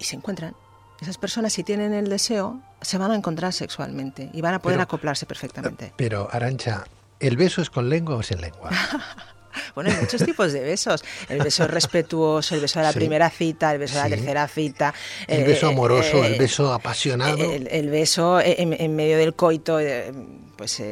se 0.00 0.16
encuentran. 0.16 0.54
Esas 1.00 1.16
personas, 1.16 1.52
si 1.54 1.64
tienen 1.64 1.94
el 1.94 2.10
deseo, 2.10 2.60
se 2.82 2.98
van 2.98 3.10
a 3.10 3.14
encontrar 3.14 3.52
sexualmente 3.54 4.30
y 4.34 4.42
van 4.42 4.54
a 4.54 4.58
poder 4.60 4.80
acoplarse 4.80 5.24
perfectamente. 5.24 5.94
Pero, 5.96 6.28
Arancha, 6.30 6.84
¿el 7.20 7.38
beso 7.38 7.62
es 7.62 7.70
con 7.70 7.88
lengua 7.88 8.16
o 8.16 8.22
sin 8.22 8.40
lengua? 8.40 8.70
Bueno, 9.74 9.90
hay 9.90 9.96
muchos 10.00 10.24
tipos 10.24 10.52
de 10.52 10.60
besos. 10.60 11.04
El 11.28 11.42
beso 11.42 11.66
respetuoso, 11.68 12.54
el 12.54 12.60
beso 12.60 12.78
de 12.80 12.84
la 12.84 12.92
primera 12.92 13.30
cita, 13.30 13.72
el 13.72 13.78
beso 13.78 13.96
de 13.96 14.02
la 14.02 14.08
tercera 14.08 14.48
cita. 14.48 14.94
El 15.26 15.44
beso 15.44 15.66
eh, 15.66 15.72
amoroso, 15.72 16.24
el 16.24 16.34
eh, 16.34 16.38
beso 16.38 16.72
apasionado. 16.72 17.38
El, 17.52 17.90
beso 17.90 18.40
en, 18.40 18.96
medio 18.96 19.18
del 19.18 19.34
coito, 19.34 19.80
eh, 19.80 20.12
pues 20.56 20.82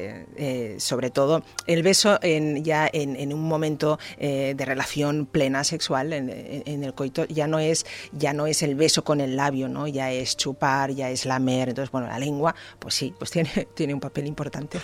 sobre 0.79 1.11
todo 1.11 1.45
el 1.67 1.83
beso 1.83 2.19
en, 2.23 2.65
ya 2.65 2.89
en, 2.91 3.33
un 3.33 3.43
momento 3.43 3.99
de 4.19 4.65
relación 4.65 5.27
plena 5.27 5.63
sexual 5.63 6.15
en, 6.15 6.85
el 6.85 6.95
coito 6.95 7.27
ya 7.27 7.47
no 7.47 7.59
es 7.59 7.85
ya 8.13 8.33
no 8.33 8.47
es 8.47 8.63
el 8.63 8.75
beso 8.77 9.05
con 9.05 9.21
el 9.21 9.37
labio, 9.37 9.69
¿no? 9.69 9.87
Ya 9.87 10.11
es 10.11 10.37
chupar, 10.37 10.93
ya 10.93 11.11
es 11.11 11.27
lamer. 11.27 11.71
Entonces, 11.71 11.91
bueno, 11.93 12.07
la 12.07 12.19
lengua, 12.19 12.55
pues 12.79 12.95
sí, 12.95 13.15
pues 13.19 13.31
tiene, 13.31 13.51
tiene 13.75 13.93
un 13.93 14.01
papel 14.01 14.27
importante. 14.27 14.79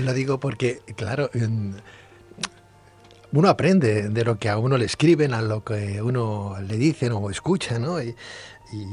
Lo 0.00 0.14
digo 0.14 0.40
porque, 0.40 0.80
claro, 0.96 1.30
uno 3.36 3.50
aprende 3.50 4.08
de 4.08 4.24
lo 4.24 4.38
que 4.38 4.48
a 4.48 4.56
uno 4.56 4.78
le 4.78 4.86
escriben, 4.86 5.34
a 5.34 5.42
lo 5.42 5.62
que 5.62 6.00
uno 6.00 6.56
le 6.66 6.76
dicen 6.78 7.12
o 7.12 7.28
escucha, 7.28 7.78
¿no? 7.78 8.02
Y, 8.02 8.16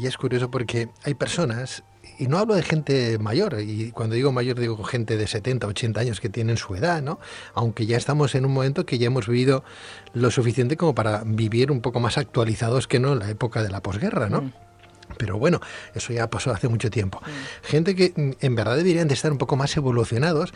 es 0.03 0.17
curioso 0.17 0.51
porque 0.51 0.89
hay 1.03 1.15
personas, 1.15 1.84
y 2.19 2.27
no 2.27 2.38
hablo 2.38 2.53
de 2.53 2.62
gente 2.62 3.17
mayor, 3.17 3.60
y 3.60 3.91
cuando 3.91 4.15
digo 4.15 4.32
mayor 4.32 4.60
digo 4.60 4.84
gente 4.84 5.17
de 5.17 5.25
70, 5.25 5.65
80 5.65 5.99
años 5.99 6.19
que 6.19 6.29
tienen 6.29 6.58
su 6.58 6.75
edad, 6.75 7.01
¿no? 7.01 7.19
Aunque 7.56 7.86
ya 7.86 7.97
estamos 7.97 8.36
en 8.36 8.45
un 8.45 8.53
momento 8.53 8.86
que 8.86 8.99
ya 8.99 9.08
hemos 9.08 9.27
vivido 9.27 9.63
lo 10.13 10.29
suficiente 10.29 10.77
como 10.77 10.93
para 10.93 11.23
vivir 11.25 11.71
un 11.71 11.82
poco 11.82 11.99
más 12.01 12.17
actualizados 12.17 12.88
que 12.88 12.99
no 12.99 13.13
en 13.13 13.19
la 13.19 13.29
época 13.29 13.63
de 13.63 13.71
la 13.71 13.82
posguerra, 13.82 14.29
¿no? 14.29 14.41
Mm. 14.41 14.53
Pero 15.17 15.39
bueno, 15.39 15.60
eso 15.95 16.13
ya 16.13 16.29
pasó 16.29 16.51
hace 16.51 16.67
mucho 16.67 16.89
tiempo. 16.91 17.19
Mm. 17.21 17.65
Gente 17.65 17.95
que 17.95 18.13
mm, 18.15 18.32
en 18.41 18.56
verdad 18.56 18.75
deberían 18.75 19.08
de 19.08 19.13
estar 19.13 19.32
un 19.32 19.38
poco 19.38 19.56
más 19.56 19.75
evolucionados 19.75 20.53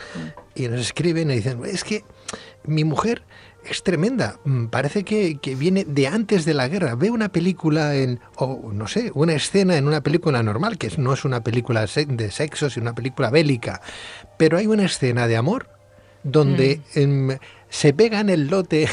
y 0.56 0.68
nos 0.68 0.82
escriben 0.82 1.32
y 1.32 1.36
dicen, 1.36 1.62
es 1.66 1.84
que 1.84 2.04
mi 2.66 2.84
mujer 2.84 3.24
es 3.70 3.84
tremenda. 3.84 4.40
Mm, 4.46 4.68
parece 4.68 5.04
que, 5.04 5.40
viene 5.58 5.86
de 5.86 6.08
antes 6.08 6.46
de 6.46 6.54
la 6.54 6.68
guerra. 6.68 6.96
Ve 6.96 7.10
una 7.10 7.30
película 7.30 7.96
en, 7.96 8.20
o 8.36 8.72
no 8.74 8.88
sé, 8.88 9.12
una 9.14 9.34
escena 9.34 9.78
en 9.78 9.88
una 9.88 10.02
película 10.02 10.44
normal, 10.44 10.78
que 10.78 10.92
no 10.98 11.14
es 11.14 11.26
una 11.26 11.42
película 11.42 11.86
de 11.86 12.32
sexo, 12.32 12.70
sino 12.70 12.84
una 12.84 12.96
película 12.96 13.30
bélica. 13.30 13.82
Pero 14.38 14.58
hay 14.58 14.68
una 14.68 14.86
escena 14.86 15.28
de 15.28 15.38
amor 15.38 15.70
donde 16.24 16.82
mm. 16.96 17.00
em, 17.00 17.38
se 17.70 17.94
pegan 17.94 18.30
el 18.30 18.48
lote 18.48 18.88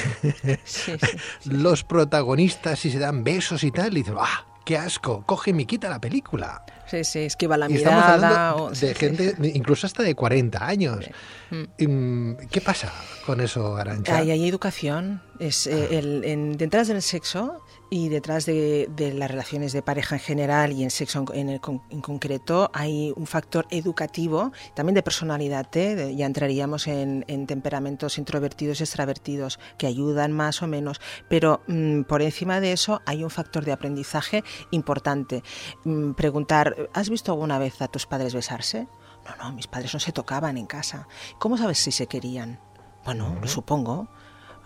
los 1.44 1.84
protagonistas 1.84 2.84
y 2.84 2.90
se 2.90 2.98
dan 2.98 3.24
besos 3.24 3.64
y 3.64 3.70
tal. 3.70 3.92
Y 3.92 4.02
dicen, 4.02 4.16
¡ah! 4.18 4.53
¡Qué 4.64 4.78
asco! 4.78 5.24
Coge 5.26 5.50
y 5.50 5.64
quita 5.66 5.90
la 5.90 6.00
película. 6.00 6.64
Sí, 6.86 7.04
sí, 7.04 7.20
esquiva 7.20 7.56
la 7.56 7.68
mirada. 7.68 8.16
Estamos 8.16 8.24
hablando 8.24 8.70
de 8.70 8.94
gente, 8.94 9.34
incluso 9.54 9.86
hasta 9.86 10.02
de 10.02 10.14
40 10.14 10.66
años. 10.66 11.04
Mm, 11.50 12.32
¿Qué 12.50 12.60
pasa 12.60 12.92
con 13.26 13.40
eso, 13.40 13.76
Arancha? 13.76 14.16
Hay, 14.16 14.30
hay 14.30 14.48
educación. 14.48 15.22
Es, 15.38 15.66
eh, 15.66 15.88
ah. 15.90 15.94
el, 15.94 16.24
en, 16.24 16.56
detrás 16.56 16.88
del 16.88 17.02
sexo 17.02 17.62
y 17.94 18.08
detrás 18.08 18.44
de, 18.44 18.88
las 19.14 19.30
relaciones 19.30 19.72
de 19.72 19.80
pareja 19.80 20.16
en 20.16 20.20
general 20.20 20.72
y 20.72 20.82
en 20.82 20.90
sexo 20.90 21.26
en, 21.32 21.48
en, 21.48 22.00
concreto 22.00 22.68
hay 22.74 23.12
un 23.14 23.28
factor 23.28 23.68
educativo, 23.70 24.50
también 24.74 24.96
de 24.96 25.04
personalidad. 25.04 25.68
¿eh? 25.76 26.12
ya 26.16 26.26
entraríamos 26.26 26.88
en, 26.88 27.46
temperamentos 27.46 28.18
introvertidos 28.18 28.80
y 28.80 28.82
extravertidos 28.82 29.60
que 29.78 29.86
ayudan 29.86 30.32
más 30.32 30.60
o 30.60 30.66
menos, 30.66 31.00
pero 31.28 31.62
mm, 31.68 32.02
por 32.02 32.20
encima 32.20 32.60
de 32.60 32.72
eso 32.72 33.00
hay 33.06 33.22
un 33.22 33.30
factor 33.30 33.64
de 33.64 33.70
aprendizaje 33.70 34.42
importante. 34.72 35.44
Mm, 35.84 36.14
preguntar, 36.14 36.88
¿has 36.94 37.08
visto 37.08 37.30
alguna 37.30 37.60
vez 37.60 37.80
a 37.80 37.86
tus 37.86 38.06
padres 38.06 38.34
besarse? 38.34 38.88
No, 39.24 39.36
no, 39.36 39.52
mis 39.52 39.68
padres 39.68 39.94
no 39.94 40.00
se 40.00 40.10
tocaban 40.10 40.58
en 40.58 40.66
casa. 40.66 41.06
¿Cómo 41.38 41.56
sabes 41.56 41.78
si 41.78 41.92
se 41.92 42.08
querían? 42.08 42.58
Bueno, 43.04 43.38
lo 43.40 43.46
supongo. 43.46 44.08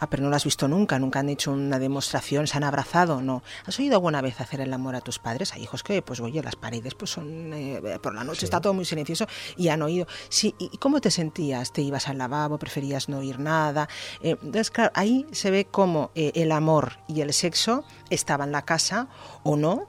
Ah, 0.00 0.08
pero 0.08 0.22
no 0.22 0.30
lo 0.30 0.36
has 0.36 0.44
visto 0.44 0.68
nunca, 0.68 0.98
nunca 0.98 1.20
han 1.20 1.28
hecho 1.28 1.52
una 1.52 1.78
demostración, 1.78 2.46
se 2.46 2.56
han 2.56 2.64
abrazado, 2.64 3.20
no. 3.20 3.42
¿Has 3.66 3.78
oído 3.78 3.94
alguna 3.94 4.20
vez 4.20 4.40
hacer 4.40 4.60
el 4.60 4.72
amor 4.72 4.94
a 4.94 5.00
tus 5.00 5.18
padres? 5.18 5.52
Hay 5.52 5.62
hijos 5.62 5.82
que, 5.82 6.02
pues 6.02 6.20
oye, 6.20 6.42
las 6.42 6.56
paredes 6.56 6.94
pues 6.94 7.10
son, 7.10 7.52
eh, 7.52 7.98
por 8.02 8.14
la 8.14 8.24
noche 8.24 8.44
está 8.44 8.60
todo 8.60 8.74
muy 8.74 8.84
silencioso 8.84 9.26
y 9.56 9.68
han 9.68 9.82
oído. 9.82 10.06
Sí, 10.28 10.54
¿y 10.58 10.76
cómo 10.78 11.00
te 11.00 11.10
sentías? 11.10 11.72
¿Te 11.72 11.82
ibas 11.82 12.08
al 12.08 12.18
lavabo? 12.18 12.58
¿Preferías 12.58 13.08
no 13.08 13.18
oír 13.18 13.38
nada? 13.38 13.88
Eh, 14.22 14.36
entonces, 14.42 14.70
claro, 14.70 14.90
ahí 14.94 15.26
se 15.32 15.50
ve 15.50 15.66
cómo 15.66 16.10
eh, 16.14 16.32
el 16.34 16.52
amor 16.52 16.98
y 17.08 17.20
el 17.20 17.32
sexo 17.32 17.84
estaban 18.10 18.48
en 18.48 18.52
la 18.52 18.62
casa 18.62 19.08
o 19.42 19.56
no, 19.56 19.86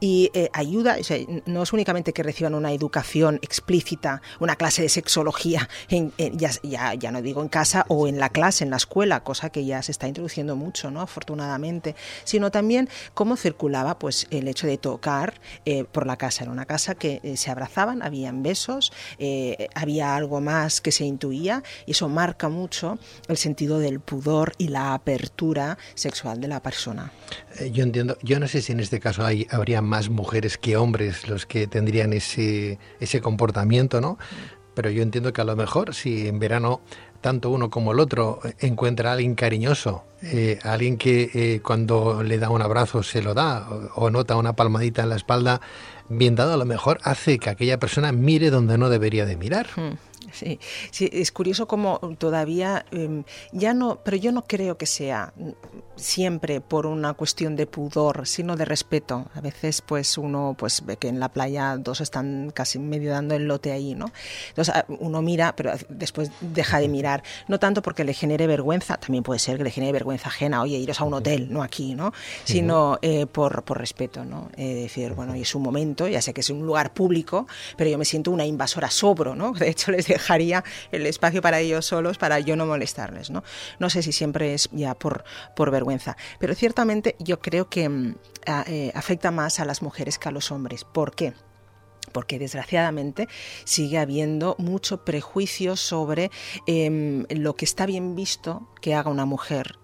y 0.00 0.30
eh, 0.34 0.50
ayuda, 0.52 0.96
no 1.46 1.62
es 1.62 1.72
únicamente 1.72 2.12
que 2.12 2.22
reciban 2.22 2.54
una 2.54 2.72
educación 2.72 3.38
explícita, 3.42 4.22
una 4.40 4.56
clase 4.56 4.82
de 4.82 4.88
sexología, 4.88 5.68
en, 5.88 6.12
ya, 6.16 6.50
ya, 6.94 7.10
no 7.10 7.22
digo 7.22 7.42
en 7.42 7.48
casa 7.48 7.84
o 7.88 8.08
en 8.08 8.18
la 8.18 8.28
clase, 8.28 8.64
en 8.64 8.70
la 8.70 8.76
escuela, 8.76 9.22
cosa 9.22 9.50
que 9.50 9.64
ya 9.64 9.82
se 9.82 9.92
está 9.92 10.08
introduciendo 10.08 10.56
mucho, 10.56 10.90
¿no? 10.90 11.00
afortunadamente, 11.00 11.94
sino 12.24 12.50
también 12.50 12.88
cómo 13.14 13.36
circulaba 13.36 13.98
pues, 13.98 14.26
el 14.30 14.48
hecho 14.48 14.66
de 14.66 14.78
tocar 14.78 15.40
eh, 15.64 15.84
por 15.84 16.06
la 16.06 16.16
casa. 16.16 16.44
Era 16.44 16.52
una 16.52 16.66
casa 16.66 16.94
que 16.94 17.20
eh, 17.22 17.36
se 17.36 17.50
abrazaban, 17.50 18.02
habían 18.02 18.42
besos, 18.42 18.92
había 19.74 20.16
algo 20.16 20.40
más 20.40 20.80
que 20.80 20.92
se 20.92 21.04
intuía 21.04 21.62
y 21.86 21.92
eso 21.92 22.08
marca 22.08 22.48
mucho 22.48 22.98
el 23.28 23.36
sentido 23.36 23.78
del 23.78 24.00
pudor 24.00 24.52
y 24.58 24.68
la 24.68 24.94
apertura 24.94 25.78
sexual 25.94 26.40
de 26.40 26.48
la 26.48 26.62
persona. 26.62 27.12
Yo 27.72 27.82
entiendo, 27.82 28.16
yo 28.22 28.40
no 28.40 28.48
sé 28.48 28.62
si 28.62 28.72
en 28.72 28.80
este 28.80 29.00
caso 29.00 29.24
hay 29.24 29.46
habría 29.50 29.82
más 29.82 30.08
mujeres 30.08 30.58
que 30.58 30.76
hombres 30.76 31.28
los 31.28 31.46
que 31.46 31.66
tendrían 31.66 32.12
ese, 32.12 32.78
ese 33.00 33.20
comportamiento, 33.20 34.00
¿no? 34.00 34.18
Pero 34.74 34.90
yo 34.90 35.02
entiendo 35.02 35.32
que 35.32 35.40
a 35.40 35.44
lo 35.44 35.54
mejor 35.54 35.94
si 35.94 36.26
en 36.26 36.38
verano 36.38 36.80
tanto 37.24 37.48
uno 37.48 37.70
como 37.70 37.92
el 37.92 38.00
otro 38.00 38.40
encuentra 38.58 39.08
a 39.08 39.12
alguien 39.14 39.34
cariñoso, 39.34 40.04
eh, 40.20 40.58
alguien 40.62 40.98
que 40.98 41.30
eh, 41.32 41.60
cuando 41.62 42.22
le 42.22 42.36
da 42.38 42.50
un 42.50 42.60
abrazo 42.60 43.02
se 43.02 43.22
lo 43.22 43.32
da 43.32 43.66
o, 43.94 44.10
nota 44.10 44.36
una 44.36 44.54
palmadita 44.54 45.04
en 45.04 45.08
la 45.08 45.16
espalda, 45.16 45.62
bien 46.10 46.34
dado 46.34 46.52
a 46.52 46.58
lo 46.58 46.66
mejor 46.66 46.98
hace 47.02 47.38
que 47.38 47.48
aquella 47.48 47.78
persona 47.78 48.12
mire 48.12 48.50
donde 48.50 48.76
no 48.76 48.90
debería 48.90 49.24
de 49.24 49.38
mirar. 49.38 49.68
Hmm. 49.74 49.94
Sí, 50.32 50.58
sí, 50.90 51.08
es 51.12 51.32
curioso 51.32 51.66
como 51.66 51.98
todavía 52.18 52.84
em, 52.90 53.24
ya 53.52 53.72
no, 53.72 54.00
pero 54.04 54.18
yo 54.18 54.30
no 54.32 54.42
creo 54.42 54.76
que 54.76 54.86
sea 54.86 55.32
siempre 55.96 56.60
por 56.60 56.86
una 56.86 57.14
cuestión 57.14 57.56
de 57.56 57.66
pudor, 57.66 58.26
sino 58.26 58.56
de 58.56 58.64
respeto. 58.64 59.26
A 59.34 59.40
veces 59.40 59.82
pues 59.82 60.18
uno 60.18 60.54
pues 60.58 60.84
ve 60.84 60.96
que 60.96 61.08
en 61.08 61.20
la 61.20 61.28
playa 61.28 61.76
dos 61.76 62.00
están 62.00 62.50
casi 62.50 62.78
medio 62.78 63.12
dando 63.12 63.34
el 63.34 63.44
lote 63.44 63.72
ahí, 63.72 63.94
¿no? 63.94 64.12
Entonces 64.48 64.74
ah, 64.74 64.84
uno 64.88 65.22
mira, 65.22 65.54
pero 65.56 65.72
después 65.88 66.30
deja 66.40 66.80
de 66.80 66.88
mirar, 66.88 67.22
no 67.48 67.58
tanto 67.58 67.82
porque 67.82 68.04
le 68.04 68.14
genere 68.14 68.46
vergüenza, 68.46 68.96
también 68.96 69.22
puede 69.22 69.38
ser 69.38 69.58
que 69.58 69.64
le 69.64 69.70
genere 69.70 69.92
vergüenza 69.92 70.28
ajena, 70.28 70.62
oye, 70.62 70.76
iros 70.78 71.00
a 71.00 71.04
un 71.04 71.14
hotel, 71.14 71.52
no 71.52 71.62
aquí, 71.62 71.94
¿no? 71.94 72.12
Sino 72.44 72.98
eh, 73.02 73.26
por, 73.26 73.62
por 73.64 73.78
respeto, 73.78 74.24
¿no? 74.24 74.50
Eh, 74.56 74.74
decir, 74.74 75.12
bueno, 75.14 75.36
y 75.36 75.42
es 75.42 75.54
un 75.54 75.62
momento, 75.62 76.08
ya 76.08 76.20
sé 76.22 76.34
que 76.34 76.40
es 76.40 76.50
un 76.50 76.64
lugar 76.66 76.92
público, 76.92 77.46
pero 77.76 77.90
yo 77.90 77.98
me 77.98 78.04
siento 78.04 78.30
una 78.30 78.44
invasora 78.44 78.90
sobro, 78.90 79.34
¿no? 79.34 79.52
De 79.64 79.68
hecho 79.68 79.90
les 79.90 80.06
dejaría 80.06 80.64
el 80.92 81.06
espacio 81.06 81.40
para 81.40 81.60
ellos 81.60 81.86
solos 81.86 82.18
para 82.18 82.40
yo 82.40 82.56
no 82.56 82.66
molestarles. 82.66 83.30
No, 83.30 83.42
no 83.78 83.90
sé 83.90 84.02
si 84.02 84.12
siempre 84.12 84.54
es 84.54 84.68
ya 84.72 84.94
por, 84.94 85.24
por 85.56 85.70
vergüenza, 85.70 85.83
pero 86.38 86.54
ciertamente 86.54 87.16
yo 87.18 87.40
creo 87.40 87.68
que 87.68 87.88
mm, 87.88 88.16
eh, 88.66 88.92
afecta 88.94 89.30
más 89.30 89.60
a 89.60 89.64
las 89.64 89.82
mujeres 89.82 90.18
que 90.18 90.28
a 90.28 90.32
los 90.32 90.50
hombres. 90.50 90.84
¿Por 90.84 91.14
qué? 91.14 91.34
porque 92.12 92.38
desgraciadamente 92.38 93.28
sigue 93.64 93.98
habiendo 93.98 94.56
mucho 94.58 95.04
prejuicio 95.04 95.74
sobre 95.74 96.30
em, 96.66 97.24
lo 97.30 97.56
que 97.56 97.64
está 97.64 97.86
bien 97.86 98.14
visto 98.14 98.68
que 98.80 98.94
haga 98.94 99.10
una 99.10 99.24
mujer 99.24 99.78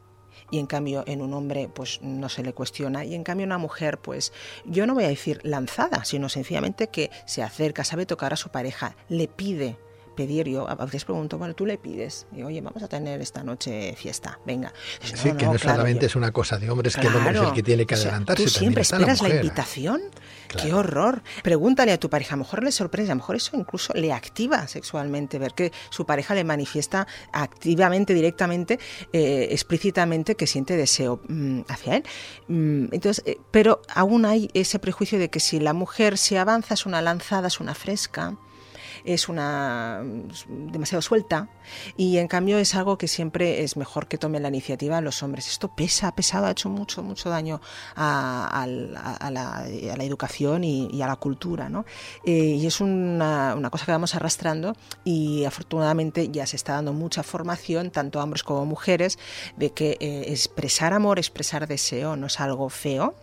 y 0.50 0.58
en 0.58 0.66
cambio 0.66 1.04
en 1.06 1.22
un 1.22 1.32
hombre 1.32 1.68
pues 1.72 2.00
no 2.02 2.28
se 2.28 2.42
le 2.42 2.52
cuestiona 2.52 3.04
y 3.04 3.14
en 3.14 3.24
cambio 3.24 3.46
una 3.46 3.58
mujer 3.58 3.98
pues 3.98 4.32
yo 4.64 4.86
no 4.86 4.94
voy 4.94 5.04
a 5.04 5.08
decir 5.08 5.40
lanzada 5.44 6.04
sino 6.04 6.28
sencillamente 6.28 6.88
que 6.88 7.10
se 7.26 7.42
acerca 7.42 7.84
sabe 7.84 8.06
tocar 8.06 8.32
a 8.32 8.36
su 8.36 8.50
pareja 8.50 8.96
le 9.08 9.28
pide 9.28 9.78
pedir. 10.14 10.48
Yo 10.48 10.68
a 10.68 10.74
veces 10.74 11.04
pregunto, 11.04 11.38
bueno, 11.38 11.54
tú 11.54 11.66
le 11.66 11.78
pides, 11.78 12.26
y 12.34 12.42
oye, 12.42 12.60
vamos 12.60 12.82
a 12.82 12.88
tener 12.88 13.20
esta 13.20 13.42
noche 13.42 13.94
fiesta, 13.96 14.38
venga. 14.46 14.72
sí, 15.02 15.32
que 15.32 15.46
no, 15.46 15.58
solamente 15.58 16.06
es 16.06 16.16
una 16.16 16.32
cosa 16.32 16.58
de 16.58 16.70
hombres, 16.70 16.96
que 16.96 17.06
el 17.06 17.14
hombre 17.14 17.38
es 17.38 17.42
el 17.42 17.52
que 17.52 17.62
tiene 17.62 17.86
que 17.86 17.94
adelantarse. 17.94 18.44
¿Tú 18.44 18.50
siempre 18.50 18.82
esperas 18.82 19.22
la, 19.22 19.28
invitación? 19.28 20.00
¡Qué 20.48 20.72
horror! 20.72 21.22
Pregúntale 21.42 21.92
a 21.92 21.98
tu 21.98 22.10
pareja, 22.10 22.34
a 22.34 22.36
lo 22.36 22.44
mejor 22.44 22.62
le 22.62 22.72
sorprende, 22.72 23.12
a 23.12 23.14
lo 23.14 23.20
mejor 23.20 23.36
eso 23.36 23.56
incluso 23.56 23.92
le 23.94 24.12
activa 24.12 24.66
sexualmente, 24.66 25.38
ver 25.38 25.54
que 25.54 25.72
su 25.90 26.04
pareja 26.06 26.34
le 26.34 26.44
manifiesta 26.44 27.06
activamente, 27.32 28.14
directamente, 28.14 28.78
eh, 29.12 29.48
explícitamente 29.50 30.34
que 30.34 30.46
siente 30.46 30.76
deseo 30.76 31.20
mm, 31.28 31.60
hacia 31.68 31.96
él. 31.96 32.04
Mm, 32.48 32.86
entonces, 32.92 33.22
eh, 33.26 33.38
pero 33.50 33.82
aún 33.94 34.24
hay 34.24 34.50
ese 34.54 34.78
prejuicio 34.78 35.18
de 35.18 35.30
que 35.30 35.40
si 35.40 35.60
la 35.60 35.72
mujer 35.72 36.18
se 36.18 36.38
avanza 36.38 36.74
es 36.74 36.86
una 36.86 37.00
lanzada, 37.02 37.48
es 37.48 37.60
una 37.60 37.74
fresca, 37.74 38.36
es 39.04 39.28
una 39.28 40.02
demasiado 40.48 41.02
suelta 41.02 41.48
y 41.96 42.18
en 42.18 42.28
cambio 42.28 42.58
es 42.58 42.74
algo 42.74 42.98
que 42.98 43.08
siempre 43.08 43.62
es 43.62 43.76
mejor 43.76 44.08
que 44.08 44.18
tomen 44.18 44.42
la 44.42 44.48
iniciativa 44.48 45.00
los 45.00 45.22
hombres. 45.22 45.48
Esto 45.48 45.68
pesa, 45.68 46.08
ha 46.08 46.14
pesado, 46.14 46.46
ha 46.46 46.50
hecho 46.50 46.68
mucho, 46.68 47.02
mucho 47.02 47.30
daño 47.30 47.60
a, 47.96 48.66
la, 48.66 49.66
educación 50.04 50.64
y, 50.64 51.02
a 51.02 51.06
la 51.06 51.16
cultura. 51.16 51.68
¿no? 51.68 51.84
Eh, 52.24 52.56
y 52.60 52.66
es 52.66 52.80
una, 52.80 53.56
cosa 53.70 53.86
que 53.86 53.92
vamos 53.92 54.14
arrastrando 54.14 54.74
y 55.04 55.44
afortunadamente 55.44 56.28
ya 56.30 56.46
se 56.46 56.56
está 56.56 56.74
dando 56.74 56.92
mucha 56.92 57.22
formación, 57.22 57.90
tanto 57.90 58.20
a 58.20 58.24
hombres 58.24 58.42
como 58.42 58.60
a 58.60 58.64
mujeres, 58.64 59.18
de 59.56 59.70
que 59.70 59.96
eh, 60.00 60.24
expresar 60.28 60.92
amor, 60.92 61.18
expresar 61.18 61.66
deseo 61.66 62.16
no 62.16 62.26
es 62.26 62.40
algo 62.40 62.68
feo, 62.68 63.14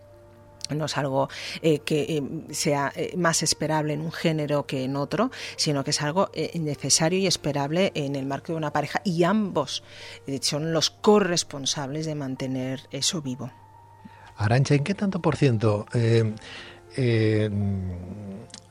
no 0.74 0.86
es 0.86 0.96
algo 0.96 1.28
eh, 1.62 1.80
que 1.80 2.02
eh, 2.02 2.22
sea 2.50 2.92
eh, 2.94 3.14
más 3.16 3.42
esperable 3.42 3.94
en 3.94 4.00
un 4.00 4.12
género 4.12 4.66
que 4.66 4.84
en 4.84 4.96
otro, 4.96 5.30
sino 5.56 5.84
que 5.84 5.90
es 5.90 6.02
algo 6.02 6.30
necesario 6.54 7.18
y 7.18 7.26
esperable 7.26 7.92
en 7.94 8.16
el 8.16 8.26
marco 8.26 8.52
de 8.52 8.58
una 8.58 8.72
pareja 8.72 9.00
y 9.04 9.24
ambos 9.24 9.82
son 10.40 10.72
los 10.72 10.90
corresponsables 10.90 12.06
de 12.06 12.14
mantener 12.14 12.80
eso 12.90 13.22
vivo. 13.22 13.50
Arancha, 14.36 14.74
¿en 14.74 14.84
qué 14.84 14.94
tanto 14.94 15.20
por 15.20 15.36
ciento 15.36 15.86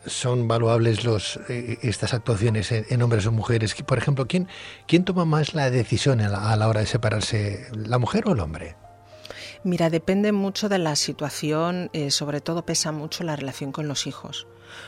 son 0.06 0.48
valuables 0.48 1.04
los, 1.04 1.40
estas 1.48 2.14
actuaciones 2.14 2.72
en, 2.72 3.02
hombres 3.02 3.26
o 3.26 3.32
mujeres? 3.32 3.76
Por 3.76 3.98
ejemplo, 3.98 4.28
¿quién, 4.28 4.48
quién 4.88 5.04
toma 5.04 5.26
más 5.26 5.54
la 5.54 5.70
decisión 5.70 6.22
a 6.22 6.56
la 6.56 6.68
hora 6.68 6.82
de 6.82 6.88
separarse, 6.88 7.68
la 7.74 7.98
mujer 7.98 8.28
o 8.28 8.34
el 8.34 8.40
hombre? 8.40 8.76
Mira, 9.64 9.90
depende 9.90 10.32
mucho 10.32 10.70
de 10.70 10.78
la 10.78 10.96
situación, 10.96 11.90
eh, 11.94 12.12
sobre 12.12 12.42
todo 12.42 12.66
pesa 12.66 12.92
mucho 12.92 13.24
la 13.24 13.36
relación 13.36 13.72
con 13.72 13.88
los 13.88 14.08
hijos. 14.08 14.48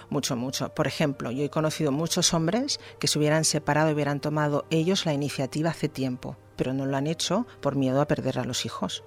Mucho, 0.09 0.35
mucho. 0.35 0.69
Por 0.69 0.87
ejemplo, 0.87 1.31
yo 1.31 1.43
he 1.43 1.49
conocido 1.49 1.91
muchos 1.91 2.33
hombres 2.33 2.79
que 2.99 3.07
se 3.07 3.17
hubieran 3.17 3.45
separado 3.45 3.89
y 3.89 3.93
hubieran 3.93 4.19
tomado 4.19 4.65
ellos 4.69 5.05
la 5.05 5.13
iniciativa 5.13 5.71
hace 5.71 5.89
tiempo, 5.89 6.37
pero 6.55 6.73
no 6.73 6.85
lo 6.85 6.97
han 6.97 7.07
hecho 7.07 7.47
por 7.61 7.75
miedo 7.75 8.01
a 8.01 8.07
perder 8.07 8.39
a 8.39 8.45
los 8.45 8.65
hijos. 8.65 9.03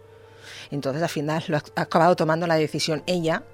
Entonces, 0.70 1.02
al 1.02 1.08
final, 1.08 1.44
lo 1.48 1.58
ha 1.58 1.62
acabado 1.76 2.16
tomando 2.16 2.46
la 2.46 2.56
decisión 2.56 3.02
ella, 3.06 3.44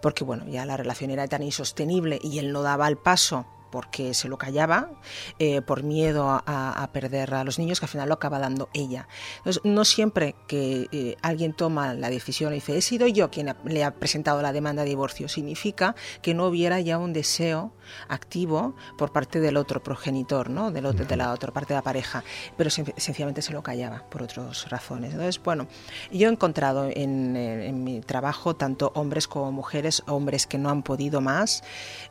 porque 0.00 0.24
bueno, 0.24 0.46
ya 0.46 0.64
la 0.66 0.76
relación 0.76 1.10
era 1.10 1.26
tan 1.26 1.42
insostenible 1.42 2.18
y 2.22 2.38
él 2.38 2.52
no 2.52 2.62
daba 2.62 2.88
el 2.88 2.96
paso 2.96 3.46
porque 3.70 4.14
se 4.14 4.28
lo 4.28 4.38
callaba, 4.38 4.90
eh, 5.38 5.62
por 5.62 5.82
miedo 5.82 6.28
a, 6.28 6.88
perder 6.92 7.34
a 7.34 7.44
los 7.44 7.58
niños, 7.58 7.80
que 7.80 7.86
al 7.86 7.90
final 7.90 8.08
lo 8.08 8.14
acaba 8.14 8.38
dando 8.38 8.68
ella. 8.72 9.08
Entonces, 9.38 9.62
no 9.64 9.84
siempre 9.84 10.34
que 10.46 10.88
eh, 10.92 11.16
alguien 11.22 11.52
toma 11.52 11.94
la 11.94 12.10
decisión 12.10 12.52
y 12.52 12.56
dice, 12.56 12.76
he 12.76 12.82
sido 12.82 13.06
yo 13.06 13.30
quien 13.30 13.54
le 13.64 13.84
ha 13.84 13.94
presentado 13.94 14.40
la 14.42 14.52
demanda 14.52 14.82
de 14.82 14.88
divorcio, 14.88 15.28
significa 15.28 15.94
que 16.22 16.34
no 16.34 16.46
hubiera 16.46 16.80
ya 16.80 16.98
un 16.98 17.12
deseo 17.12 17.72
activo 18.08 18.74
por 18.96 19.12
parte 19.12 19.40
del 19.40 19.56
otro 19.56 19.82
progenitor, 19.82 20.50
¿no? 20.50 20.70
del 20.70 20.86
otro, 20.86 21.04
de 21.04 21.16
la 21.16 21.32
otra 21.32 21.52
parte 21.52 21.74
de 21.74 21.78
la 21.78 21.82
pareja, 21.82 22.24
pero 22.56 22.70
sencillamente 22.70 23.42
se 23.42 23.52
lo 23.52 23.62
callaba 23.62 24.04
por 24.10 24.22
otras 24.22 24.68
razones. 24.70 25.12
Entonces, 25.12 25.42
bueno, 25.42 25.66
yo 26.10 26.28
he 26.28 26.32
encontrado 26.32 26.88
en, 26.92 27.36
en 27.36 27.84
mi 27.84 28.00
trabajo 28.00 28.56
tanto 28.56 28.92
hombres 28.94 29.28
como 29.28 29.52
mujeres, 29.52 30.02
hombres 30.06 30.46
que 30.46 30.58
no 30.58 30.70
han 30.70 30.82
podido 30.82 31.20
más 31.20 31.62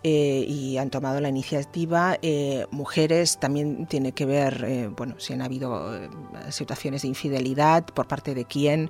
eh, 0.03 0.45
y 0.47 0.77
han 0.77 0.89
tomado 0.89 1.19
la 1.21 1.29
iniciativa 1.29 1.44
iniciativa, 1.45 2.17
eh, 2.21 2.65
mujeres 2.71 3.37
también 3.39 3.85
tiene 3.85 4.13
que 4.13 4.25
ver, 4.25 4.63
eh, 4.67 4.87
bueno, 4.87 5.15
si 5.19 5.33
han 5.33 5.41
habido 5.41 5.95
eh, 5.95 6.09
situaciones 6.49 7.03
de 7.03 7.09
infidelidad, 7.09 7.85
por 7.85 8.07
parte 8.07 8.33
de 8.33 8.45
quién. 8.45 8.89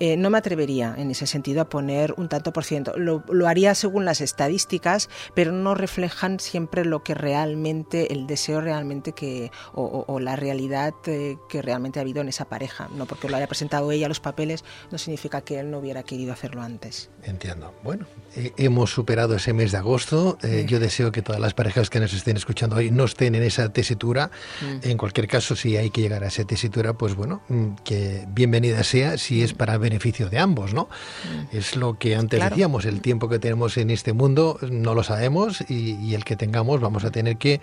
no 0.00 0.30
me 0.30 0.38
atrevería 0.38 0.94
en 0.96 1.10
ese 1.10 1.26
sentido 1.26 1.60
a 1.62 1.68
poner 1.68 2.14
un 2.16 2.28
tanto 2.28 2.52
por 2.52 2.64
ciento. 2.64 2.96
Lo, 2.96 3.48
haría 3.48 3.74
según 3.74 4.04
las 4.04 4.20
estadísticas, 4.20 5.08
pero 5.34 5.50
no 5.50 5.74
reflejan 5.74 6.38
siempre 6.38 6.84
lo 6.84 7.02
que 7.02 7.14
realmente, 7.14 8.12
el 8.12 8.26
deseo 8.26 8.60
realmente 8.60 9.12
que, 9.12 9.50
o, 9.74 10.20
la 10.20 10.36
realidad 10.36 10.94
que 11.02 11.62
realmente 11.62 11.98
ha 11.98 12.02
habido 12.02 12.20
en 12.20 12.28
esa 12.28 12.44
pareja. 12.44 12.88
No 12.94 13.06
porque 13.06 13.28
lo 13.28 13.36
haya 13.36 13.48
presentado 13.48 13.90
ella 13.90 14.08
los 14.08 14.20
papeles, 14.20 14.64
no 14.90 14.98
significa 14.98 15.40
que 15.40 15.58
él 15.58 15.70
no 15.70 15.78
hubiera 15.78 16.02
querido 16.04 16.32
hacerlo 16.32 16.62
antes. 16.62 17.10
Entiendo. 17.22 17.74
Bueno, 17.82 18.06
hemos 18.56 18.90
superado 18.90 19.36
ese 19.36 19.52
mes 19.52 19.72
de 19.72 19.78
agosto. 19.78 20.38
Yo 20.66 20.80
deseo 20.80 21.12
que 21.12 21.22
todas 21.22 21.40
las 21.40 21.54
parejas 21.54 21.90
que 21.90 22.00
nos 22.00 22.12
estén 22.12 22.36
escuchando 22.36 22.76
hoy 22.76 22.90
no 22.90 23.04
estén 23.04 23.34
en 23.34 23.42
esa 23.42 23.72
tesitura. 23.72 24.30
Mm. 24.60 24.88
En 24.88 24.98
cualquier 24.98 25.28
caso, 25.28 25.56
si 25.56 25.76
hay 25.76 25.90
que 25.90 26.00
llegar 26.00 26.24
a 26.24 26.28
esa 26.28 26.44
tesitura, 26.44 26.94
pues 26.94 27.14
bueno, 27.14 27.42
mm, 27.48 27.66
que 27.84 28.24
bienvenida 28.28 28.82
sea 28.84 29.18
si 29.18 29.42
es 29.42 29.54
para 29.54 29.78
beneficio 29.78 30.28
de 30.28 30.38
ambos, 30.38 30.74
¿no? 30.74 30.84
Mm. 30.84 31.56
Es 31.56 31.76
lo 31.76 31.98
que 31.98 32.16
antes 32.16 32.42
decíamos, 32.42 32.84
el 32.84 33.00
tiempo 33.00 33.28
que 33.28 33.38
tenemos 33.38 33.76
en 33.76 33.90
este 33.90 34.12
mundo 34.12 34.58
no 34.70 34.94
lo 34.94 35.02
sabemos 35.02 35.64
y, 35.68 36.14
el 36.14 36.24
que 36.24 36.36
tengamos 36.36 36.80
vamos 36.80 37.04
a 37.04 37.10
tener 37.10 37.36
que 37.36 37.60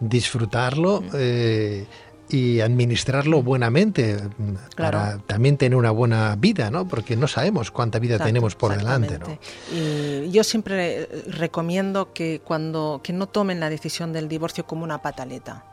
disfrutarlo. 0.00 1.02
Eh, 1.14 1.86
y 2.32 2.60
administrarlo 2.60 3.42
buenamente 3.42 4.18
para 4.76 5.18
también 5.18 5.56
tener 5.56 5.76
una 5.76 5.90
buena 5.90 6.36
vida, 6.36 6.70
¿no? 6.70 6.86
Porque 6.86 7.16
no 7.16 7.28
sabemos 7.28 7.70
cuánta 7.70 7.98
vida 7.98 8.18
tenemos 8.18 8.54
por 8.54 8.76
delante, 8.76 9.18
¿no? 9.18 9.38
Y 9.72 10.30
yo 10.30 10.44
siempre 10.44 11.08
recomiendo 11.26 12.12
que 12.12 12.40
cuando 12.44 13.00
que 13.02 13.12
no 13.12 13.26
tomen 13.26 13.60
la 13.60 13.70
decisión 13.70 14.12
del 14.12 14.28
divorcio 14.28 14.64
como 14.66 14.84
una 14.84 14.98
pataleta 14.98 15.64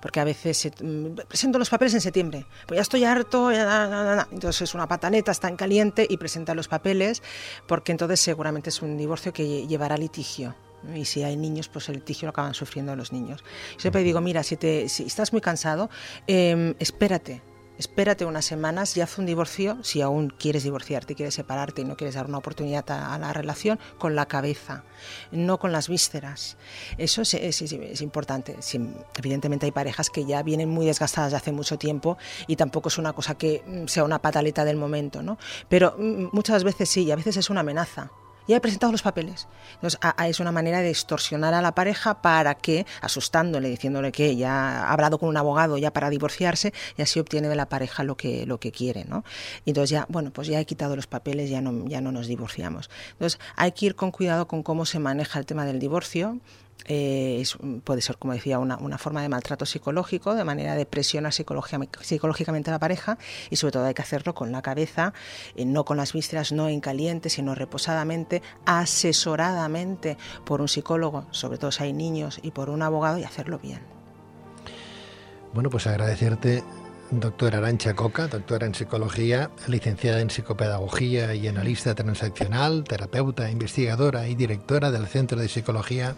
porque 0.00 0.20
a 0.20 0.24
veces 0.24 0.70
mm, 0.80 1.06
presento 1.26 1.58
los 1.58 1.70
papeles 1.70 1.94
en 1.94 2.00
septiembre, 2.00 2.46
pues 2.66 2.76
ya 2.76 2.82
estoy 2.82 3.04
harto, 3.04 3.50
ya, 3.50 4.28
entonces 4.30 4.62
es 4.62 4.74
una 4.74 4.86
pataleta, 4.86 5.32
está 5.32 5.48
en 5.48 5.56
caliente 5.56 6.06
y 6.08 6.16
presenta 6.16 6.54
los 6.54 6.68
papeles, 6.68 7.22
porque 7.66 7.92
entonces 7.92 8.20
seguramente 8.20 8.70
es 8.70 8.80
un 8.82 8.96
divorcio 8.96 9.32
que 9.32 9.66
llevará 9.66 9.96
litigio. 9.96 10.54
Y 10.94 11.04
si 11.04 11.22
hay 11.22 11.36
niños, 11.36 11.68
pues 11.68 11.88
el 11.88 11.96
litigio 11.96 12.26
lo 12.26 12.30
acaban 12.30 12.54
sufriendo 12.54 12.94
los 12.96 13.12
niños. 13.12 13.44
siempre 13.76 14.02
digo, 14.02 14.20
mira, 14.20 14.42
si, 14.42 14.56
te, 14.56 14.88
si 14.88 15.04
estás 15.04 15.32
muy 15.32 15.40
cansado, 15.40 15.90
em, 16.26 16.74
espérate, 16.78 17.42
espérate 17.78 18.24
unas 18.24 18.44
semanas 18.44 18.96
y 18.96 19.00
haz 19.00 19.18
un 19.18 19.26
divorcio, 19.26 19.78
si 19.82 20.02
aún 20.02 20.30
quieres 20.30 20.64
divorciarte, 20.64 21.14
quieres 21.14 21.34
separarte 21.34 21.82
y 21.82 21.84
no 21.84 21.96
quieres 21.96 22.16
dar 22.16 22.26
una 22.26 22.38
oportunidad 22.38 22.84
a, 22.90 23.16
la 23.18 23.32
relación, 23.32 23.78
con 23.98 24.16
la 24.16 24.26
cabeza, 24.26 24.84
no 25.30 25.58
con 25.58 25.72
las 25.72 25.88
vísceras. 25.88 26.56
Eso 26.98 27.22
es, 27.22 27.34
es, 27.34 28.02
importante. 28.02 28.56
evidentemente 29.16 29.66
hay 29.66 29.72
parejas 29.72 30.10
que 30.10 30.24
ya 30.24 30.42
vienen 30.42 30.68
muy 30.68 30.86
desgastadas 30.86 31.30
de 31.30 31.36
hace 31.36 31.52
mucho 31.52 31.78
tiempo 31.78 32.18
y 32.46 32.56
tampoco 32.56 32.88
es 32.88 32.98
una 32.98 33.12
cosa 33.12 33.36
que 33.36 33.62
mm, 33.64 33.86
sea 33.86 34.04
una 34.04 34.20
pataleta 34.20 34.64
del 34.64 34.76
momento, 34.76 35.22
¿no? 35.22 35.38
Pero 35.68 35.94
mm, 35.96 36.28
muchas 36.32 36.64
veces 36.64 36.88
sí, 36.88 37.04
y 37.04 37.10
a 37.12 37.16
veces 37.16 37.36
es 37.36 37.48
una 37.48 37.60
amenaza 37.60 38.10
ya 38.48 38.56
he 38.56 38.60
presentado 38.60 38.90
los 38.90 39.02
papeles. 39.02 39.46
Entonces, 39.74 40.00
es 40.26 40.40
una 40.40 40.50
manera 40.50 40.80
de 40.80 40.90
extorsionar 40.90 41.54
a 41.54 41.62
la 41.62 41.74
pareja 41.74 42.22
para 42.22 42.54
que, 42.54 42.86
asustándole, 43.00 43.68
diciéndole 43.68 44.10
que 44.10 44.34
ya 44.36 44.84
ha 44.84 44.92
hablado 44.92 45.18
con 45.18 45.28
un 45.28 45.36
abogado 45.36 45.78
ya 45.78 45.92
para 45.92 46.10
divorciarse, 46.10 46.72
y 46.96 47.02
así 47.02 47.20
obtiene 47.20 47.48
de 47.48 47.56
la 47.56 47.68
pareja 47.68 48.02
lo 48.02 48.16
que, 48.16 48.46
lo 48.46 48.58
que 48.58 48.72
quiere, 48.72 49.04
¿no? 49.04 49.24
Y 49.64 49.70
entonces 49.70 49.90
ya, 49.90 50.06
bueno, 50.08 50.32
pues 50.32 50.48
ya 50.48 50.58
he 50.58 50.64
quitado 50.64 50.96
los 50.96 51.06
papeles, 51.06 51.50
ya 51.50 51.60
no, 51.60 51.86
ya 51.86 52.00
no 52.00 52.10
nos 52.10 52.26
divorciamos. 52.26 52.90
Entonces, 53.12 53.38
hay 53.56 53.72
que 53.72 53.86
ir 53.86 53.94
con 53.94 54.10
cuidado 54.10 54.48
con 54.48 54.62
cómo 54.62 54.86
se 54.86 54.98
maneja 54.98 55.38
el 55.38 55.46
tema 55.46 55.66
del 55.66 55.78
divorcio, 55.78 56.38
eh, 56.86 57.42
puede 57.84 58.00
ser, 58.00 58.16
como 58.18 58.32
decía, 58.32 58.58
una, 58.58 58.98
forma 58.98 59.22
de 59.22 59.28
maltrato 59.28 59.66
psicológico, 59.66 60.34
de 60.34 60.44
manera 60.44 60.74
de 60.74 60.86
presionar 60.86 61.32
psicológicamente 61.32 62.70
a 62.70 62.72
la 62.72 62.78
pareja 62.78 63.18
y 63.50 63.56
sobre 63.56 63.72
todo 63.72 63.84
hay 63.84 63.94
que 63.94 64.02
hacerlo 64.02 64.34
con 64.34 64.52
la 64.52 64.62
cabeza, 64.62 65.12
eh, 65.54 65.64
no 65.64 65.84
con 65.84 65.96
las 65.96 66.12
vísceras, 66.12 66.52
no 66.52 66.68
en 66.68 66.80
caliente, 66.80 67.30
sino 67.30 67.54
reposadamente, 67.54 68.42
asesoradamente 68.64 70.16
por 70.44 70.60
un 70.60 70.68
psicólogo, 70.68 71.26
sobre 71.30 71.58
todo 71.58 71.72
si 71.72 71.82
hay 71.82 71.92
niños, 71.92 72.40
y 72.42 72.50
por 72.52 72.70
un 72.70 72.82
abogado 72.82 73.18
y 73.18 73.24
hacerlo 73.24 73.58
bien. 73.58 73.80
Bueno, 75.54 75.70
pues 75.70 75.86
agradecerte 75.86 76.62
doctora 77.10 77.58
Arancha 77.58 77.94
Coca, 77.94 78.28
doctora 78.28 78.66
en 78.66 78.74
psicología, 78.74 79.50
licenciada 79.66 80.20
en 80.20 80.30
psicopedagogía 80.30 81.34
y 81.34 81.48
analista 81.48 81.94
transaccional, 81.94 82.84
terapeuta, 82.84 83.50
investigadora 83.50 84.28
y 84.28 84.34
directora 84.34 84.90
del 84.90 85.06
Centro 85.06 85.40
de 85.40 85.48
Psicología 85.48 86.16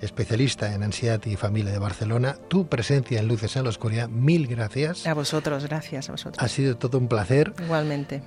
especialista 0.00 0.74
en 0.74 0.82
ansiedad 0.82 1.20
y 1.24 1.36
familia 1.36 1.72
de 1.72 1.78
Barcelona, 1.78 2.36
tu 2.48 2.68
presencia 2.68 3.18
en 3.18 3.28
Luces 3.28 3.56
en 3.56 3.64
la 3.64 3.70
Oscuridad. 3.70 4.08
Mil 4.08 4.46
gracias. 4.46 5.06
A 5.06 5.14
vosotros, 5.14 5.64
gracias 5.64 6.08
a 6.08 6.12
vosotros. 6.12 6.42
Ha 6.42 6.48
sido 6.48 6.76
todo 6.76 6.98
un 6.98 7.08
placer. 7.08 7.52
Igualmente. 7.62 8.22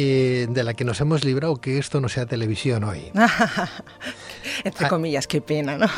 De 0.00 0.64
la 0.64 0.74
que 0.74 0.84
nos 0.84 1.00
hemos 1.00 1.24
librado 1.24 1.56
que 1.56 1.78
esto 1.78 2.00
no 2.00 2.08
sea 2.08 2.26
televisión 2.26 2.84
hoy. 2.84 3.10
Entre 4.64 4.88
comillas, 4.88 5.26
qué 5.26 5.40
pena, 5.40 5.78
¿no? 5.78 5.86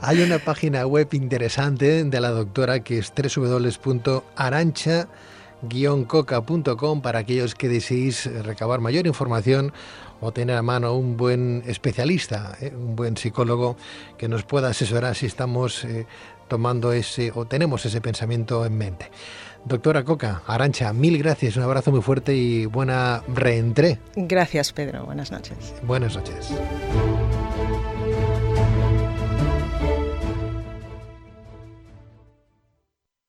Hay 0.00 0.22
una 0.22 0.38
página 0.38 0.86
web 0.86 1.08
interesante 1.12 2.04
de 2.04 2.20
la 2.20 2.30
doctora 2.30 2.80
que 2.80 2.98
es 2.98 3.12
www.arancha 3.14 5.08
coca.com 6.06 7.00
para 7.00 7.20
aquellos 7.20 7.54
que 7.54 7.68
deseéis 7.68 8.26
recabar 8.44 8.80
mayor 8.80 9.06
información 9.06 9.72
o 10.20 10.32
tener 10.32 10.56
a 10.56 10.62
mano 10.62 10.94
un 10.94 11.16
buen 11.16 11.62
especialista, 11.66 12.56
¿eh? 12.60 12.72
un 12.74 12.96
buen 12.96 13.16
psicólogo 13.16 13.76
que 14.16 14.28
nos 14.28 14.44
pueda 14.44 14.68
asesorar 14.68 15.14
si 15.14 15.26
estamos 15.26 15.84
eh, 15.84 16.06
tomando 16.48 16.92
ese 16.92 17.32
o 17.34 17.46
tenemos 17.46 17.84
ese 17.84 18.00
pensamiento 18.00 18.64
en 18.64 18.78
mente. 18.78 19.10
Doctora 19.64 20.04
Coca, 20.04 20.42
Arancha, 20.46 20.92
mil 20.92 21.16
gracias, 21.18 21.56
un 21.56 21.62
abrazo 21.62 21.90
muy 21.90 22.02
fuerte 22.02 22.34
y 22.34 22.66
buena 22.66 23.22
reentré. 23.28 23.98
Gracias, 24.14 24.72
Pedro. 24.72 25.04
Buenas 25.04 25.32
noches. 25.32 25.74
Buenas 25.82 26.14
noches. 26.14 26.52